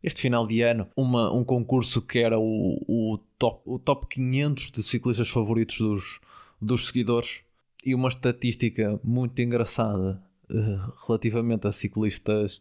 este 0.03 0.21
final 0.21 0.47
de 0.47 0.63
ano 0.63 0.89
uma, 0.97 1.33
um 1.33 1.45
concurso 1.45 2.03
que 2.03 2.21
era 2.21 2.39
o, 2.39 2.79
o, 2.87 3.19
top, 3.39 3.63
o 3.65 3.79
top 3.79 4.07
500 4.09 4.71
de 4.71 4.83
ciclistas 4.83 5.29
favoritos 5.29 5.79
dos, 5.79 6.21
dos 6.61 6.87
seguidores 6.87 7.43
e 7.85 7.95
uma 7.95 8.09
estatística 8.09 9.01
muito 9.03 9.41
engraçada 9.43 10.23
relativamente 11.07 11.67
a 11.67 11.73
ciclistas 11.73 12.61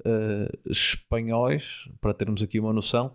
uh, 0.00 0.58
espanhóis, 0.68 1.88
para 2.00 2.14
termos 2.14 2.42
aqui 2.42 2.58
uma 2.58 2.72
noção. 2.72 3.14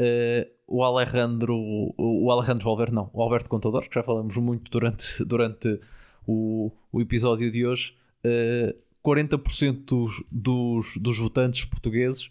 Uh, 0.00 0.50
o 0.66 0.82
Alejandro, 0.82 1.56
o 1.96 2.30
Alejandro 2.30 2.64
Valverde, 2.64 2.94
não, 2.94 3.10
o 3.12 3.22
Alberto 3.22 3.48
Contador, 3.50 3.88
que 3.88 3.94
já 3.94 4.02
falamos 4.02 4.36
muito 4.36 4.70
durante, 4.70 5.22
durante 5.24 5.78
o, 6.26 6.72
o 6.92 7.00
episódio 7.00 7.50
de 7.50 7.66
hoje, 7.66 7.94
uh, 8.24 8.74
40% 9.04 9.84
dos, 9.84 10.24
dos, 10.30 10.96
dos 10.96 11.18
votantes 11.18 11.64
portugueses 11.64 12.30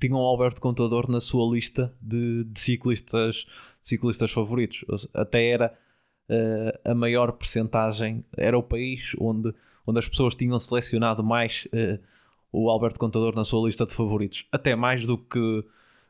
tinham 0.00 0.18
o 0.18 0.26
Alberto 0.26 0.60
Contador 0.60 1.08
na 1.10 1.20
sua 1.20 1.54
lista 1.54 1.94
de, 2.00 2.44
de 2.44 2.58
ciclistas, 2.58 3.46
ciclistas 3.80 4.32
favoritos. 4.32 4.84
Até 5.14 5.50
era 5.50 5.72
uh, 6.28 6.90
a 6.90 6.94
maior 6.94 7.32
percentagem. 7.32 8.24
Era 8.36 8.58
o 8.58 8.62
país 8.62 9.12
onde, 9.20 9.54
onde 9.86 9.98
as 9.98 10.08
pessoas 10.08 10.34
tinham 10.34 10.58
selecionado 10.58 11.22
mais 11.22 11.68
o 12.50 12.70
Alberto 12.70 12.98
Contador 13.00 13.34
na 13.34 13.44
sua 13.44 13.66
lista 13.66 13.84
de 13.84 13.92
favoritos, 13.92 14.46
até 14.52 14.76
mais 14.76 15.04
do 15.04 15.18
que, 15.18 15.64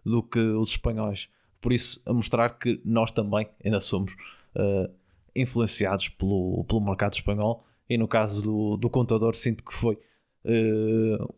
do 0.05 0.23
que 0.23 0.39
os 0.39 0.71
espanhóis. 0.71 1.29
Por 1.61 1.73
isso, 1.73 2.03
a 2.07 2.13
mostrar 2.13 2.59
que 2.59 2.81
nós 2.85 3.11
também 3.11 3.49
ainda 3.65 3.81
somos 3.81 4.13
uh, 4.55 4.93
influenciados 5.35 6.09
pelo, 6.11 6.65
pelo 6.65 6.81
mercado 6.81 7.15
espanhol. 7.15 7.65
E 7.89 7.97
no 7.97 8.09
caso 8.09 8.43
do, 8.43 8.77
do 8.77 8.91
Contador, 8.91 9.35
sinto 9.35 9.65
que 9.65 9.73
foi 9.73 9.99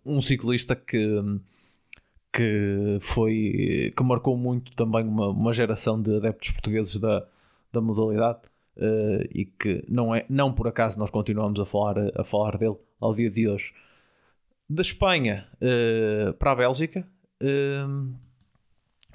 um 0.04 0.20
ciclista 0.20 0.74
que 0.74 1.20
que 2.36 2.98
foi 3.00 3.92
que 3.96 4.02
marcou 4.02 4.36
muito 4.36 4.72
também 4.72 5.06
uma, 5.06 5.28
uma 5.28 5.52
geração 5.54 6.00
de 6.00 6.16
adeptos 6.16 6.50
portugueses 6.50 6.98
da, 6.98 7.26
da 7.72 7.80
modalidade 7.80 8.40
uh, 8.76 9.26
e 9.34 9.46
que 9.46 9.82
não, 9.88 10.14
é, 10.14 10.26
não 10.28 10.52
por 10.52 10.68
acaso 10.68 10.98
nós 10.98 11.08
continuamos 11.08 11.58
a 11.58 11.64
falar, 11.64 11.96
a 12.14 12.22
falar 12.22 12.58
dele 12.58 12.76
ao 13.00 13.14
dia 13.14 13.30
de 13.30 13.48
hoje. 13.48 13.72
Da 14.68 14.82
Espanha 14.82 15.46
uh, 15.54 16.34
para 16.34 16.52
a 16.52 16.56
Bélgica, 16.56 17.08
uh, 17.42 18.14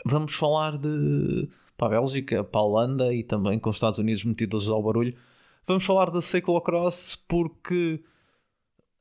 vamos 0.06 0.34
falar 0.34 0.78
de 0.78 1.49
para 1.78 1.97
a 1.97 1.99
Bélgica, 1.99 2.43
para 2.43 2.62
a 2.62 2.64
Holanda 2.64 3.14
e 3.14 3.24
também 3.24 3.58
com 3.58 3.70
os 3.70 3.76
Estados 3.78 3.97
Unidos 3.97 4.24
metidos 4.24 4.70
ao 4.70 4.84
barulho. 4.84 5.14
Vamos 5.66 5.84
falar 5.84 6.12
da 6.12 6.22
cyclocross 6.22 7.16
porque 7.28 8.04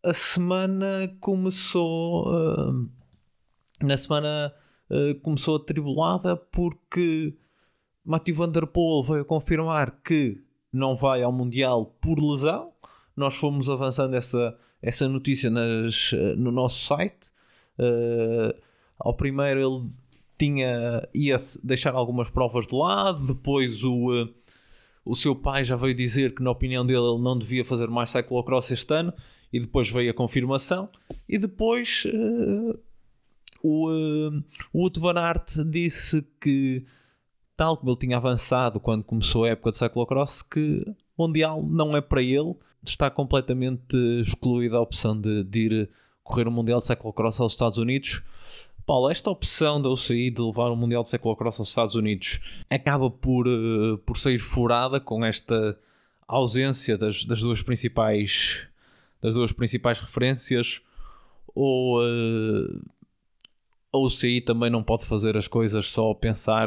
a 0.03 0.13
semana 0.13 1.15
começou. 1.21 2.27
na 3.83 3.97
semana 3.97 4.55
começou 5.23 5.57
atribulada 5.57 6.37
porque 6.37 7.37
Matthew 8.05 8.35
Van 8.35 8.49
Der 8.49 8.67
Poel 8.67 9.03
veio 9.03 9.25
confirmar 9.25 10.01
que 10.03 10.43
não 10.73 10.95
vai 10.95 11.23
ao 11.23 11.33
Mundial 11.33 11.87
por 12.01 12.19
lesão. 12.19 12.73
Nós 13.15 13.35
fomos 13.35 13.69
avançando 13.69 14.15
essa, 14.15 14.57
essa 14.81 15.07
notícia 15.09 15.51
nas, 15.51 16.13
no 16.37 16.51
nosso 16.51 16.87
site. 16.87 17.31
Uh, 17.79 18.59
ao 18.99 19.15
primeiro 19.15 19.61
ele 19.61 19.91
tinha, 20.41 21.07
ia 21.15 21.37
deixar 21.63 21.95
algumas 21.95 22.31
provas 22.31 22.67
de 22.67 22.75
lado, 22.75 23.27
depois 23.27 23.85
o, 23.85 24.23
uh, 24.23 24.35
o 25.05 25.15
seu 25.15 25.37
pai 25.37 25.65
já 25.65 25.77
veio 25.77 25.95
dizer 25.95 26.35
que 26.35 26.43
na 26.43 26.51
opinião 26.51 26.85
dele 26.85 27.01
ele 27.01 27.23
não 27.23 27.39
devia 27.39 27.63
fazer 27.63 27.89
mais 27.89 28.11
cyclocross 28.11 28.71
este 28.71 28.95
ano 28.95 29.13
e 29.53 29.61
depois 29.61 29.91
veio 29.91 30.11
a 30.11 30.15
confirmação 30.15 30.89
e 31.29 31.37
depois 31.37 32.05
uh, 32.07 32.81
o, 33.63 33.91
uh, 33.91 34.45
o 34.73 34.87
Uto 34.87 34.99
Van 34.99 35.21
Aert 35.21 35.59
disse 35.67 36.27
que 36.41 36.87
tal 37.55 37.77
como 37.77 37.91
ele 37.91 37.99
tinha 37.99 38.17
avançado 38.17 38.81
quando 38.81 39.05
começou 39.05 39.45
a 39.45 39.51
época 39.51 39.73
de 39.73 39.77
cyclocross, 39.77 40.41
que 40.41 40.83
Mundial 41.19 41.63
não 41.63 41.95
é 41.95 42.01
para 42.01 42.23
ele, 42.23 42.55
está 42.83 43.11
completamente 43.11 43.95
excluída 44.23 44.79
a 44.79 44.81
opção 44.81 45.21
de, 45.21 45.45
de 45.45 45.61
ir 45.61 45.91
correr 46.31 46.49
o 46.49 46.51
Mundial 46.51 46.79
de 46.79 46.87
Cyclocross 46.87 47.41
aos 47.41 47.53
Estados 47.53 47.77
Unidos. 47.77 48.23
Paulo, 48.91 49.09
esta 49.09 49.31
opção 49.31 49.81
da 49.81 49.89
UCI 49.89 50.33
de 50.33 50.43
levar 50.43 50.69
o 50.69 50.75
Mundial 50.75 51.05
de 51.05 51.11
Cyclocross 51.11 51.61
aos 51.61 51.69
Estados 51.69 51.95
Unidos 51.95 52.41
acaba 52.69 53.09
por, 53.09 53.47
uh, 53.47 53.97
por 53.99 54.19
sair 54.19 54.41
furada 54.41 54.99
com 54.99 55.25
esta 55.25 55.79
ausência 56.27 56.99
das, 56.99 57.25
das 57.25 57.41
duas 57.41 57.63
principais 57.63 58.67
das 59.21 59.37
duas 59.37 59.53
principais 59.53 59.97
referências 59.97 60.83
ou 61.55 62.01
uh, 62.01 62.83
a 63.93 63.99
UCI 63.99 64.41
também 64.41 64.71
não 64.71 64.83
pode 64.83 65.05
fazer 65.05 65.37
as 65.37 65.47
coisas 65.47 65.93
só 65.93 66.13
pensar 66.13 66.67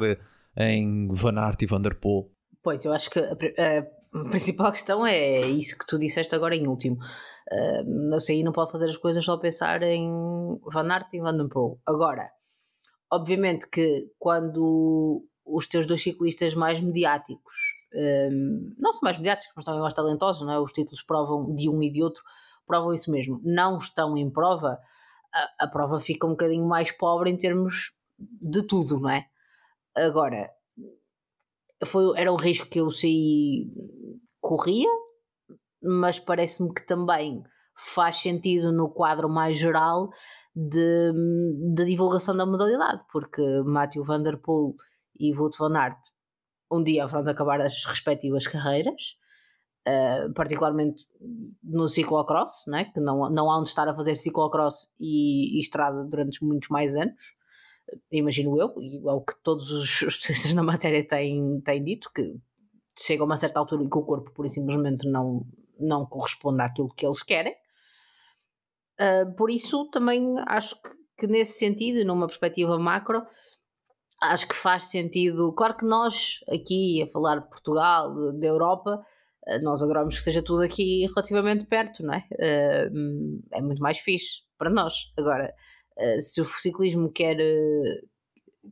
em 0.56 1.10
Van 1.10 1.38
Aert 1.38 1.62
e 1.62 1.66
Van 1.66 1.82
Der 1.82 1.96
Poel? 1.96 2.32
Pois, 2.64 2.86
eu 2.86 2.94
acho 2.94 3.10
que 3.10 3.20
a, 3.20 3.80
a 4.14 4.30
principal 4.30 4.72
questão 4.72 5.06
é 5.06 5.42
isso 5.42 5.78
que 5.78 5.86
tu 5.86 6.00
disseste 6.00 6.34
agora 6.34 6.56
em 6.56 6.70
último. 6.70 7.00
Não 7.86 8.20
sei, 8.20 8.44
não 8.44 8.52
pode 8.52 8.72
fazer 8.72 8.86
as 8.86 8.98
coisas 8.98 9.24
só 9.24 9.38
pensar 9.38 9.82
em 9.84 10.10
Van 10.72 10.90
Aert 10.92 11.14
e 11.14 11.20
Van 11.20 11.36
Der 11.36 11.48
Poel. 11.50 11.80
Agora, 11.86 12.30
obviamente 13.12 13.70
que 13.70 14.10
quando 14.18 15.26
os 15.46 15.68
teus 15.68 15.86
dois 15.86 16.02
ciclistas 16.02 16.56
mais 16.56 16.80
mediáticos, 16.80 17.54
um, 17.94 18.74
não 18.78 18.92
são 18.92 19.02
mais 19.04 19.18
mediáticos, 19.18 19.54
mas 19.56 19.66
também 19.66 19.82
mais 19.82 19.94
talentosos, 19.94 20.46
não 20.46 20.54
é? 20.54 20.60
os 20.60 20.74
títulos 20.74 21.04
provam 21.04 21.54
de 21.54 21.70
um 21.70 21.82
e 21.84 21.92
de 21.92 22.02
outro, 22.02 22.24
provam 22.66 22.94
isso 22.94 23.12
mesmo, 23.12 23.40
não 23.44 23.78
estão 23.78 24.18
em 24.18 24.30
prova, 24.32 24.80
a, 25.34 25.66
a 25.66 25.68
prova 25.68 26.00
fica 26.00 26.26
um 26.26 26.32
bocadinho 26.32 26.66
mais 26.66 26.92
pobre 26.92 27.30
em 27.30 27.38
termos 27.38 27.98
de 28.18 28.64
tudo, 28.64 29.00
não 29.00 29.10
é? 29.10 29.28
Agora, 29.96 30.50
foi, 31.86 32.20
era 32.20 32.32
um 32.32 32.38
risco 32.38 32.70
que 32.70 32.80
eu 32.80 32.90
sei 32.90 33.68
corria, 34.42 34.90
mas 35.84 36.20
parece-me 36.20 36.74
que 36.74 36.86
também 36.86 37.44
faz 37.76 38.18
sentido 38.18 38.72
no 38.72 38.90
quadro 38.90 39.28
mais 39.28 39.58
geral 39.58 40.10
de, 40.56 41.12
de 41.76 41.86
divulgação 41.86 42.36
da 42.36 42.46
modalidade, 42.46 43.04
porque 43.12 43.42
Matthew 43.66 44.04
Van 44.04 44.22
Der 44.22 44.38
Poel 44.38 44.76
e 45.20 45.34
Wout 45.34 45.58
van 45.58 45.76
Aert 45.76 46.00
um 46.72 46.84
dia 46.84 47.06
vão 47.06 47.28
acabar 47.28 47.62
as 47.62 47.86
respectivas 47.86 48.48
carreiras, 48.48 49.16
uh, 49.88 50.34
particularmente 50.34 51.06
no 51.64 51.88
ciclocross, 51.88 52.66
né? 52.68 52.86
que 52.86 53.00
não, 53.00 53.30
não 53.30 53.52
há 53.52 53.60
onde 53.60 53.70
estar 53.70 53.88
a 53.88 53.96
fazer 53.96 54.16
ciclocross 54.16 54.92
e, 55.00 55.58
e 55.58 55.60
estrada 55.60 56.04
durante 56.04 56.44
muitos 56.44 56.70
mais 56.70 56.96
anos. 56.96 57.36
imagino 58.12 58.60
eu, 58.60 58.74
e 58.80 58.98
é 58.98 59.12
o 59.12 59.22
que 59.22 59.36
todos 59.44 59.72
os 59.72 59.84
especialistas 60.02 60.54
na 60.54 60.64
matéria 60.64 61.06
têm, 61.08 61.62
têm 61.62 61.84
dito, 61.84 62.12
que 62.14 62.36
chega 62.98 63.24
a 63.24 63.26
uma 63.26 63.38
certa 63.38 63.60
altura 63.60 63.84
em 63.84 63.90
que 63.90 63.98
o 63.98 64.04
corpo 64.04 64.46
e 64.46 64.50
simplesmente 64.50 65.08
não, 65.08 65.46
não 65.80 66.06
corresponde 66.06 66.62
àquilo 66.62 66.94
que 66.94 67.06
eles 67.06 67.24
querem. 67.24 67.56
Uh, 69.00 69.36
por 69.36 69.50
isso, 69.50 69.90
também 69.90 70.36
acho 70.48 70.82
que, 70.82 70.90
que, 71.18 71.28
nesse 71.28 71.58
sentido, 71.58 72.06
numa 72.06 72.28
perspectiva 72.28 72.78
macro, 72.78 73.26
acho 74.22 74.48
que 74.48 74.56
faz 74.56 74.86
sentido. 74.86 75.54
Claro 75.54 75.76
que 75.76 75.86
nós, 75.86 76.40
aqui 76.48 77.02
a 77.02 77.08
falar 77.08 77.40
de 77.40 77.50
Portugal, 77.50 78.14
da 78.34 78.48
Europa, 78.48 79.02
uh, 79.48 79.64
nós 79.64 79.82
adoramos 79.82 80.18
que 80.18 80.24
seja 80.24 80.44
tudo 80.44 80.62
aqui 80.62 81.06
relativamente 81.08 81.66
perto, 81.66 82.04
não 82.04 82.14
é? 82.14 82.26
Uh, 82.34 83.42
é 83.52 83.62
muito 83.62 83.82
mais 83.82 83.98
fixe 83.98 84.42
para 84.58 84.70
nós. 84.70 85.12
Agora, 85.18 85.54
se 86.20 86.42
o 86.42 86.46
ciclismo 86.46 87.12
quer, 87.12 87.38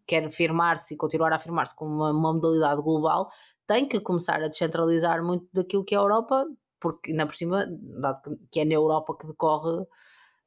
quer 0.08 0.26
afirmar-se 0.26 0.95
e 0.95 0.97
continuar 0.97 1.32
a 1.32 1.36
afirmar-se 1.36 1.76
como 1.76 1.93
uma, 1.93 2.12
uma 2.12 2.34
modalidade 2.34 2.82
global, 2.82 3.30
tem 3.68 3.88
que 3.88 3.99
começar 3.99 4.41
a 4.41 4.47
descentralizar 4.47 5.24
muito 5.24 5.47
daquilo 5.54 5.86
que 5.86 5.93
é 5.93 5.97
a 5.97 6.02
Europa, 6.02 6.45
porque 6.82 7.12
ainda 7.12 7.26
por 7.26 7.36
cima, 7.36 7.66
dado 7.70 8.38
que 8.52 8.60
é 8.60 8.66
na 8.66 8.74
Europa 8.74 9.16
que 9.18 9.28
decorre 9.28 9.86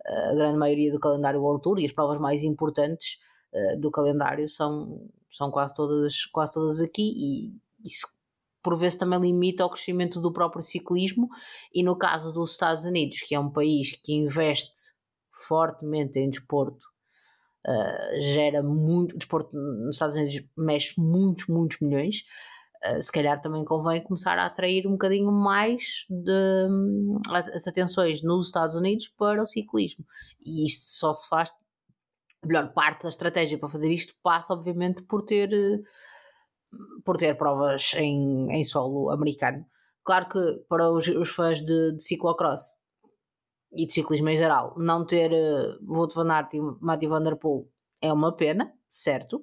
eh, 0.04 0.30
a 0.30 0.34
grande 0.34 0.58
maioria 0.58 0.92
do 0.92 1.00
calendário 1.00 1.40
World 1.40 1.62
Tour 1.62 1.78
e 1.78 1.86
as 1.86 1.92
provas 1.92 2.20
mais 2.20 2.42
importantes 2.42 3.18
uh, 3.52 3.80
do 3.80 3.90
calendário 3.90 4.48
são, 4.48 5.08
são 5.32 5.50
quase, 5.50 5.74
todas, 5.74 6.26
quase 6.26 6.52
todas 6.52 6.82
aqui 6.82 7.14
e 7.16 7.56
isso 7.86 8.06
por 8.62 8.76
vezes 8.76 8.98
também 8.98 9.20
limita 9.20 9.64
o 9.64 9.70
crescimento 9.70 10.20
do 10.20 10.32
próprio 10.32 10.62
ciclismo 10.62 11.28
e 11.72 11.82
no 11.82 11.96
caso 11.96 12.32
dos 12.32 12.52
Estados 12.52 12.84
Unidos, 12.84 13.20
que 13.20 13.34
é 13.34 13.38
um 13.38 13.50
país 13.50 13.92
que 14.02 14.14
investe 14.14 14.94
fortemente 15.30 16.18
em 16.18 16.30
desporto, 16.30 16.84
uh, 17.66 18.20
gera 18.20 18.62
muito, 18.62 19.16
desporto 19.16 19.56
nos 19.56 19.96
Estados 19.96 20.16
Unidos 20.16 20.42
mexe 20.56 20.98
muitos, 20.98 21.46
muitos 21.46 21.78
milhões, 21.80 22.16
eh, 22.16 22.53
se 23.00 23.10
calhar 23.10 23.40
também 23.40 23.64
convém 23.64 24.02
começar 24.02 24.38
a 24.38 24.46
atrair 24.46 24.86
um 24.86 24.92
bocadinho 24.92 25.30
mais 25.32 26.04
de, 26.08 26.68
hum, 26.68 27.18
as 27.30 27.66
atenções 27.66 28.22
nos 28.22 28.46
Estados 28.46 28.74
Unidos 28.74 29.08
para 29.08 29.42
o 29.42 29.46
ciclismo. 29.46 30.04
E 30.44 30.66
isto 30.66 30.84
só 30.86 31.12
se 31.12 31.28
faz, 31.28 31.50
melhor 32.44 32.72
parte 32.72 33.04
da 33.04 33.08
estratégia 33.08 33.58
para 33.58 33.68
fazer 33.68 33.92
isto 33.92 34.14
passa, 34.22 34.52
obviamente, 34.52 35.02
por 35.02 35.22
ter, 35.22 35.52
eh, 35.52 35.80
por 37.04 37.16
ter 37.16 37.36
provas 37.36 37.94
em, 37.96 38.50
em 38.50 38.64
solo 38.64 39.10
americano. 39.10 39.64
Claro 40.02 40.28
que 40.28 40.64
para 40.68 40.90
os, 40.90 41.08
os 41.08 41.30
fãs 41.30 41.60
de, 41.62 41.96
de 41.96 42.02
ciclocross 42.02 42.82
e 43.72 43.86
de 43.86 43.92
ciclismo 43.92 44.28
em 44.28 44.36
geral, 44.36 44.74
não 44.76 45.04
ter 45.04 45.32
uh, 45.32 45.78
Wout 45.82 46.14
van 46.14 46.30
Aert 46.30 46.54
e 46.54 46.60
Matthew 46.80 47.10
Van 47.10 47.22
Der 47.22 47.36
Poel 47.36 47.66
é 48.00 48.12
uma 48.12 48.36
pena, 48.36 48.72
certo? 48.88 49.42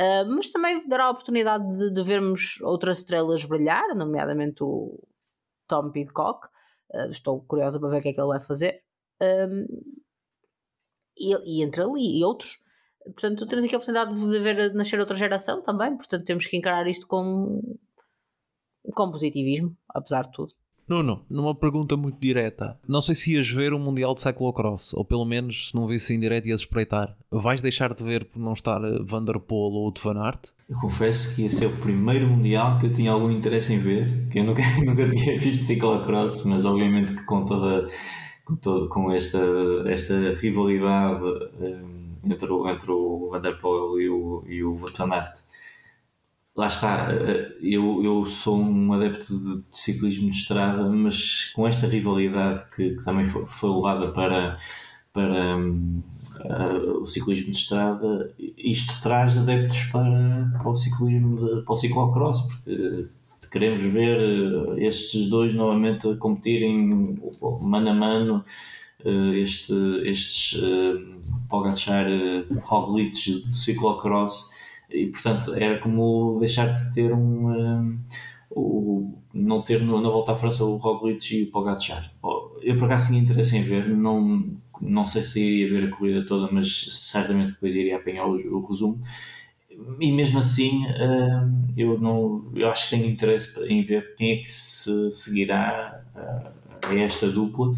Uh, 0.00 0.24
mas 0.28 0.50
também 0.50 0.80
dará 0.86 1.06
a 1.06 1.10
oportunidade 1.10 1.64
de, 1.76 1.90
de, 1.90 2.02
vermos 2.04 2.60
outras 2.60 2.98
estrelas 2.98 3.44
brilhar, 3.44 3.96
nomeadamente 3.96 4.62
o 4.62 5.02
Tom 5.66 5.90
Pidcock. 5.90 6.46
Uh, 6.90 7.10
estou 7.10 7.42
curiosa 7.42 7.80
para 7.80 7.88
ver 7.88 7.98
o 7.98 8.02
que 8.02 8.08
é 8.10 8.12
que 8.12 8.20
ele 8.20 8.28
vai 8.28 8.40
fazer. 8.40 8.82
Um, 9.20 9.66
e, 11.16 11.34
e, 11.44 11.62
entre 11.64 11.82
ali 11.82 12.20
e 12.20 12.24
outros. 12.24 12.60
Portanto, 13.02 13.46
temos 13.46 13.64
aqui 13.64 13.74
a 13.74 13.78
oportunidade 13.78 14.14
de 14.14 14.38
ver 14.38 14.72
nascer 14.74 15.00
outra 15.00 15.16
geração 15.16 15.62
também. 15.62 15.96
Portanto, 15.96 16.24
temos 16.24 16.46
que 16.46 16.56
encarar 16.56 16.86
isto 16.86 17.06
com, 17.06 17.60
com 18.94 19.10
positivismo, 19.10 19.76
apesar 19.88 20.22
de 20.22 20.32
tudo. 20.32 20.52
Nuno, 20.88 21.22
numa 21.28 21.54
pergunta 21.54 21.98
muito 21.98 22.18
direta, 22.18 22.78
não 22.88 23.02
sei 23.02 23.14
se 23.14 23.34
ias 23.34 23.48
ver 23.48 23.74
o 23.74 23.78
Mundial 23.78 24.14
de 24.14 24.22
Cyclocross, 24.22 24.94
ou 24.94 25.04
pelo 25.04 25.26
menos 25.26 25.68
se 25.68 25.74
não 25.74 25.86
visse 25.86 26.14
em 26.14 26.20
direto 26.20 26.48
ias 26.48 26.60
espreitar. 26.60 27.14
Vais 27.30 27.60
deixar 27.60 27.92
de 27.92 28.02
ver 28.02 28.24
por 28.24 28.38
não 28.38 28.54
estar 28.54 28.80
Van 29.04 29.24
ou 29.26 29.92
de 29.92 30.00
Van 30.00 30.18
Aert? 30.18 30.48
Eu 30.66 30.78
confesso 30.78 31.36
que 31.36 31.42
ia 31.42 31.50
ser 31.50 31.66
o 31.66 31.76
primeiro 31.76 32.26
Mundial 32.26 32.78
que 32.78 32.86
eu 32.86 32.92
tinha 32.92 33.12
algum 33.12 33.30
interesse 33.30 33.74
em 33.74 33.78
ver, 33.78 34.28
que 34.30 34.38
eu 34.38 34.44
nunca, 34.44 34.62
nunca 34.82 35.06
tinha 35.10 35.38
visto 35.38 35.64
Cyclocross, 35.64 36.46
mas 36.46 36.64
obviamente 36.64 37.14
que 37.14 37.24
com 37.24 37.44
toda 37.44 37.86
com, 38.46 38.56
todo, 38.56 38.88
com 38.88 39.12
esta, 39.12 39.38
esta 39.86 40.32
rivalidade 40.34 41.22
um, 41.22 42.16
eh, 42.24 42.32
entre, 42.32 42.50
o, 42.50 42.66
entre 42.66 42.90
o 42.90 43.28
Van 43.30 43.42
e 44.00 44.08
o, 44.08 44.44
e 44.46 44.64
o 44.64 44.74
Van 44.74 45.12
Aert 45.12 45.40
lá 46.58 46.66
está, 46.66 47.08
eh, 47.12 47.52
eu, 47.62 48.02
eu 48.02 48.26
sou 48.26 48.60
um 48.60 48.92
adepto 48.92 49.38
de, 49.38 49.62
ciclismo 49.70 50.28
de 50.28 50.36
estrada, 50.36 50.88
mas 50.88 51.52
com 51.54 51.68
esta 51.68 51.86
rivalidade 51.86 52.64
que, 52.74 52.96
que 52.96 53.04
também 53.04 53.24
foi, 53.24 53.46
foi, 53.46 53.70
levada 53.70 54.08
para, 54.08 54.58
para 55.12 55.56
uh, 55.56 57.00
o 57.00 57.06
ciclismo 57.06 57.52
de 57.52 57.58
estrada, 57.58 58.34
isto 58.56 59.00
traz 59.00 59.38
adeptos 59.38 59.84
para, 59.84 60.50
para 60.58 60.68
o 60.68 60.74
ciclismo, 60.74 61.36
de, 61.36 61.62
para 61.62 61.72
o 61.74 61.76
ciclocross, 61.76 62.40
porque 62.40 63.06
queremos 63.52 63.84
ver 63.84 64.18
eh, 64.18 64.84
estes 64.84 65.30
dois 65.30 65.54
novamente 65.54 66.12
competirem 66.16 67.16
mano 67.60 67.90
a 67.90 67.94
mano. 67.94 68.44
Este, 69.40 69.72
estes 70.04 70.60
uh, 70.60 71.20
Pogacar, 71.48 72.06
uh, 72.08 72.60
Roglic 72.64 73.30
do 73.46 73.54
ciclocross 73.54 74.57
e 74.90 75.06
portanto 75.06 75.54
era 75.54 75.78
como 75.78 76.38
deixar 76.38 76.66
de 76.66 76.92
ter 76.92 77.12
um, 77.12 77.50
um 77.50 77.98
o, 78.50 79.18
não 79.32 79.62
ter 79.62 79.82
na 79.82 80.08
volta 80.08 80.32
à 80.32 80.36
França 80.36 80.64
o 80.64 80.76
Roglic 80.76 81.36
e 81.36 81.42
o 81.44 81.50
Pogacar. 81.50 82.10
Eu 82.62 82.76
por 82.76 82.86
acaso 82.86 83.08
tinha 83.08 83.20
interesse 83.20 83.56
em 83.56 83.62
ver 83.62 83.88
não, 83.88 84.56
não 84.80 85.06
sei 85.06 85.22
se 85.22 85.40
iria 85.40 85.80
ver 85.80 85.88
a 85.88 85.96
corrida 85.96 86.26
toda 86.26 86.50
mas 86.50 86.86
certamente 87.10 87.52
depois 87.52 87.74
iria 87.74 87.96
apanhar 87.96 88.26
o, 88.26 88.34
o 88.56 88.66
resumo. 88.66 89.00
E 90.00 90.10
mesmo 90.10 90.40
assim 90.40 90.84
hum, 90.86 91.66
eu 91.76 92.00
não 92.00 92.50
eu 92.54 92.68
acho 92.68 92.88
que 92.88 92.96
tenho 92.96 93.08
interesse 93.08 93.60
em 93.68 93.82
ver 93.82 94.14
quem 94.16 94.32
é 94.32 94.36
que 94.38 94.50
se 94.50 95.10
seguirá 95.12 96.02
a 96.82 96.94
esta 96.94 97.28
dupla 97.28 97.74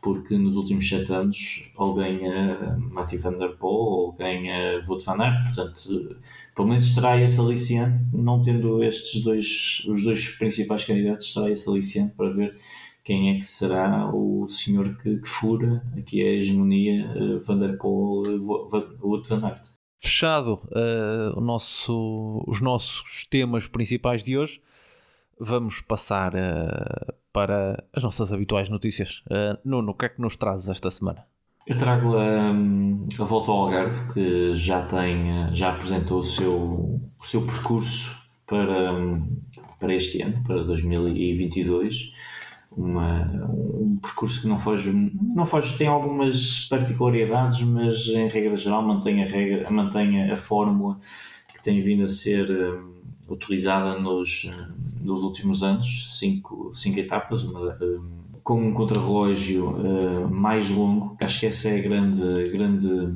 porque 0.00 0.36
nos 0.38 0.56
últimos 0.56 0.88
sete 0.88 1.12
anos 1.12 1.70
ou 1.76 1.94
ganha 1.94 2.76
Matthew 2.90 3.20
Van 3.20 3.38
Der 3.38 3.56
Poel 3.56 3.72
ou 3.72 4.12
ganha 4.12 4.82
Wout 4.86 5.04
van 5.04 5.20
Aert, 5.20 5.44
portanto 5.46 6.16
pelo 6.54 6.68
menos 6.68 6.94
terá 6.94 7.20
esse 7.20 7.40
aliciante, 7.40 7.98
não 8.12 8.42
tendo 8.42 8.82
estes 8.82 9.22
dois, 9.22 9.82
os 9.88 10.04
dois 10.04 10.28
principais 10.36 10.84
candidatos, 10.84 11.32
terá 11.32 11.50
esse 11.50 11.68
aliciante 11.68 12.14
para 12.14 12.30
ver 12.30 12.54
quem 13.04 13.30
é 13.30 13.38
que 13.38 13.46
será 13.46 14.10
o 14.14 14.46
senhor 14.48 14.96
que, 14.96 15.16
que 15.16 15.28
fura 15.28 15.82
aqui 15.96 16.22
a 16.22 16.34
hegemonia 16.34 17.10
uh, 17.16 17.42
Van 17.42 17.58
Der 17.58 17.78
Poel, 17.78 18.38
Wout 19.00 19.28
van 19.28 19.44
Aert. 19.46 19.62
Fechado 19.98 20.60
uh, 20.66 21.40
nosso, 21.40 22.44
os 22.46 22.60
nossos 22.60 23.24
temas 23.24 23.66
principais 23.66 24.22
de 24.22 24.38
hoje, 24.38 24.60
vamos 25.40 25.80
passar 25.80 26.34
uh, 26.34 27.14
para 27.38 27.84
as 27.92 28.02
nossas 28.02 28.32
habituais 28.32 28.68
notícias. 28.68 29.22
Uh, 29.26 29.56
Nuno, 29.64 29.92
o 29.92 29.94
que 29.94 30.06
é 30.06 30.08
que 30.08 30.20
nos 30.20 30.36
trazes 30.36 30.68
esta 30.68 30.90
semana? 30.90 31.24
Eu 31.64 31.78
trago 31.78 32.16
a, 32.16 32.50
a 32.50 33.24
volta 33.24 33.52
ao 33.52 33.58
Algarve, 33.58 34.12
que 34.12 34.56
já 34.56 34.82
tem, 34.82 35.54
já 35.54 35.70
apresentou 35.70 36.18
o 36.18 36.24
seu, 36.24 36.52
o 36.52 37.24
seu 37.24 37.42
percurso 37.42 38.20
para, 38.44 38.92
para 39.78 39.94
este 39.94 40.20
ano, 40.20 40.42
para 40.44 40.64
2022. 40.64 42.12
Uma, 42.76 43.22
um 43.48 43.98
percurso 44.02 44.42
que 44.42 44.48
não 44.48 44.58
foge, 44.58 44.90
não 44.92 45.46
foge, 45.46 45.78
tem 45.78 45.86
algumas 45.86 46.66
particularidades, 46.68 47.60
mas 47.60 48.08
em 48.08 48.26
regra 48.26 48.56
geral 48.56 48.82
mantém 48.82 49.22
a, 49.22 49.26
regra, 49.26 49.70
mantém 49.70 50.28
a 50.28 50.34
fórmula 50.34 50.98
que 51.54 51.62
tem 51.62 51.80
vindo 51.80 52.02
a 52.02 52.08
ser 52.08 52.48
utilizada 53.28 53.98
nos, 53.98 54.50
nos 55.00 55.22
últimos 55.22 55.62
anos, 55.62 56.18
cinco, 56.18 56.72
cinco 56.74 56.98
etapas, 56.98 57.44
uma, 57.44 57.78
com 58.42 58.60
um 58.62 58.72
contrarrelógio 58.72 59.76
uh, 59.76 60.28
mais 60.30 60.70
longo, 60.70 61.14
acho 61.20 61.40
que 61.40 61.46
essa 61.46 61.68
é 61.68 61.78
a 61.78 61.82
grande, 61.82 62.50
grande 62.50 63.14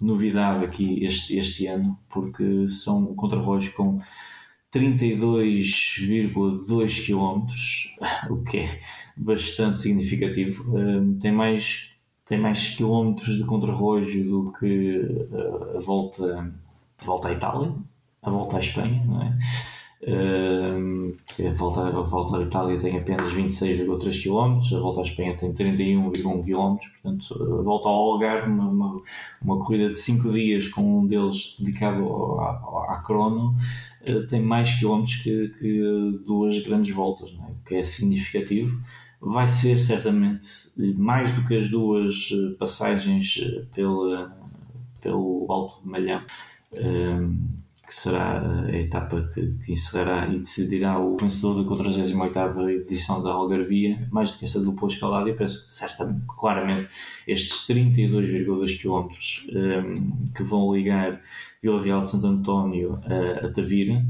novidade 0.00 0.64
aqui 0.64 1.04
este, 1.04 1.36
este 1.36 1.66
ano, 1.66 1.98
porque 2.08 2.66
são 2.68 3.10
um 3.10 3.14
contrarrelógio 3.14 3.74
com 3.74 3.98
32,2 4.72 7.06
km, 7.06 7.46
o 8.32 8.42
que 8.42 8.60
é 8.60 8.80
bastante 9.16 9.82
significativo. 9.82 10.74
Uh, 10.74 11.14
tem 11.20 11.32
mais 11.32 11.90
tem 12.26 12.40
mais 12.40 12.70
quilómetros 12.70 13.36
de 13.36 13.44
contrarrelógio 13.44 14.24
do 14.24 14.52
que 14.52 15.02
a 15.76 15.80
volta, 15.80 16.54
a 17.02 17.04
volta 17.04 17.28
à 17.28 17.32
Itália, 17.32 17.74
a 18.22 18.30
volta 18.30 18.56
à 18.56 18.60
Espanha, 18.60 19.02
não 19.04 19.22
é? 19.22 19.38
Uh, 20.02 21.14
a, 21.46 21.50
volta, 21.50 21.80
a 21.82 22.00
volta 22.00 22.38
à 22.38 22.42
Itália 22.42 22.78
tem 22.78 22.96
apenas 22.96 23.34
26,3 23.34 24.22
km, 24.22 24.74
a 24.74 24.80
volta 24.80 25.00
à 25.00 25.02
Espanha 25.02 25.36
tem 25.36 25.52
31,1 25.52 26.42
km, 26.42 26.78
portanto, 27.02 27.34
a 27.34 27.62
volta 27.62 27.88
ao 27.88 28.12
Algarve, 28.12 28.48
uma, 28.48 28.68
uma, 28.70 29.02
uma 29.42 29.58
corrida 29.58 29.90
de 29.90 29.98
5 29.98 30.32
dias, 30.32 30.68
com 30.68 31.00
um 31.00 31.06
deles 31.06 31.54
dedicado 31.58 32.08
à, 32.88 33.02
crono, 33.04 33.54
uh, 34.08 34.26
tem 34.26 34.40
mais 34.40 34.72
quilómetros 34.78 35.16
que, 35.16 35.48
que, 35.48 36.20
duas 36.26 36.58
grandes 36.60 36.94
voltas, 36.94 37.30
é? 37.38 37.50
o 37.50 37.64
que 37.66 37.74
é 37.74 37.84
significativo. 37.84 38.80
Vai 39.20 39.48
ser 39.48 39.78
certamente 39.78 40.48
mais 40.96 41.30
do 41.32 41.46
que 41.46 41.54
as 41.54 41.68
duas 41.68 42.30
passagens 42.58 43.38
pela, 43.74 44.34
pelo 45.02 45.44
Alto 45.50 45.82
de 45.82 45.88
Malhão. 45.90 46.22
Que 47.90 47.94
será 47.96 48.40
a 48.40 48.70
etapa 48.70 49.28
que, 49.34 49.44
que, 49.64 49.72
encerrará 49.72 50.28
e 50.28 50.38
decidirá 50.38 50.96
o 51.00 51.16
vencedor 51.16 51.60
da 51.60 51.68
48 51.68 52.82
edição 52.82 53.20
da 53.20 53.32
Algarvia, 53.32 54.06
mais 54.12 54.30
do 54.30 54.38
que 54.38 54.44
essa 54.44 54.60
dupla 54.60 54.86
escalada, 54.86 55.28
e 55.28 55.34
penso 55.34 55.66
que 55.66 55.72
está 55.72 56.14
claramente 56.38 56.88
estes 57.26 57.66
32,2 57.66 58.80
km 58.80 59.08
um, 59.58 60.24
que 60.32 60.44
vão 60.44 60.72
ligar 60.72 61.20
Vila 61.60 61.82
Real 61.82 62.04
de 62.04 62.10
Santo 62.10 62.28
António 62.28 63.00
a, 63.02 63.46
a 63.46 63.52
Tavira, 63.52 64.06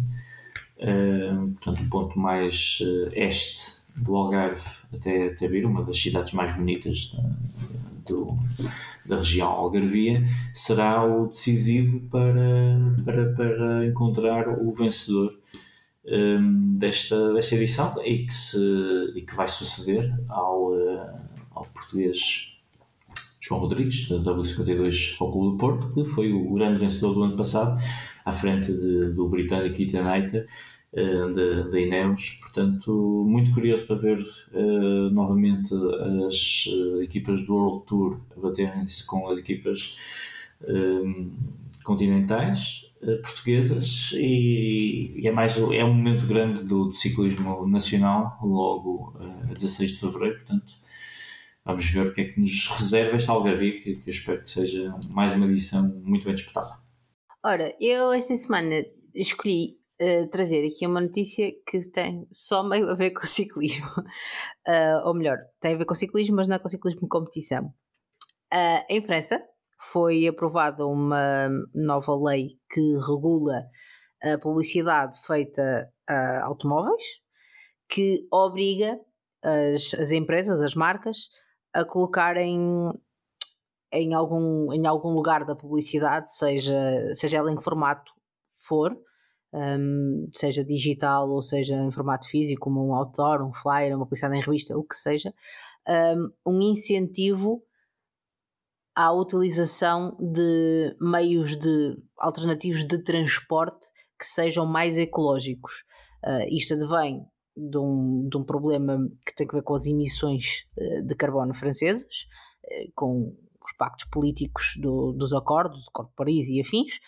um, 0.78 1.54
portanto, 1.54 1.82
o 1.82 1.88
ponto 1.88 2.18
mais 2.18 2.80
uh, 2.82 3.10
este 3.14 3.80
do 3.96 4.14
Algarve 4.14 4.62
até 4.92 5.30
Tavira, 5.30 5.66
uma 5.66 5.82
das 5.82 5.98
cidades 5.98 6.32
mais 6.32 6.54
bonitas 6.54 7.16
do, 8.06 8.36
da 9.10 9.16
região 9.16 9.48
Algarvia, 9.48 10.24
será 10.54 11.04
o 11.04 11.26
decisivo 11.26 12.00
para, 12.08 12.94
para, 13.04 13.32
para 13.32 13.86
encontrar 13.86 14.48
o 14.48 14.70
vencedor 14.70 15.36
um, 16.06 16.78
desta, 16.78 17.32
desta 17.34 17.56
edição 17.56 17.94
e 18.04 18.26
que, 18.26 18.34
se, 18.34 18.58
e 19.16 19.22
que 19.22 19.34
vai 19.34 19.48
suceder 19.48 20.14
ao, 20.28 20.72
uh, 20.72 21.10
ao 21.50 21.64
português 21.66 22.56
João 23.40 23.60
Rodrigues, 23.60 24.08
da 24.08 24.16
W52 24.16 25.16
ao 25.20 25.32
Clube 25.32 25.52
do 25.52 25.58
Porto, 25.58 25.92
que 25.92 26.04
foi 26.04 26.32
o 26.32 26.54
grande 26.54 26.78
vencedor 26.78 27.14
do 27.14 27.22
ano 27.22 27.36
passado, 27.36 27.82
à 28.24 28.32
frente 28.32 28.72
de, 28.72 29.12
do 29.12 29.28
britânico 29.28 29.82
Ethan 29.82 30.02
uh, 30.02 30.46
da, 30.92 31.68
da 31.68 31.80
Ineos. 31.80 32.38
Portanto, 32.40 33.24
muito 33.26 33.52
curioso 33.52 33.86
para 33.86 33.96
ver 33.96 34.18
uh, 34.18 35.10
novamente 35.10 35.72
as 36.26 36.66
uh, 36.66 37.02
equipas 37.02 37.44
do 37.46 37.54
World 37.54 37.86
Tour 37.86 38.20
baterem-se 38.36 39.06
com 39.06 39.28
as 39.28 39.38
equipas 39.38 39.96
continentais 41.84 42.86
portuguesas. 43.22 44.12
E, 44.14 45.22
e, 45.22 45.26
é 45.26 45.32
mais 45.32 45.56
é 45.56 45.84
um 45.84 45.94
momento 45.94 46.26
grande 46.26 46.62
do, 46.64 46.86
do 46.86 46.92
ciclismo 46.92 47.66
nacional 47.66 48.38
logo 48.42 49.16
a 49.48 49.54
16 49.54 49.92
de 49.92 50.00
fevereiro. 50.00 50.36
Portanto 50.38 50.74
vamos 51.64 51.86
ver 51.86 52.06
o 52.06 52.12
que 52.12 52.20
é 52.20 52.24
que 52.24 52.40
nos 52.40 52.68
reserva 52.68 53.16
esta 53.16 53.32
algarvia 53.32 53.80
que, 53.80 53.96
que 53.96 54.08
eu 54.08 54.10
espero 54.10 54.42
que 54.42 54.50
seja 54.50 54.94
mais 55.10 55.32
uma 55.32 55.46
edição 55.46 55.88
muito 56.02 56.24
bem 56.24 56.34
disputada. 56.34 56.78
Ora, 57.42 57.74
eu 57.80 58.12
esta 58.12 58.34
semana 58.34 58.84
escolhi 59.14 59.79
uh, 60.00 60.30
trazer 60.30 60.66
aqui 60.66 60.86
uma 60.86 61.00
notícia 61.00 61.50
que 61.66 61.78
tem 61.90 62.26
só 62.30 62.62
meio 62.62 62.88
a 62.88 62.94
ver 62.94 63.10
com 63.14 63.26
ciclismo. 63.26 63.88
Uh, 64.66 65.06
ou 65.06 65.14
melhor, 65.14 65.38
tem 65.60 65.74
a 65.74 65.78
ver 65.78 65.84
com 65.84 65.94
ciclismo, 65.94 66.36
mas 66.36 66.48
não 66.48 66.56
é 66.56 66.58
com 66.58 66.68
ciclismo 66.68 67.02
de 67.02 67.08
competição. 67.08 67.66
Uh, 68.52 68.84
em 68.88 69.02
França 69.02 69.40
foi 69.92 70.26
aprovada 70.26 70.86
uma 70.86 71.48
nova 71.74 72.14
lei 72.16 72.48
que 72.70 72.80
regula 73.06 73.64
a 74.22 74.38
publicidade 74.38 75.18
feita 75.26 75.90
a 76.06 76.44
automóveis, 76.44 77.02
que 77.88 78.26
obriga 78.30 78.98
as, 79.42 79.94
as 79.94 80.12
empresas, 80.12 80.60
as 80.60 80.74
marcas, 80.74 81.30
a 81.72 81.84
colocarem 81.84 82.92
em 83.92 84.14
algum, 84.14 84.72
em 84.72 84.86
algum 84.86 85.10
lugar 85.10 85.44
da 85.44 85.56
publicidade, 85.56 86.32
seja, 86.32 86.78
seja 87.14 87.38
ela 87.38 87.50
em 87.50 87.56
que 87.56 87.64
formato 87.64 88.12
for, 88.66 88.96
um, 89.52 90.28
seja 90.34 90.64
digital 90.64 91.28
ou 91.30 91.42
seja 91.42 91.74
em 91.74 91.90
formato 91.90 92.28
físico, 92.28 92.62
como 92.62 92.86
um 92.86 92.94
outdoor, 92.94 93.42
um 93.42 93.52
flyer, 93.52 93.96
uma 93.96 94.04
publicidade 94.04 94.36
em 94.36 94.40
revista, 94.40 94.76
o 94.78 94.84
que 94.84 94.94
seja, 94.94 95.34
um, 95.88 96.30
um 96.46 96.60
incentivo 96.62 97.62
à 98.94 99.12
utilização 99.12 100.16
de 100.20 100.96
meios 101.00 101.56
de 101.56 101.96
alternativos 102.18 102.84
de 102.84 102.98
transporte 103.02 103.88
que 104.18 104.26
sejam 104.26 104.66
mais 104.66 104.98
ecológicos. 104.98 105.84
Uh, 106.24 106.46
isto 106.54 106.74
advém 106.74 107.24
de 107.56 107.78
um, 107.78 108.28
de 108.28 108.36
um 108.36 108.44
problema 108.44 109.08
que 109.26 109.34
tem 109.34 109.46
a 109.48 109.52
ver 109.52 109.62
com 109.62 109.74
as 109.74 109.86
emissões 109.86 110.66
uh, 110.76 111.02
de 111.02 111.14
carbono 111.14 111.54
francesas, 111.54 112.26
uh, 112.64 112.92
com 112.94 113.34
os 113.64 113.72
pactos 113.76 114.06
políticos 114.06 114.74
do, 114.76 115.12
dos 115.12 115.32
acordos, 115.32 115.84
do 115.84 115.88
Acordo 115.88 116.10
de 116.10 116.16
Paris 116.16 116.48
e 116.48 116.60
afins, 116.60 116.98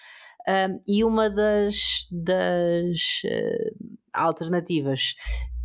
um, 0.49 0.81
e 0.87 1.05
uma 1.05 1.31
das, 1.31 2.07
das 2.11 3.23
uh, 3.25 3.97
alternativas 4.13 5.15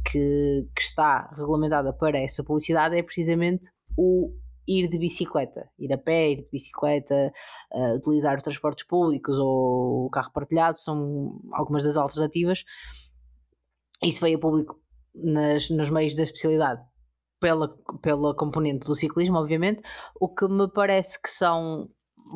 que, 0.06 0.68
que 0.76 0.82
está 0.82 1.30
regulamentada 1.36 1.92
para 1.94 2.20
essa 2.20 2.44
publicidade 2.44 2.96
é 2.98 3.04
precisamente 3.04 3.70
o 3.98 4.32
ir 4.68 4.90
de 4.90 5.00
bicicleta, 5.00 5.70
ir 5.80 5.94
a 5.94 5.98
pé, 5.98 6.32
ir 6.32 6.36
de 6.38 6.50
bicicleta, 6.52 7.32
uh, 7.74 7.96
utilizar 7.96 8.36
os 8.36 8.44
transportes 8.44 8.86
públicos 8.86 9.40
ou 9.40 10.06
o 10.06 10.10
carro 10.10 10.32
partilhado, 10.32 10.78
são 10.78 11.40
algumas 11.54 11.84
das 11.84 11.98
alternativas. 11.98 12.64
Isso 14.04 14.22
veio 14.22 14.38
a 14.38 14.42
público 14.42 14.80
nas, 15.16 15.70
nos 15.70 15.90
meios 15.90 16.16
da 16.16 16.24
especialidade 16.24 16.82
pela, 17.40 17.70
pela 18.02 18.36
componente 18.36 18.86
do 18.86 18.96
ciclismo, 18.96 19.38
obviamente, 19.38 19.82
o 20.20 20.28
que 20.28 20.48
me 20.48 20.70
parece 20.72 21.22
que 21.22 21.30
são 21.30 21.90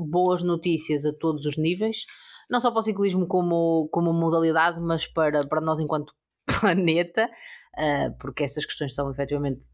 boas 0.09 0.41
notícias 0.41 1.05
a 1.05 1.13
todos 1.13 1.45
os 1.45 1.57
níveis, 1.57 2.05
não 2.51 2.59
só 2.59 2.69
para 2.69 2.79
o 2.79 2.83
ciclismo 2.83 3.25
como, 3.25 3.87
como 3.91 4.11
modalidade, 4.11 4.79
mas 4.81 5.07
para, 5.07 5.47
para 5.47 5.61
nós 5.61 5.79
enquanto 5.79 6.13
planeta, 6.59 7.29
uh, 7.77 8.17
porque 8.19 8.43
estas 8.43 8.65
questões 8.65 8.93
são 8.93 9.09
efetivamente 9.09 9.69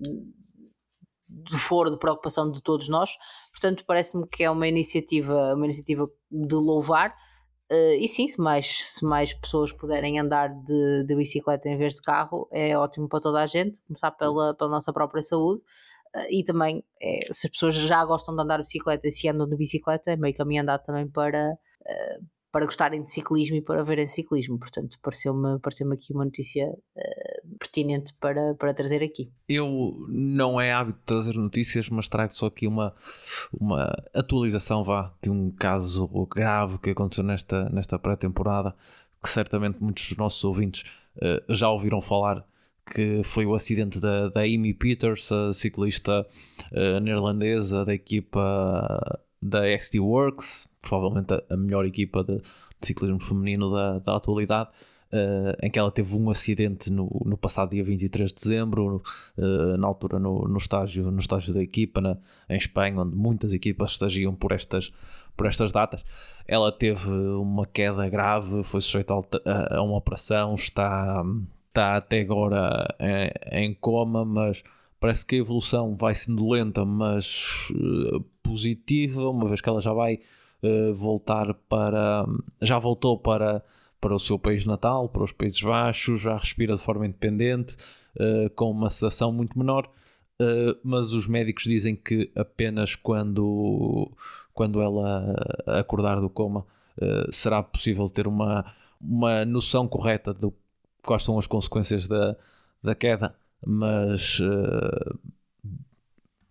de 1.27 1.57
foro 1.57 1.89
de 1.89 1.97
preocupação 1.97 2.51
de 2.51 2.61
todos 2.61 2.87
nós. 2.87 3.09
Portanto, 3.51 3.83
parece-me 3.85 4.27
que 4.27 4.43
é 4.43 4.51
uma 4.51 4.67
iniciativa, 4.67 5.55
uma 5.55 5.65
iniciativa 5.65 6.05
de 6.31 6.55
louvar. 6.55 7.15
Uh, 7.71 7.97
e 7.99 8.07
sim, 8.07 8.27
se 8.27 8.39
mais, 8.39 8.93
se 8.93 9.03
mais 9.03 9.33
pessoas 9.33 9.73
puderem 9.73 10.19
andar 10.19 10.47
de, 10.63 11.03
de 11.03 11.15
bicicleta 11.15 11.67
em 11.67 11.77
vez 11.77 11.95
de 11.95 12.01
carro, 12.01 12.47
é 12.51 12.77
ótimo 12.77 13.09
para 13.09 13.19
toda 13.19 13.41
a 13.41 13.45
gente, 13.45 13.79
começar 13.87 14.11
pela, 14.11 14.53
pela 14.53 14.69
nossa 14.69 14.93
própria 14.93 15.21
saúde. 15.23 15.61
Uh, 16.15 16.27
e 16.29 16.43
também, 16.43 16.83
é, 17.01 17.27
se 17.31 17.47
as 17.47 17.51
pessoas 17.51 17.73
já 17.75 18.05
gostam 18.05 18.35
de 18.35 18.41
andar 18.41 18.57
de 18.57 18.63
bicicleta 18.63 19.07
e 19.07 19.11
se 19.11 19.27
andam 19.27 19.49
de 19.49 19.57
bicicleta, 19.57 20.11
é 20.11 20.15
meio 20.15 20.35
caminho 20.35 20.61
andado 20.61 20.85
também 20.85 21.09
para, 21.09 21.57
uh, 21.81 22.36
para 22.51 22.65
gostarem 22.65 23.03
de 23.03 23.11
ciclismo 23.11 23.55
e 23.55 23.61
para 23.61 23.83
verem 23.83 24.07
ciclismo. 24.07 24.57
Portanto, 24.57 24.97
pareceu-me 25.01 25.59
pareceu 25.59 25.91
aqui 25.91 26.13
uma 26.13 26.25
notícia 26.25 26.67
uh, 26.67 27.57
pertinente 27.59 28.13
para, 28.19 28.55
para 28.55 28.73
trazer 28.73 29.03
aqui. 29.03 29.31
Eu 29.47 29.95
não 30.07 30.59
é 30.59 30.71
hábito 30.71 30.99
trazer 31.05 31.35
notícias, 31.35 31.89
mas 31.89 32.07
trago 32.07 32.33
só 32.33 32.47
aqui 32.47 32.67
uma, 32.67 32.93
uma 33.53 33.93
atualização 34.13 34.83
vá, 34.83 35.13
de 35.21 35.29
um 35.29 35.51
caso 35.51 36.07
grave 36.29 36.77
que 36.79 36.91
aconteceu 36.91 37.23
nesta, 37.23 37.69
nesta 37.69 37.99
pré-temporada, 37.99 38.75
que 39.21 39.29
certamente 39.29 39.81
muitos 39.81 40.09
dos 40.09 40.17
nossos 40.17 40.43
ouvintes 40.43 40.83
uh, 41.17 41.53
já 41.53 41.69
ouviram 41.69 42.01
falar 42.01 42.45
que 42.93 43.21
foi 43.23 43.45
o 43.45 43.53
acidente 43.53 43.99
da, 43.99 44.29
da 44.29 44.41
Amy 44.41 44.73
Peters, 44.73 45.29
a 45.31 45.51
ciclista 45.51 46.25
uh, 46.71 46.99
neerlandesa 47.01 47.83
da 47.83 47.93
equipa 47.93 49.19
da 49.41 49.63
XT 49.77 49.99
Works, 49.99 50.69
provavelmente 50.81 51.33
a, 51.49 51.57
melhor 51.57 51.85
equipa 51.85 52.23
de, 52.23 52.37
de, 52.37 52.87
ciclismo 52.87 53.19
feminino 53.19 53.71
da, 53.71 53.99
da 53.99 54.15
atualidade, 54.15 54.69
uh, 55.11 55.57
em 55.61 55.69
que 55.69 55.77
ela 55.77 55.91
teve 55.91 56.15
um 56.15 56.29
acidente 56.29 56.91
no, 56.91 57.09
no 57.25 57.37
passado 57.37 57.71
dia 57.71 57.83
23 57.83 58.33
de 58.33 58.35
dezembro, 58.35 59.01
uh, 59.37 59.77
na 59.77 59.87
altura 59.87 60.19
no, 60.19 60.47
no, 60.47 60.57
estágio, 60.57 61.11
no 61.11 61.19
estágio 61.19 61.53
da 61.53 61.61
equipa 61.61 62.01
na, 62.01 62.17
em 62.49 62.57
Espanha, 62.57 63.01
onde 63.01 63.15
muitas 63.15 63.53
equipas 63.53 63.91
estagiam 63.91 64.33
por 64.33 64.51
estas, 64.51 64.91
por 65.35 65.45
estas 65.45 65.71
datas. 65.71 66.05
Ela 66.47 66.71
teve 66.71 67.09
uma 67.09 67.65
queda 67.65 68.07
grave, 68.09 68.63
foi 68.63 68.81
sujeita 68.81 69.13
a, 69.13 69.77
a 69.77 69.81
uma 69.81 69.97
operação, 69.97 70.55
está, 70.55 71.23
está 71.67 71.97
até 71.97 72.21
agora 72.21 72.87
em, 72.99 73.65
em 73.65 73.73
coma, 73.73 74.25
mas 74.25 74.63
parece 74.99 75.25
que 75.25 75.35
a 75.35 75.39
evolução 75.39 75.95
vai 75.95 76.15
sendo 76.15 76.49
lenta, 76.49 76.83
mas 76.83 77.71
positiva, 78.47 79.29
uma 79.29 79.47
vez 79.47 79.61
que 79.61 79.69
ela 79.69 79.81
já 79.81 79.93
vai 79.93 80.19
uh, 80.63 80.93
voltar 80.95 81.53
para. 81.69 82.25
já 82.61 82.79
voltou 82.79 83.17
para, 83.17 83.63
para 83.99 84.15
o 84.15 84.19
seu 84.19 84.39
país 84.39 84.65
natal, 84.65 85.09
para 85.09 85.23
os 85.23 85.31
Países 85.31 85.61
Baixos, 85.61 86.21
já 86.21 86.37
respira 86.37 86.75
de 86.75 86.81
forma 86.81 87.05
independente, 87.05 87.75
uh, 88.15 88.49
com 88.51 88.71
uma 88.71 88.89
sedação 88.89 89.31
muito 89.31 89.57
menor. 89.57 89.89
mas 90.83 91.13
os 91.13 91.27
médicos 91.27 91.63
dizem 91.63 91.95
que 91.95 92.31
apenas 92.35 92.95
quando, 92.95 94.11
quando 94.53 94.81
ela 94.81 95.35
acordar 95.65 96.21
do 96.21 96.29
coma 96.29 96.63
será 97.31 97.63
possível 97.63 98.07
ter 98.07 98.27
uma, 98.27 98.63
uma 99.01 99.43
noção 99.45 99.87
correta 99.87 100.33
de 100.35 100.51
quais 101.03 101.23
são 101.23 101.39
as 101.39 101.47
consequências 101.47 102.07
da, 102.07 102.35
da 102.83 102.93
queda 102.93 103.35
mas 103.65 104.39
uh, 104.39 105.19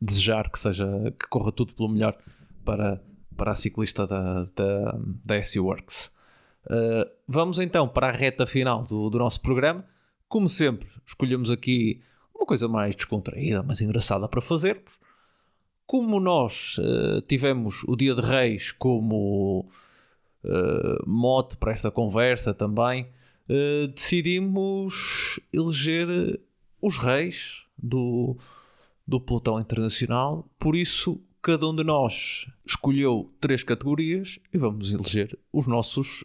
desejar 0.01 0.51
que 0.51 0.59
seja 0.59 0.87
que 1.19 1.27
corra 1.29 1.53
tudo 1.53 1.73
pelo 1.75 1.89
melhor 1.89 2.17
para, 2.65 3.01
para 3.37 3.53
a 3.53 3.55
ciclista 3.55 4.07
da, 4.07 4.45
da, 4.55 4.99
da 5.25 5.43
SU 5.43 5.65
Works. 5.65 6.11
Uh, 6.67 7.09
vamos 7.29 7.59
então 7.59 7.89
para 7.89 8.09
a 8.09 8.13
reta 8.13 8.45
final 8.45 8.85
do, 8.85 9.09
do 9.09 9.19
nosso 9.19 9.41
programa. 9.41 9.85
Como 10.29 10.49
sempre, 10.49 10.89
escolhemos 11.07 11.51
aqui 11.51 12.03
uma 12.35 12.45
coisa 12.45 12.67
mais 12.69 12.95
descontraída, 12.95 13.63
mais 13.63 13.81
engraçada 13.81 14.29
para 14.29 14.41
fazermos. 14.41 14.99
como 15.87 16.19
nós 16.19 16.77
uh, 16.79 17.21
tivemos 17.23 17.85
o 17.85 17.95
Dia 17.97 18.15
de 18.15 18.21
Reis 18.21 18.73
como 18.73 19.65
uh, 20.45 21.09
mote 21.09 21.57
para 21.57 21.73
esta 21.73 21.91
conversa 21.91 22.53
também, 22.53 23.09
decidimos 23.95 25.39
eleger 25.53 26.41
os 26.83 26.99
reis 26.99 27.63
do, 27.79 28.37
do 29.07 29.21
pelotão 29.21 29.61
internacional. 29.61 30.49
Por 30.59 30.75
isso, 30.75 31.21
cada 31.41 31.67
um 31.69 31.75
de 31.75 31.85
nós 31.85 32.47
escolheu 32.67 33.33
três 33.41 33.63
categorias 33.63 34.39
e 34.53 34.59
vamos 34.59 34.93
eleger 34.93 35.39
os 35.53 35.67
nossos 35.67 36.25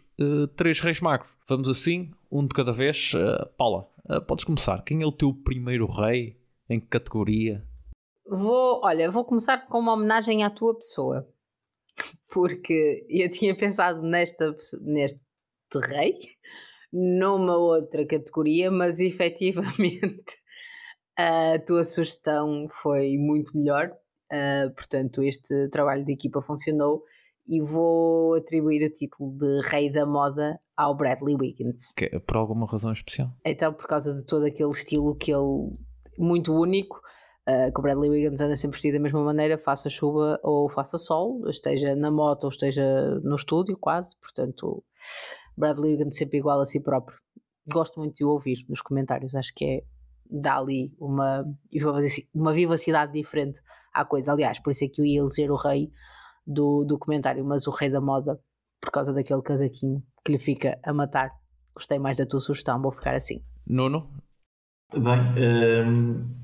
três 0.56 0.80
reis 0.80 1.00
magos. 1.00 1.28
Vamos 1.48 1.68
assim, 1.68 2.10
um 2.30 2.46
de 2.46 2.54
cada 2.54 2.72
vez. 2.72 3.12
Paula, 3.56 3.88
podes 4.26 4.44
começar. 4.44 4.82
Quem 4.82 5.02
é 5.02 5.06
o 5.06 5.12
teu 5.12 5.32
primeiro 5.32 5.86
rei? 5.86 6.36
Em 6.68 6.80
que 6.80 6.86
categoria? 6.86 7.64
Vou, 8.26 8.80
olha, 8.84 9.10
vou 9.10 9.24
começar 9.24 9.66
com 9.66 9.78
uma 9.78 9.92
homenagem 9.92 10.42
à 10.42 10.50
tua 10.50 10.74
pessoa. 10.74 11.28
Porque 12.32 13.06
eu 13.08 13.30
tinha 13.30 13.54
pensado 13.54 14.00
nesta, 14.02 14.56
neste 14.80 15.20
rei, 15.74 16.18
numa 16.92 17.56
outra 17.56 18.06
categoria, 18.06 18.70
mas 18.70 18.98
efetivamente 19.00 20.41
a 21.18 21.58
tua 21.66 21.84
sugestão 21.84 22.66
foi 22.68 23.16
muito 23.18 23.56
melhor. 23.56 23.90
Uh, 24.32 24.72
portanto, 24.74 25.22
este 25.22 25.68
trabalho 25.68 26.04
de 26.04 26.12
equipa 26.12 26.40
funcionou 26.40 27.02
e 27.46 27.60
vou 27.60 28.34
atribuir 28.34 28.86
o 28.86 28.92
título 28.92 29.36
de 29.36 29.60
Rei 29.68 29.90
da 29.90 30.06
Moda 30.06 30.58
ao 30.76 30.96
Bradley 30.96 31.36
Wiggins. 31.36 31.92
Que, 31.96 32.08
por 32.20 32.36
alguma 32.36 32.66
razão 32.66 32.92
especial? 32.92 33.28
Então, 33.44 33.72
por 33.74 33.86
causa 33.86 34.14
de 34.14 34.24
todo 34.24 34.46
aquele 34.46 34.70
estilo 34.70 35.16
que 35.16 35.32
ele 35.32 35.76
muito 36.18 36.54
único 36.54 37.00
Uh, 37.42 37.72
que 37.72 37.80
o 37.80 37.82
Bradley 37.82 38.08
Wiggins 38.08 38.40
anda 38.40 38.54
sempre 38.54 38.76
vestido 38.76 38.98
da 38.98 39.02
mesma 39.02 39.20
maneira, 39.24 39.58
faça 39.58 39.90
chuva 39.90 40.38
ou 40.44 40.70
faça 40.70 40.96
sol, 40.96 41.42
esteja 41.48 41.96
na 41.96 42.08
moto 42.08 42.44
ou 42.44 42.50
esteja 42.50 43.18
no 43.24 43.34
estúdio, 43.34 43.76
quase. 43.76 44.16
Portanto, 44.20 44.84
Bradley 45.56 45.96
Wiggins 45.96 46.16
sempre 46.16 46.38
igual 46.38 46.60
a 46.60 46.66
si 46.66 46.78
próprio. 46.78 47.18
Gosto 47.66 47.98
muito 47.98 48.14
de 48.14 48.24
o 48.24 48.28
ouvir 48.28 48.64
nos 48.68 48.80
comentários, 48.80 49.34
acho 49.34 49.52
que 49.56 49.64
é 49.64 49.82
dá 50.32 50.58
ali 50.58 50.94
uma, 50.98 51.44
assim, 51.96 52.22
uma 52.34 52.52
vivacidade 52.52 53.12
diferente 53.12 53.60
à 53.92 54.04
coisa. 54.04 54.32
Aliás, 54.32 54.58
por 54.58 54.70
isso 54.70 54.84
é 54.84 54.88
que 54.88 55.00
eu 55.00 55.04
ia 55.04 55.20
eleger 55.20 55.50
o 55.50 55.56
rei 55.56 55.90
do, 56.46 56.84
do 56.84 56.98
comentário, 56.98 57.44
mas 57.44 57.66
o 57.66 57.70
rei 57.70 57.90
da 57.90 58.00
moda, 58.00 58.40
por 58.80 58.90
causa 58.90 59.12
daquele 59.12 59.42
casaquinho 59.42 60.02
que 60.24 60.32
lhe 60.32 60.38
fica 60.38 60.78
a 60.82 60.92
matar. 60.92 61.30
Gostei 61.74 61.98
mais 61.98 62.16
da 62.16 62.26
tua 62.26 62.40
sugestão, 62.40 62.80
vou 62.80 62.92
ficar 62.92 63.14
assim. 63.14 63.42
Nuno? 63.66 64.10
Bem, 64.92 65.86
um, 65.86 66.38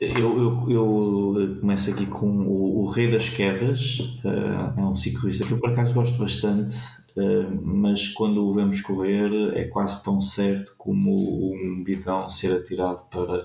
eu, 0.00 0.38
eu, 0.38 0.70
eu, 0.70 1.56
começo 1.60 1.90
aqui 1.90 2.06
com 2.06 2.28
o, 2.28 2.84
o 2.84 2.90
Rei 2.90 3.10
das 3.10 3.28
Quedas, 3.28 3.98
uh, 4.24 4.78
é 4.78 4.80
um 4.80 4.94
ciclista 4.94 5.44
que 5.44 5.52
eu 5.52 5.58
por 5.58 5.70
acaso 5.70 5.92
gosto 5.92 6.16
bastante, 6.16 6.76
uh, 7.16 7.60
mas 7.62 8.06
quando 8.08 8.46
o 8.46 8.54
vemos 8.54 8.80
correr 8.80 9.56
é 9.56 9.64
quase 9.64 10.04
tão 10.04 10.20
certo 10.20 10.72
como 10.78 11.10
um 11.52 11.82
bidão 11.82 12.30
ser 12.30 12.52
atirado 12.52 13.02
para, 13.10 13.44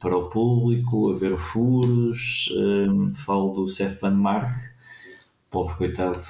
para 0.00 0.16
o 0.16 0.30
público, 0.30 1.10
haver 1.10 1.36
furos. 1.36 2.48
Uh, 2.56 3.12
falo 3.14 3.52
do 3.52 3.68
Seth 3.68 4.00
Van 4.00 4.12
Mark, 4.12 4.56
pobre 5.50 5.74
coitado 5.74 6.22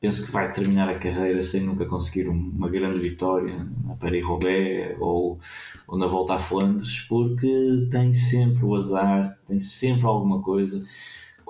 penso 0.00 0.24
que 0.24 0.32
vai 0.32 0.50
terminar 0.50 0.88
a 0.88 0.98
carreira 0.98 1.42
sem 1.42 1.60
nunca 1.60 1.84
conseguir 1.84 2.26
uma 2.28 2.68
grande 2.68 2.98
vitória 2.98 3.66
na 3.84 3.94
Paris-Roubaix 3.94 4.96
ou, 4.98 5.38
ou 5.86 5.98
na 5.98 6.06
Volta 6.06 6.34
a 6.34 6.38
Flandres, 6.38 7.00
porque 7.00 7.88
tem 7.90 8.12
sempre 8.12 8.64
o 8.64 8.74
azar, 8.74 9.38
tem 9.46 9.58
sempre 9.58 10.06
alguma 10.06 10.40
coisa. 10.40 10.82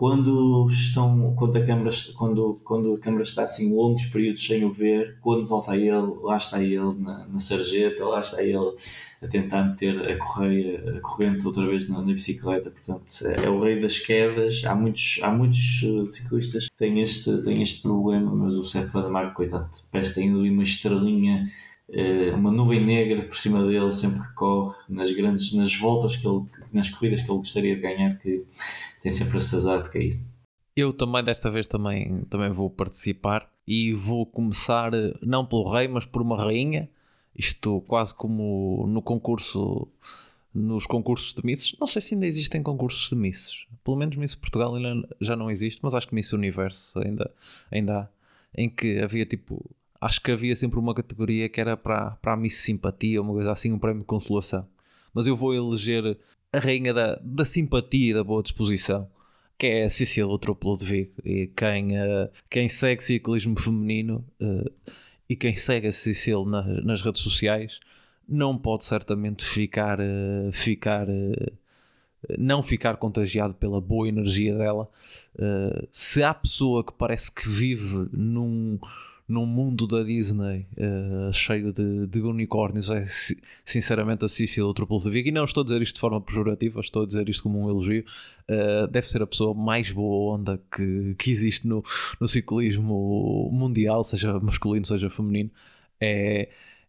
Quando, 0.00 0.66
estão, 0.70 1.34
quando, 1.36 1.58
a 1.58 1.62
câmara, 1.62 1.90
quando, 2.16 2.58
quando 2.64 2.94
a 2.94 2.98
câmara 2.98 3.22
está 3.22 3.42
assim 3.42 3.76
longos 3.76 4.06
períodos 4.06 4.42
sem 4.46 4.64
o 4.64 4.72
ver, 4.72 5.18
quando 5.20 5.44
volta 5.44 5.72
a 5.72 5.76
ele, 5.76 6.14
lá 6.22 6.38
está 6.38 6.62
ele 6.62 6.94
na, 6.98 7.26
na 7.26 7.38
sarjeta, 7.38 8.02
lá 8.06 8.20
está 8.20 8.42
ele 8.42 8.74
a 9.20 9.28
tentar 9.28 9.62
meter 9.62 10.10
a 10.10 10.16
correia, 10.16 10.96
a 10.96 11.00
corrente 11.02 11.46
outra 11.46 11.66
vez 11.66 11.86
na, 11.86 12.00
na, 12.00 12.14
bicicleta. 12.14 12.70
Portanto, 12.70 13.04
é 13.44 13.50
o 13.50 13.60
rei 13.60 13.78
das 13.78 13.98
quedas. 13.98 14.62
Há 14.64 14.74
muitos, 14.74 15.20
há 15.22 15.30
muitos 15.30 15.82
uh, 15.82 16.08
ciclistas 16.08 16.70
que 16.70 16.76
têm 16.78 17.02
este, 17.02 17.36
têm 17.42 17.62
este 17.62 17.82
problema, 17.82 18.34
mas 18.34 18.54
o 18.54 18.64
Sérgio 18.64 18.92
Vandermark, 18.92 19.34
coitado, 19.34 19.68
parece 19.92 20.14
tem 20.14 20.32
ali 20.32 20.48
uma 20.48 20.62
estrelinha, 20.62 21.46
uh, 21.90 22.36
uma 22.36 22.50
nuvem 22.50 22.82
negra 22.82 23.20
por 23.20 23.36
cima 23.36 23.62
dele 23.66 23.92
sempre 23.92 24.22
que 24.22 24.32
corre, 24.32 24.78
nas 24.88 25.12
grandes, 25.12 25.52
nas 25.52 25.76
voltas 25.76 26.16
que 26.16 26.26
ele, 26.26 26.40
nas 26.72 26.88
corridas 26.88 27.20
que 27.20 27.30
ele 27.30 27.36
gostaria 27.36 27.76
de 27.76 27.82
ganhar, 27.82 28.16
que 28.16 28.46
tem 29.00 29.10
sempre 29.10 29.34
a 29.34 29.38
azar 29.38 29.82
de 29.82 29.90
cair. 29.90 30.20
Eu 30.76 30.92
também 30.92 31.22
desta 31.24 31.50
vez 31.50 31.66
também, 31.66 32.22
também 32.24 32.50
vou 32.50 32.70
participar 32.70 33.50
e 33.66 33.92
vou 33.92 34.24
começar 34.24 34.94
uh, 34.94 35.18
não 35.22 35.44
pelo 35.44 35.70
rei, 35.70 35.88
mas 35.88 36.04
por 36.04 36.22
uma 36.22 36.36
rainha 36.36 36.88
isto 37.34 37.80
quase 37.82 38.14
como 38.14 38.86
no 38.86 39.00
concurso, 39.00 39.88
nos 40.52 40.86
concursos 40.86 41.32
de 41.32 41.44
Misses. 41.44 41.76
Não 41.78 41.86
sei 41.86 42.02
se 42.02 42.14
ainda 42.14 42.26
existem 42.26 42.62
concursos 42.62 43.08
de 43.08 43.16
Misses. 43.16 43.66
Pelo 43.82 43.96
menos 43.96 44.16
Miss 44.16 44.34
Portugal 44.34 44.74
ainda 44.74 45.08
já 45.20 45.36
não 45.36 45.50
existe, 45.50 45.80
mas 45.82 45.94
acho 45.94 46.08
que 46.08 46.14
Miss 46.14 46.32
Universo 46.32 46.98
ainda, 46.98 47.30
ainda 47.70 48.00
há. 48.00 48.08
Em 48.54 48.68
que 48.68 48.98
havia 48.98 49.24
tipo. 49.24 49.64
Acho 50.00 50.20
que 50.20 50.32
havia 50.32 50.56
sempre 50.56 50.78
uma 50.78 50.94
categoria 50.94 51.48
que 51.48 51.60
era 51.60 51.76
para, 51.76 52.12
para 52.22 52.32
a 52.32 52.36
Miss 52.36 52.56
Simpatia, 52.56 53.20
uma 53.20 53.32
coisa 53.32 53.52
assim, 53.52 53.70
um 53.72 53.78
prémio 53.78 54.00
de 54.00 54.06
consolação. 54.06 54.66
Mas 55.14 55.26
eu 55.26 55.36
vou 55.36 55.54
eleger 55.54 56.18
a 56.52 56.58
rainha 56.58 56.92
da, 56.92 57.20
da 57.22 57.44
simpatia 57.44 58.10
e 58.10 58.14
da 58.14 58.24
boa 58.24 58.42
disposição 58.42 59.08
que 59.60 59.66
é 59.66 59.84
a 59.84 59.90
Cecília 59.90 60.38
Truplo 60.38 60.74
de 60.78 60.86
Vigo. 60.86 61.12
E 61.22 61.46
quem, 61.48 61.92
uh, 61.92 62.30
quem 62.48 62.66
segue 62.66 63.04
ciclismo 63.04 63.60
feminino 63.60 64.24
uh, 64.40 64.72
e 65.28 65.36
quem 65.36 65.54
segue 65.54 65.86
a 65.86 65.92
Cecil 65.92 66.46
na, 66.46 66.62
nas 66.82 67.02
redes 67.02 67.20
sociais 67.20 67.78
não 68.26 68.56
pode 68.56 68.86
certamente 68.86 69.44
ficar, 69.44 70.00
uh, 70.00 70.50
ficar 70.50 71.06
não 72.38 72.62
ficar 72.62 72.96
contagiado 72.96 73.52
pela 73.52 73.80
boa 73.80 74.08
energia 74.08 74.54
dela. 74.54 74.88
Se 75.90 76.22
há 76.22 76.34
pessoa 76.34 76.84
que 76.84 76.92
parece 76.92 77.32
que 77.32 77.48
vive 77.48 78.08
num 78.12 78.78
num 79.30 79.46
mundo 79.46 79.86
da 79.86 80.02
Disney 80.02 80.66
uh, 80.76 81.32
cheio 81.32 81.72
de, 81.72 82.08
de, 82.08 82.20
unicórnios 82.20 82.90
é 82.90 83.04
sinceramente 83.64 84.24
a 84.24 84.28
Cecília 84.28 84.72
Vigo 85.08 85.28
e 85.28 85.30
não 85.30 85.44
estou 85.44 85.60
a 85.60 85.64
dizer 85.64 85.80
isto 85.80 85.94
de 85.94 86.00
forma 86.00 86.20
pejorativa, 86.20 86.80
estou 86.80 87.04
a 87.04 87.06
dizer 87.06 87.28
isto 87.28 87.44
como 87.44 87.60
um 87.60 87.70
elogio. 87.70 88.04
Uh, 88.48 88.88
deve 88.88 89.06
ser 89.06 89.22
a 89.22 89.26
pessoa 89.28 89.54
mais 89.54 89.92
boa 89.92 90.34
onda 90.34 90.60
que, 90.74 91.14
que 91.16 91.30
existe 91.30 91.64
no, 91.68 91.80
no 92.20 92.26
ciclismo 92.26 93.48
mundial, 93.52 94.02
seja 94.02 94.40
masculino, 94.40 94.84
seja 94.84 95.08
feminino. 95.08 95.50
É 96.00 96.48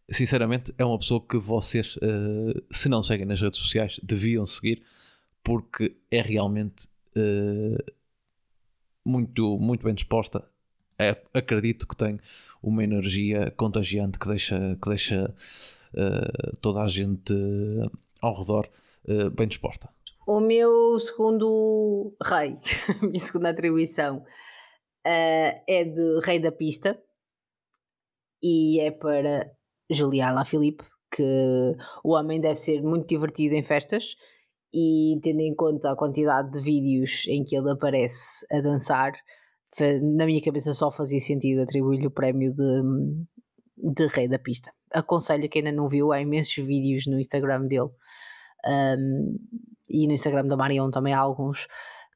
sinceramente 0.09 0.73
é 0.77 0.83
uma 0.83 0.97
pessoa 0.97 1.21
que 1.21 1.37
vocês 1.37 1.95
uh, 1.97 2.61
se 2.71 2.89
não 2.89 3.03
seguem 3.03 3.25
nas 3.25 3.39
redes 3.39 3.59
sociais 3.59 3.99
deviam 4.03 4.45
seguir 4.45 4.81
porque 5.43 5.95
é 6.09 6.21
realmente 6.21 6.87
muito, 9.05 9.57
muito 9.59 9.83
bem 9.83 9.93
disposta 9.93 10.43
acredito 11.33 11.87
que 11.87 11.95
tem 11.95 12.19
uma 12.61 12.83
energia 12.83 13.51
contagiante 13.51 14.19
que 14.19 14.27
deixa, 14.27 14.77
que 14.81 14.89
deixa 14.89 15.33
uh, 15.93 16.57
toda 16.61 16.81
a 16.81 16.87
gente 16.87 17.33
ao 18.21 18.39
redor 18.39 18.69
uh, 19.07 19.29
bem 19.31 19.47
disposta. 19.47 19.89
O 20.27 20.39
meu 20.39 20.99
segundo 20.99 22.15
rei, 22.23 22.53
a 23.01 23.05
minha 23.05 23.19
segunda 23.19 23.49
atribuição, 23.49 24.17
uh, 24.17 25.61
é 25.67 25.83
de 25.83 26.19
rei 26.23 26.39
da 26.39 26.51
pista 26.51 27.01
e 28.41 28.79
é 28.79 28.91
para 28.91 29.51
Juliana 29.89 30.45
Filipe, 30.45 30.83
que 31.13 31.75
o 32.03 32.13
homem 32.13 32.39
deve 32.39 32.55
ser 32.55 32.81
muito 32.81 33.07
divertido 33.07 33.55
em 33.55 33.63
festas 33.63 34.15
e 34.73 35.19
tendo 35.21 35.41
em 35.41 35.53
conta 35.53 35.91
a 35.91 35.95
quantidade 35.95 36.51
de 36.51 36.59
vídeos 36.59 37.25
em 37.27 37.43
que 37.43 37.55
ele 37.55 37.71
aparece 37.71 38.45
a 38.51 38.61
dançar, 38.61 39.11
na 40.01 40.25
minha 40.25 40.41
cabeça 40.41 40.73
só 40.73 40.91
fazia 40.91 41.19
sentido 41.19 41.61
atribuir-lhe 41.61 42.07
o 42.07 42.11
prémio 42.11 42.53
de, 42.53 42.81
de 43.77 44.07
rei 44.07 44.27
da 44.27 44.37
pista. 44.37 44.71
Aconselho 44.91 45.45
a 45.45 45.47
quem 45.47 45.61
ainda 45.61 45.71
não 45.71 45.87
viu, 45.87 46.11
há 46.11 46.19
imensos 46.21 46.55
vídeos 46.65 47.07
no 47.07 47.19
Instagram 47.19 47.63
dele 47.63 47.89
um, 48.65 49.39
e 49.89 50.07
no 50.07 50.13
Instagram 50.13 50.45
da 50.45 50.57
Marion 50.57 50.89
também 50.91 51.13
há 51.13 51.19
alguns 51.19 51.67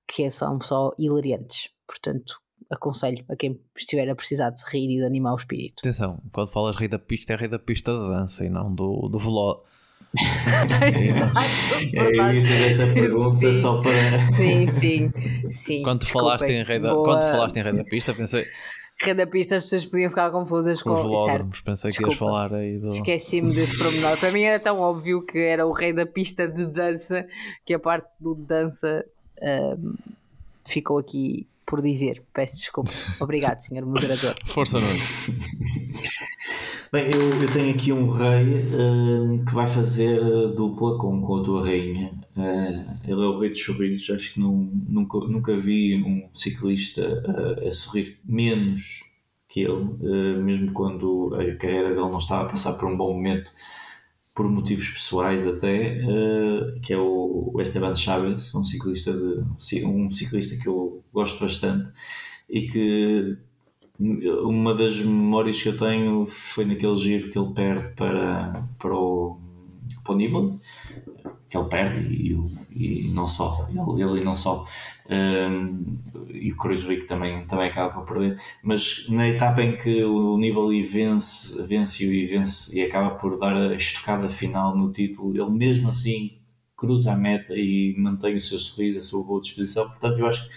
que 0.07 0.29
são 0.29 0.59
só 0.61 0.91
hilariantes. 0.97 1.69
Portanto, 1.87 2.39
aconselho 2.69 3.23
a 3.29 3.35
quem 3.35 3.59
estiver 3.75 4.09
a 4.09 4.15
precisar 4.15 4.49
de 4.49 4.59
se 4.59 4.69
rir 4.69 4.89
e 4.91 4.97
de 4.97 5.05
animar 5.05 5.33
o 5.33 5.37
espírito. 5.37 5.75
Atenção, 5.79 6.21
quando 6.31 6.51
falas 6.51 6.75
rei 6.75 6.87
da 6.87 6.99
pista, 6.99 7.33
é 7.33 7.35
rei 7.35 7.47
da 7.47 7.59
pista 7.59 7.91
de 7.91 8.07
dança 8.07 8.45
e 8.45 8.49
não 8.49 8.73
do, 8.73 9.07
do 9.09 9.17
é, 9.17 9.63
eu 11.93 12.33
ia 12.33 12.41
fazer 12.41 12.63
essa 12.63 12.87
pergunta 12.93 13.37
sim. 13.37 13.61
só 13.61 13.81
para. 13.81 14.33
Sim, 14.33 14.67
sim, 14.67 15.11
sim. 15.49 15.83
Quando 15.83 16.05
falaste, 16.05 16.49
em 16.49 16.63
rei 16.63 16.79
da, 16.79 16.89
quando 16.93 17.21
falaste 17.21 17.57
em 17.57 17.63
rei 17.63 17.73
da 17.73 17.83
pista, 17.83 18.13
pensei. 18.13 18.45
Rei 19.01 19.13
da 19.13 19.27
pista, 19.27 19.55
as 19.57 19.63
pessoas 19.63 19.85
podiam 19.85 20.09
ficar 20.09 20.31
confusas 20.31 20.81
com, 20.81 20.91
os 20.91 21.25
certo. 21.25 21.63
Pensei 21.63 21.91
que 21.91 22.03
ias 22.03 22.15
falar 22.15 22.53
aí 22.53 22.77
do. 22.77 22.87
Esqueci-me 22.87 23.53
desse 23.53 23.77
promenor. 23.77 24.17
Para 24.17 24.31
mim 24.31 24.43
era 24.43 24.59
tão 24.59 24.79
óbvio 24.79 25.21
que 25.21 25.37
era 25.37 25.65
o 25.65 25.73
rei 25.73 25.91
da 25.91 26.05
pista 26.05 26.47
de 26.47 26.65
dança 26.65 27.27
que 27.65 27.73
a 27.73 27.79
parte 27.79 28.07
do 28.19 28.33
dança 28.33 29.05
Uh, 29.41 29.97
ficou 30.65 30.97
aqui 30.97 31.47
por 31.65 31.81
dizer. 31.81 32.23
Peço 32.33 32.57
desculpa. 32.57 32.91
Obrigado, 33.19 33.59
senhor 33.59 33.85
moderador. 33.85 34.35
Força, 34.45 34.79
Nuno. 34.79 34.93
Bem, 36.95 37.09
eu, 37.13 37.41
eu, 37.41 37.51
tenho 37.51 37.75
aqui 37.75 37.91
um 37.91 38.09
rei 38.09 38.53
uh, 38.53 39.45
que 39.45 39.53
vai 39.53 39.67
fazer 39.67 40.17
dupla 40.55 40.97
com, 40.97 41.21
com 41.21 41.35
a 41.35 41.43
tua 41.43 41.65
rainha. 41.65 42.13
Uh, 42.37 43.01
ele 43.03 43.21
é 43.21 43.25
o 43.25 43.37
rei 43.37 43.49
dos 43.49 43.61
sorrisos. 43.65 44.15
Acho 44.15 44.33
que 44.33 44.39
não, 44.39 44.71
nunca, 44.87 45.17
nunca 45.27 45.57
vi 45.57 46.01
um 46.01 46.29
ciclista 46.33 47.01
uh, 47.27 47.67
a 47.67 47.71
sorrir 47.73 48.17
menos 48.23 49.03
que 49.49 49.59
ele, 49.59 50.41
mesmo 50.41 50.71
quando 50.71 51.35
a 51.35 51.57
carreira 51.57 51.89
dele 51.89 51.99
não 51.99 52.17
estava 52.17 52.43
a 52.43 52.49
passar 52.49 52.71
por 52.75 52.87
um 52.87 52.95
bom 52.95 53.13
momento, 53.13 53.51
por 54.33 54.49
motivos 54.49 54.87
pessoais 54.87 55.45
até, 55.45 55.97
que 56.81 56.93
é 56.93 56.97
o 56.97 57.55
Esteban 57.59 57.95
Chaves, 57.95 58.55
um 58.55 58.63
ciclista, 58.63 59.13
de, 59.13 59.85
um 59.85 60.09
ciclista 60.09 60.57
que 60.61 60.67
eu 60.67 61.03
gosto 61.13 61.41
bastante 61.41 61.89
e 62.49 62.67
que 62.67 63.37
uma 63.99 64.75
das 64.75 64.97
memórias 64.97 65.61
que 65.61 65.69
eu 65.69 65.77
tenho 65.77 66.25
foi 66.25 66.65
naquele 66.65 66.95
giro 66.97 67.31
que 67.31 67.39
ele 67.39 67.53
perde 67.53 67.89
para, 67.95 68.63
para 68.77 68.93
o, 68.93 69.39
para 70.03 70.13
o 70.13 70.15
Nibali, 70.15 70.59
que 71.49 71.57
ele 71.57 71.69
perde 71.69 72.13
e, 72.13 72.35
e 72.71 73.11
não 73.13 73.25
só, 73.25 73.67
ele, 73.69 74.03
ele 74.03 74.23
não 74.23 74.35
só, 74.35 74.65
um, 75.09 75.95
e 76.29 76.51
o 76.51 76.57
Cruz 76.57 76.83
Rico 76.83 77.07
também, 77.07 77.45
também 77.45 77.69
acaba 77.69 77.93
por 77.93 78.05
perder, 78.05 78.37
mas 78.61 79.07
na 79.09 79.27
etapa 79.29 79.61
em 79.61 79.77
que 79.77 80.03
o 80.03 80.37
Nibali 80.37 80.81
vence, 80.81 81.65
vence 81.65 82.05
e 82.05 82.25
vence 82.25 82.77
e 82.77 82.83
acaba 82.83 83.11
por 83.11 83.39
dar 83.39 83.55
a 83.55 83.75
estocada 83.75 84.27
final 84.27 84.77
no 84.77 84.91
título, 84.91 85.35
ele 85.35 85.51
mesmo 85.51 85.89
assim 85.89 86.37
cruza 86.75 87.13
a 87.13 87.15
meta 87.15 87.53
e 87.55 87.95
mantém 87.97 88.35
o 88.35 88.41
seu 88.41 88.57
sorriso, 88.57 88.99
a 88.99 89.01
sua 89.01 89.23
boa 89.23 89.39
disposição. 89.39 89.87
Portanto, 89.87 90.19
eu 90.19 90.27
acho, 90.27 90.47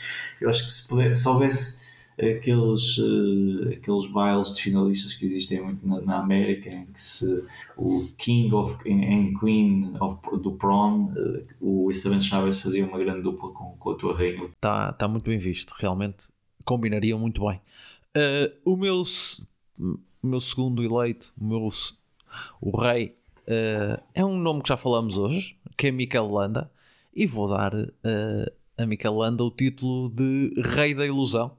eu 0.40 0.50
acho 0.50 0.64
que 0.64 0.72
se, 0.72 0.88
puder, 0.88 1.14
se 1.14 1.28
houvesse 1.28 1.87
aqueles, 2.18 2.98
uh, 2.98 3.70
aqueles 3.72 4.06
bailes 4.06 4.52
de 4.52 4.62
finalistas 4.62 5.14
que 5.14 5.24
existem 5.24 5.62
muito 5.62 5.86
na, 5.86 6.00
na 6.00 6.18
América, 6.18 6.68
em 6.68 6.86
que 6.86 7.00
se 7.00 7.46
o 7.76 8.08
King 8.16 8.52
of, 8.54 8.74
and 8.90 9.38
Queen 9.38 9.94
of, 10.00 10.18
do 10.38 10.52
Prom, 10.52 11.12
uh, 11.12 11.46
o 11.60 11.90
Esteban 11.90 12.20
Chaves 12.20 12.60
fazia 12.60 12.84
uma 12.84 12.98
grande 12.98 13.22
dupla 13.22 13.50
com, 13.50 13.76
com 13.78 13.90
a 13.90 13.94
tua 13.94 14.16
rainha. 14.16 14.44
Está 14.44 14.92
tá 14.92 15.06
muito 15.06 15.24
bem 15.24 15.38
visto, 15.38 15.74
realmente 15.78 16.28
combinaria 16.64 17.16
muito 17.16 17.46
bem. 17.46 17.60
Uh, 18.16 18.72
o, 18.72 18.76
meu, 18.76 19.00
o 19.78 20.26
meu 20.26 20.40
segundo 20.40 20.82
eleito, 20.82 21.32
o, 21.40 21.44
meu, 21.44 21.68
o 22.60 22.76
rei, 22.76 23.16
é 24.14 24.22
um 24.22 24.36
nome 24.36 24.60
que 24.60 24.68
já 24.68 24.76
falamos 24.76 25.16
hoje, 25.16 25.56
que 25.74 25.86
é 25.86 25.90
Mikel 25.90 26.30
Landa, 26.30 26.70
e 27.14 27.26
vou 27.26 27.48
dar 27.48 27.72
a 28.76 28.84
Mikel 28.84 29.14
Landa 29.14 29.42
o 29.42 29.50
título 29.50 30.10
de 30.10 30.52
Rei 30.60 30.92
da 30.92 31.06
Ilusão 31.06 31.50
uh, 31.50 31.57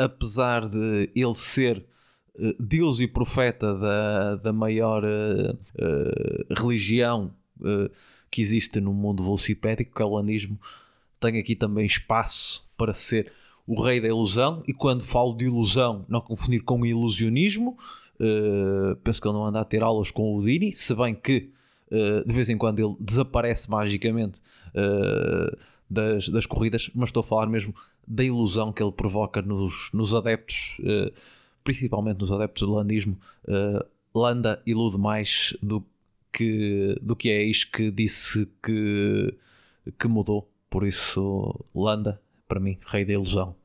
apesar 0.00 0.68
de 0.68 1.10
ele 1.14 1.34
ser 1.34 1.84
uh, 2.38 2.54
Deus 2.58 3.00
e 3.00 3.06
profeta 3.06 3.74
da, 3.74 4.36
da 4.36 4.52
maior 4.52 5.04
uh, 5.04 6.54
religião 6.54 7.34
que 8.30 8.40
existe 8.40 8.80
no 8.80 8.94
mundo 8.94 9.22
velocipédico, 9.22 9.94
que 9.94 10.00
é 10.00 10.04
o 10.04 10.14
lanismo, 10.14 10.58
tem 11.20 11.38
aqui 11.38 11.54
também 11.54 11.84
espaço 11.84 12.66
para 12.74 12.94
ser 12.94 13.30
o 13.66 13.82
rei 13.82 14.00
da 14.00 14.08
ilusão. 14.08 14.62
E 14.66 14.72
quando 14.72 15.04
falo 15.04 15.34
de 15.34 15.44
ilusão, 15.44 16.06
não 16.08 16.22
confundir 16.22 16.62
com 16.62 16.86
ilusionismo. 16.86 17.76
penso 19.04 19.20
que 19.20 19.28
ele 19.28 19.34
não 19.34 19.44
anda 19.44 19.60
a 19.60 19.64
ter 19.64 19.82
aulas 19.82 20.10
com 20.10 20.34
o 20.34 20.42
Dini, 20.42 20.72
se 20.72 20.94
bem 20.94 21.14
que 21.14 21.50
de 22.26 22.32
vez 22.32 22.48
em 22.48 22.56
quando 22.56 22.78
ele 22.78 22.96
desaparece 22.98 23.70
magicamente 23.70 24.40
das, 25.90 26.28
das 26.28 26.46
corridas, 26.46 26.88
mas 26.94 27.08
estou 27.08 27.20
a 27.20 27.24
falar 27.24 27.46
mesmo 27.48 27.74
da 28.06 28.22
ilusão 28.22 28.72
que 28.72 28.82
ele 28.82 28.92
provoca 28.92 29.42
nos, 29.42 29.90
nos 29.92 30.14
adeptos, 30.14 30.78
uh, 30.80 31.12
principalmente 31.64 32.20
nos 32.20 32.30
adeptos 32.30 32.62
do 32.66 32.72
landismo. 32.72 33.18
Uh, 33.44 33.84
Landa 34.14 34.62
ilude 34.66 34.98
mais 34.98 35.56
do 35.62 35.84
que, 36.32 36.96
do 37.02 37.14
que 37.14 37.30
é 37.30 37.42
isto 37.42 37.70
que 37.70 37.90
disse 37.90 38.46
que, 38.62 39.36
que 39.98 40.08
mudou. 40.08 40.48
Por 40.68 40.86
isso, 40.86 41.64
Landa, 41.74 42.20
para 42.46 42.60
mim, 42.60 42.78
rei 42.86 43.04
da 43.04 43.12
ilusão. 43.12 43.56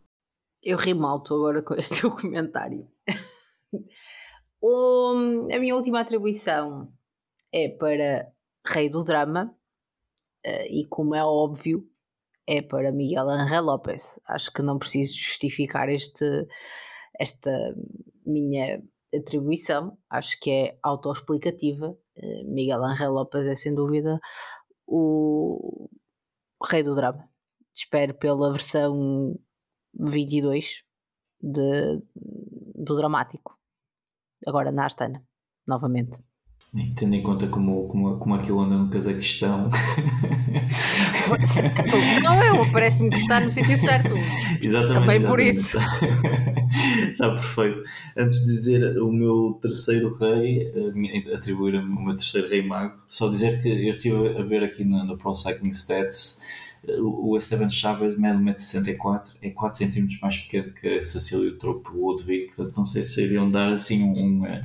Eu 0.62 0.78
rimo 0.78 1.06
alto 1.06 1.36
agora 1.36 1.62
com 1.62 1.76
este 1.76 2.02
teu 2.02 2.12
comentário. 2.12 2.88
a 4.64 5.60
minha 5.60 5.76
última 5.76 6.00
atribuição 6.00 6.92
é 7.52 7.70
para 7.70 8.32
Rei 8.66 8.90
do 8.90 9.04
Drama, 9.04 9.56
uh, 10.46 10.68
e 10.70 10.86
como 10.88 11.14
é 11.14 11.24
óbvio, 11.24 11.88
é 12.48 12.62
para 12.62 12.92
Miguel 12.92 13.30
Angel 13.30 13.64
Lopes. 13.64 14.20
Acho 14.28 14.52
que 14.52 14.62
não 14.62 14.78
preciso 14.78 15.16
justificar 15.16 15.90
este, 15.90 16.48
esta 17.20 17.52
minha 18.26 18.82
atribuição, 19.14 19.98
acho 20.10 20.40
que 20.40 20.52
é 20.52 20.80
autoexplicativa. 20.84 21.98
Eh, 22.18 22.44
Miguel 22.46 22.84
Angel 22.84 23.12
Lopes 23.12 23.48
é 23.48 23.56
sem 23.56 23.74
dúvida 23.74 24.20
o 24.88 25.90
rei 26.70 26.84
do 26.84 26.96
drama. 26.96 27.28
Espero 27.74 28.14
pela 28.14 28.52
versão 28.52 29.38
22 29.94 30.84
de, 31.42 32.00
do 32.16 32.96
dramático. 32.96 33.58
Agora 34.48 34.72
na 34.72 34.86
Astana, 34.86 35.24
novamente. 35.68 36.24
Tendo 36.98 37.16
em 37.16 37.24
conta 37.24 37.48
como, 37.48 37.88
como, 37.88 38.20
como 38.20 38.36
aquilo 38.36 38.60
anda 38.60 38.78
no 38.78 38.90
Cazaquistão. 38.90 39.70
não, 42.24 42.44
eu, 42.44 42.72
parece-me 42.72 43.10
que 43.10 43.18
está 43.18 43.40
no 43.40 43.52
sítio 43.52 43.78
certo. 43.78 44.14
Exatamente. 44.62 44.94
Também 44.94 45.18
exatamente. 45.18 45.28
por 45.28 45.40
isso. 45.40 45.78
está 47.12 47.30
perfeito. 47.30 47.82
Antes 48.18 48.40
de 48.40 48.46
dizer 48.46 48.98
o 49.00 49.12
meu 49.12 49.58
terceiro 49.62 50.14
rei, 50.16 50.72
atribuir 51.34 51.76
o 51.76 52.04
meu 52.04 52.16
terceiro 52.16 52.48
rei 52.50 52.62
mago, 52.62 52.98
só 53.08 53.30
dizer 53.30 53.62
que 53.62 53.70
eu 53.70 53.96
estive 53.96 54.38
a 54.38 54.44
ver 54.44 54.64
aqui 54.64 54.84
no, 54.84 55.04
no 55.06 55.18
Pro 55.18 55.36
Cycling 55.36 55.72
Stats 55.72 56.65
o 57.00 57.38
Esteban 57.38 57.70
Chaves 57.70 58.18
mede 58.18 58.38
1,64m, 58.38 59.36
é 59.42 59.50
4 59.50 59.78
cm 59.78 60.08
mais 60.22 60.38
pequeno 60.38 60.74
que 60.74 61.00
a 61.00 61.04
Cecília 61.04 61.58
Tropo 61.58 61.92
Woodvig, 61.98 62.48
portanto 62.56 62.78
não 62.78 62.86
sei 62.86 63.02
se 63.02 63.24
iriam 63.24 63.50
dar 63.50 63.70
assim 63.70 64.04
um, 64.04 64.14
um, 64.14 64.62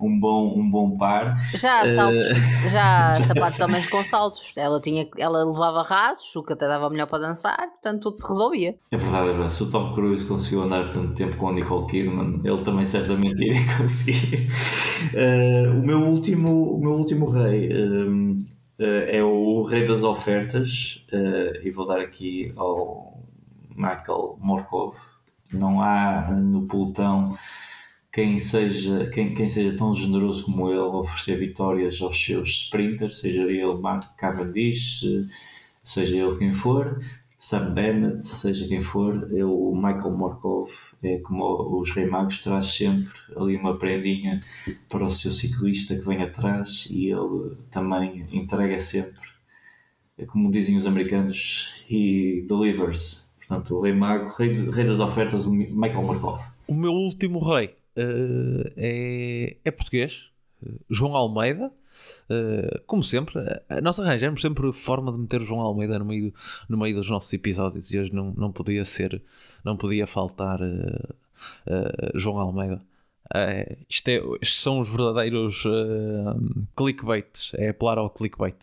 um, 0.00 0.20
bom, 0.20 0.58
um 0.58 0.70
bom 0.70 0.96
par. 0.96 1.36
Já 1.54 1.82
há 1.82 1.94
saltos, 1.94 2.22
uh, 2.22 2.68
já, 2.68 3.10
já 3.10 3.24
sapatos 3.24 3.56
também 3.56 3.82
com 3.86 4.02
saltos. 4.04 4.52
Ela, 4.56 4.80
tinha, 4.80 5.06
ela 5.16 5.44
levava 5.44 5.82
rasos, 5.82 6.34
o 6.36 6.42
que 6.42 6.52
até 6.52 6.66
dava 6.66 6.90
melhor 6.90 7.06
para 7.06 7.26
dançar, 7.26 7.58
portanto 7.58 8.02
tudo 8.02 8.18
se 8.18 8.28
resolvia. 8.28 8.74
É 8.90 8.96
verdade, 8.96 9.28
é 9.28 9.32
verdade. 9.32 9.54
Se 9.54 9.62
o 9.62 9.70
Tom 9.70 9.94
Cruise 9.94 10.24
conseguiu 10.24 10.62
andar 10.62 10.92
tanto 10.92 11.14
tempo 11.14 11.36
com 11.36 11.48
a 11.48 11.52
Nicole 11.52 11.86
Kidman, 11.86 12.40
ele 12.44 12.62
também 12.62 12.84
certamente 12.84 13.42
iria 13.42 13.60
conseguir. 13.76 14.46
Uh, 15.14 15.78
o, 15.78 15.86
meu 15.86 15.98
último, 16.00 16.74
o 16.74 16.80
meu 16.80 16.92
último 16.92 17.26
rei. 17.26 17.70
Um, 17.72 18.36
uh, 18.36 18.59
é 18.84 19.22
o 19.22 19.62
rei 19.62 19.86
das 19.86 20.02
ofertas 20.02 21.04
uh, 21.12 21.66
e 21.66 21.70
vou 21.70 21.86
dar 21.86 22.00
aqui 22.00 22.52
ao 22.56 23.22
Michael 23.76 24.38
Morkov. 24.40 24.96
Não 25.52 25.82
há 25.82 26.30
no 26.30 26.66
pelotão 26.66 27.24
quem 28.12 28.38
seja, 28.38 29.06
quem, 29.10 29.34
quem 29.34 29.46
seja 29.46 29.76
tão 29.76 29.94
generoso 29.94 30.44
como 30.44 30.68
ele 30.68 30.78
oferecer 30.80 31.36
vitórias 31.36 32.00
aos 32.02 32.22
seus 32.22 32.48
sprinters, 32.64 33.20
seja 33.20 33.42
ele 33.42 33.74
Mark 33.76 34.16
Cavendish, 34.16 35.04
seja 35.82 36.16
ele 36.16 36.36
quem 36.36 36.52
for, 36.52 37.00
Sam 37.40 37.72
Bennett, 37.72 38.28
seja 38.28 38.68
quem 38.68 38.82
for, 38.82 39.26
ele, 39.32 39.44
o 39.44 39.74
Michael 39.74 40.10
Morkov 40.10 40.70
é 41.02 41.16
como 41.20 41.80
os 41.80 41.90
Rei 41.90 42.04
Magos, 42.04 42.42
traz 42.42 42.66
sempre 42.66 43.14
ali 43.34 43.56
uma 43.56 43.78
prendinha 43.78 44.42
para 44.90 45.06
o 45.06 45.10
seu 45.10 45.30
ciclista 45.30 45.96
que 45.96 46.06
vem 46.06 46.22
atrás 46.22 46.86
e 46.90 47.10
ele 47.10 47.56
também 47.70 48.26
entrega 48.30 48.78
sempre, 48.78 49.22
é 50.18 50.26
como 50.26 50.52
dizem 50.52 50.76
os 50.76 50.84
americanos, 50.84 51.86
he 51.90 52.44
delivers. 52.46 53.34
Portanto, 53.38 53.74
o 53.74 53.80
Rei 53.80 53.94
Mago, 53.94 54.28
rei, 54.36 54.52
rei 54.70 54.84
das 54.84 55.00
ofertas, 55.00 55.46
o 55.46 55.52
Michael 55.52 56.02
Morkov. 56.02 56.42
O 56.68 56.74
meu 56.74 56.92
último 56.92 57.38
rei 57.38 57.74
uh, 57.96 58.70
é, 58.76 59.56
é 59.64 59.70
português, 59.70 60.30
João 60.90 61.16
Almeida 61.16 61.72
Uh, 62.28 62.80
como 62.86 63.02
sempre, 63.02 63.34
nós 63.82 63.98
arranjamos 63.98 64.40
sempre 64.40 64.72
forma 64.72 65.10
de 65.12 65.18
meter 65.18 65.42
o 65.42 65.44
João 65.44 65.60
Almeida 65.60 65.98
no 65.98 66.04
meio, 66.04 66.32
no 66.68 66.76
meio 66.76 66.96
dos 66.96 67.08
nossos 67.08 67.32
episódios 67.32 67.92
e 67.92 67.98
hoje 67.98 68.14
não, 68.14 68.32
não 68.36 68.52
podia 68.52 68.84
ser, 68.84 69.22
não 69.64 69.76
podia 69.76 70.06
faltar 70.06 70.60
uh, 70.60 71.14
uh, 71.66 72.18
João 72.18 72.38
Almeida. 72.38 72.80
isto 73.88 74.08
é, 74.08 74.22
estes 74.40 74.60
são 74.60 74.78
os 74.78 74.88
verdadeiros 74.88 75.64
clickbaits, 76.76 77.52
é 77.54 77.68
apelar 77.68 77.98
ao 77.98 78.10
clickbait. 78.10 78.56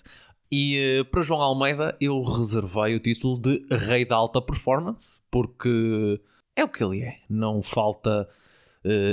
E 0.51 1.05
para 1.11 1.21
João 1.23 1.41
Almeida 1.41 1.95
eu 1.99 2.21
reservei 2.21 2.95
o 2.95 2.99
título 2.99 3.37
de 3.37 3.65
Rei 3.69 4.05
da 4.05 4.15
Alta 4.15 4.41
Performance, 4.41 5.19
porque 5.29 6.21
é 6.57 6.63
o 6.63 6.67
que 6.67 6.83
ele 6.83 7.03
é, 7.03 7.19
não 7.29 7.61
falta 7.61 8.27
eh, 8.27 8.46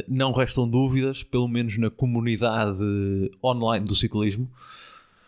não 0.08 0.32
restam 0.32 0.68
dúvidas, 0.68 1.22
pelo 1.22 1.48
menos 1.48 1.76
na 1.78 1.90
comunidade 1.90 2.84
online 3.42 3.84
do 3.84 3.94
ciclismo, 3.94 4.48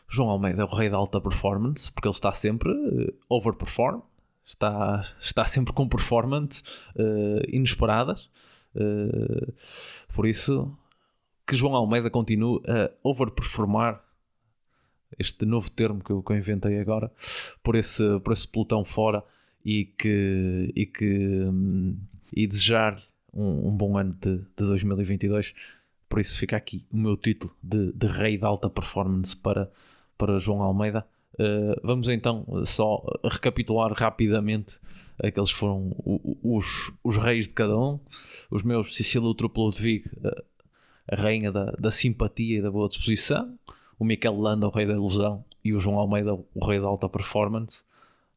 João 0.09 0.31
Almeida 0.31 0.63
é 0.63 0.65
o 0.65 0.75
rei 0.75 0.89
da 0.89 0.97
alta 0.97 1.21
performance, 1.21 1.91
porque 1.91 2.09
ele 2.09 2.15
está 2.15 2.33
sempre 2.33 2.71
uh, 2.71 3.15
overperform, 3.29 4.01
está, 4.45 5.05
está 5.21 5.45
sempre 5.45 5.73
com 5.73 5.89
performance 5.89 6.63
uh, 6.95 7.43
inesperadas. 7.49 8.31
Uh, 8.75 9.53
por 10.15 10.27
isso, 10.27 10.73
que 11.47 11.57
João 11.57 11.75
Almeida 11.75 12.11
continue 12.11 12.61
a 12.67 12.91
overperformar 13.03 14.03
este 15.19 15.45
novo 15.45 15.71
termo 15.71 16.03
que 16.03 16.11
eu, 16.11 16.23
que 16.23 16.33
eu 16.33 16.37
inventei 16.37 16.79
agora 16.79 17.11
por 17.63 17.75
esse, 17.75 18.21
por 18.21 18.33
esse 18.33 18.47
pelotão 18.47 18.85
fora 18.85 19.25
e 19.65 19.85
que, 19.85 20.73
e 20.75 20.87
que 20.87 21.45
hum, 21.45 21.97
e 22.33 22.47
desejar 22.47 22.97
um, 23.37 23.69
um, 23.69 23.77
bom 23.77 23.97
ano 23.99 24.17
de, 24.21 24.39
de 24.39 24.67
2022 24.67 25.55
por 26.09 26.21
isso 26.21 26.39
fica 26.39 26.57
aqui 26.57 26.87
o 26.93 26.97
meu 26.97 27.17
título 27.17 27.55
de, 27.63 27.93
de 27.93 28.07
rei 28.07 28.39
da 28.39 28.49
alta 28.49 28.71
performance 28.71 29.37
para, 29.37 29.71
para 30.17 30.39
João 30.39 30.63
Almeida. 30.63 31.07
Uh, 31.35 31.79
vamos 31.83 32.09
então 32.09 32.47
só 32.65 33.05
recapitular 33.23 33.93
rapidamente 33.93 34.81
aqueles 35.23 35.51
foram 35.51 35.95
os, 36.43 36.93
os 37.03 37.17
reis 37.17 37.49
de 37.49 37.55
cada 37.55 37.77
um. 37.77 37.99
Os 38.51 38.63
meus 38.63 38.95
Cecília 38.95 39.35
Truplo 39.35 39.73
de 39.73 39.83
Vig 39.83 40.11
a 41.09 41.17
rainha 41.17 41.53
da, 41.53 41.67
da 41.73 41.91
simpatia 41.91 42.59
e 42.59 42.63
da 42.63 42.71
boa 42.71 42.89
disposição. 42.89 43.59
O 43.99 44.05
Miquel 44.05 44.39
Landa, 44.39 44.67
o 44.67 44.71
rei 44.71 44.87
da 44.87 44.93
ilusão, 44.93 45.45
e 45.65 45.73
o 45.73 45.81
João 45.81 45.99
Almeida, 45.99 46.35
o 46.35 46.67
rei 46.67 46.81
da 46.81 46.87
alta 46.87 47.09
performance. 47.09 47.85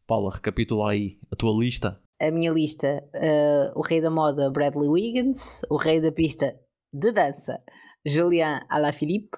Paula, 0.07 0.33
recapitula 0.33 0.91
aí 0.91 1.17
a 1.31 1.35
tua 1.35 1.57
lista. 1.59 1.99
A 2.21 2.31
minha 2.31 2.51
lista: 2.51 3.03
uh, 3.15 3.79
o 3.79 3.81
rei 3.81 4.01
da 4.01 4.09
moda, 4.09 4.51
Bradley 4.51 4.89
Wiggins, 4.89 5.61
o 5.69 5.77
rei 5.77 6.01
da 6.01 6.11
pista 6.11 6.55
de 6.93 7.11
dança, 7.11 7.61
Julian 8.05 8.61
Alaphilippe, 8.69 9.37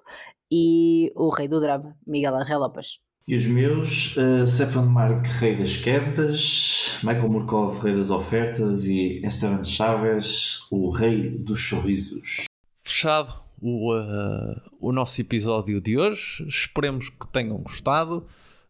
e 0.52 1.12
o 1.16 1.30
rei 1.30 1.48
do 1.48 1.60
drama, 1.60 1.96
Miguel 2.06 2.36
Angel 2.36 2.60
Lopes. 2.60 3.00
E 3.28 3.36
os 3.36 3.46
meus, 3.46 4.18
uh, 4.18 4.48
Stefan 4.48 4.86
Mark, 4.86 5.26
rei 5.28 5.56
das 5.56 5.78
quedas, 5.78 6.98
Michael 7.04 7.30
Murkov, 7.30 7.80
rei 7.80 7.96
das 7.96 8.10
ofertas, 8.10 8.86
e 8.86 9.22
Esteban 9.24 9.64
Chaves, 9.64 10.66
o 10.72 10.90
rei 10.90 11.30
dos 11.30 11.62
sorrisos. 11.70 12.46
Fechado 12.82 13.32
o, 13.62 13.96
uh, 13.96 14.60
o 14.80 14.92
nosso 14.92 15.22
episódio 15.22 15.80
de 15.80 15.98
hoje. 15.98 16.44
Esperemos 16.48 17.10
que 17.10 17.28
tenham 17.28 17.60
gostado. 17.60 18.28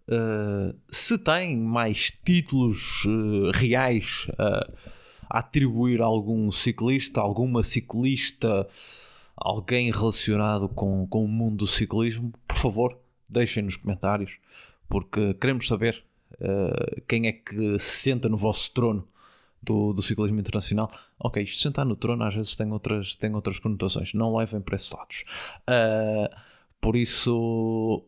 Uh, 0.07 0.75
se 0.91 1.17
têm 1.17 1.57
mais 1.57 2.11
títulos 2.23 3.05
uh, 3.05 3.51
reais 3.53 4.27
a 4.37 5.39
atribuir 5.39 6.01
a 6.01 6.05
algum 6.05 6.51
ciclista, 6.51 7.21
alguma 7.21 7.63
ciclista, 7.63 8.67
alguém 9.35 9.91
relacionado 9.91 10.67
com, 10.67 11.07
com 11.07 11.23
o 11.23 11.27
mundo 11.27 11.57
do 11.57 11.67
ciclismo, 11.67 12.33
por 12.47 12.57
favor, 12.57 12.97
deixem 13.29 13.63
nos 13.63 13.77
comentários, 13.77 14.33
porque 14.89 15.33
queremos 15.35 15.67
saber 15.67 16.03
quem 17.07 17.27
é 17.27 17.33
que 17.33 17.77
se 17.77 18.01
senta 18.01 18.27
no 18.27 18.35
vosso 18.35 18.71
trono 18.73 19.07
do, 19.61 19.93
do 19.93 20.01
ciclismo 20.01 20.39
internacional. 20.39 20.89
Ok, 21.19 21.43
isto 21.43 21.59
sentar 21.59 21.85
no 21.85 21.95
trono 21.95 22.23
às 22.23 22.33
vezes 22.33 22.55
tem 22.55 22.71
outras, 22.71 23.15
tem 23.15 23.33
outras 23.35 23.59
conotações, 23.59 24.13
não 24.13 24.35
levem 24.35 24.59
para 24.59 24.75
esses 24.75 24.91
lados. 24.91 25.23
Uh, 25.61 26.35
por 26.79 26.95
isso, 26.95 28.03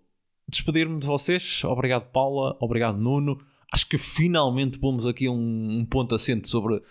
despedir-me 0.53 0.99
de 0.99 1.07
vocês. 1.07 1.63
Obrigado, 1.63 2.09
Paula. 2.11 2.55
Obrigado, 2.59 2.97
Nuno. 2.97 3.39
Acho 3.71 3.87
que 3.87 3.97
finalmente 3.97 4.79
pomos 4.79 5.07
aqui 5.07 5.27
um, 5.27 5.79
um 5.79 5.85
ponto 5.85 6.13
assente 6.13 6.47
sobre 6.47 6.81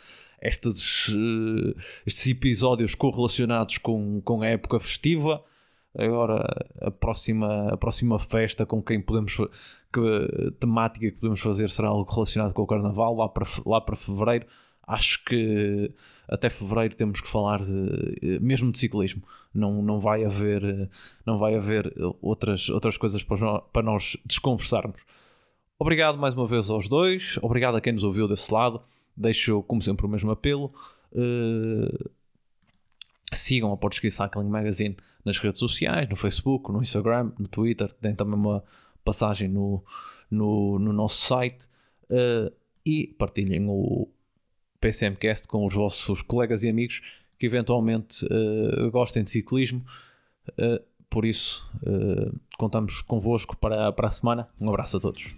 estes, 0.40 1.08
uh, 1.08 1.74
estes 2.04 2.26
episódios 2.26 2.94
correlacionados 2.94 3.78
com, 3.78 4.20
com 4.22 4.42
a 4.42 4.48
época 4.48 4.80
festiva. 4.80 5.42
Agora, 5.96 6.44
a 6.80 6.90
próxima, 6.90 7.68
a 7.72 7.76
próxima 7.76 8.18
festa 8.18 8.66
com 8.66 8.82
quem 8.82 9.00
podemos. 9.00 9.36
Que 9.92 10.50
temática 10.58 11.06
que 11.10 11.18
podemos 11.18 11.40
fazer 11.40 11.68
será 11.70 11.88
algo 11.88 12.10
relacionado 12.10 12.52
com 12.54 12.62
o 12.62 12.66
Carnaval, 12.66 13.14
lá 13.14 13.28
para, 13.28 13.46
lá 13.66 13.80
para 13.80 13.94
fevereiro. 13.94 14.46
Acho 14.87 15.24
que 15.24 15.93
até 16.28 16.51
fevereiro 16.51 16.97
temos 16.97 17.20
que 17.20 17.28
falar 17.28 17.62
de, 17.64 18.39
mesmo 18.41 18.72
de 18.72 18.78
ciclismo. 18.78 19.22
Não, 19.55 19.83
não 19.83 20.01
vai 20.01 20.24
haver, 20.24 20.91
não 21.24 21.39
vai 21.39 21.55
haver 21.55 21.93
outras, 22.20 22.68
outras 22.68 22.97
coisas 22.97 23.22
para 23.22 23.83
nós, 23.83 24.16
desconversarmos. 24.24 25.05
Obrigado 25.78 26.18
mais 26.18 26.35
uma 26.35 26.47
vez 26.47 26.70
aos 26.70 26.89
dois. 26.89 27.39
Obrigado 27.43 27.76
a 27.76 27.80
quem 27.80 27.93
nos 27.93 28.05
ouviu 28.05 28.26
desse 28.26 28.53
lado. 28.53 28.83
Deixo, 29.16 29.62
como 29.64 29.83
sempre, 29.83 30.07
o 30.07 30.09
mesmo 30.09 30.30
apelo. 30.30 30.72
Uh, 31.12 32.11
sigam 33.33 33.72
a 33.72 33.76
Portuguese 33.76 34.16
Cycling 34.16 34.49
Magazine 34.49 34.97
nas 35.24 35.39
redes 35.39 35.59
sociais, 35.59 36.09
no 36.09 36.16
Facebook, 36.16 36.70
no 36.72 36.80
Instagram, 36.83 37.33
no 37.39 37.47
Twitter, 37.47 37.95
deem 38.01 38.14
também 38.14 38.35
uma 38.35 38.64
passagem 39.05 39.49
no, 39.49 39.85
no, 40.30 40.78
no 40.78 40.93
nosso 40.93 41.26
site 41.26 41.66
uh, 42.11 42.53
e 42.85 43.09
partilhem 43.18 43.66
o 43.68 44.09
PCMcast 44.83 45.49
com 45.49 45.64
os 45.64 45.72
vossos 45.72 46.20
colegas 46.20 46.64
e 46.64 46.68
amigos 46.68 47.01
que 47.39 47.47
eventualmente 47.47 48.26
uh, 48.26 48.91
gostem 48.91 49.24
de 49.24 49.30
ciclismo. 49.30 49.83
Uh, 50.51 50.83
por 51.09 51.26
isso, 51.26 51.70
contamos 52.57 53.03
convosco 53.03 53.55
para, 53.55 53.93
para 53.93 54.09
a 54.09 54.11
semana. 54.11 54.49
Um 54.59 54.70
abraço 54.70 54.97
a 54.97 55.01
todos. 55.01 55.35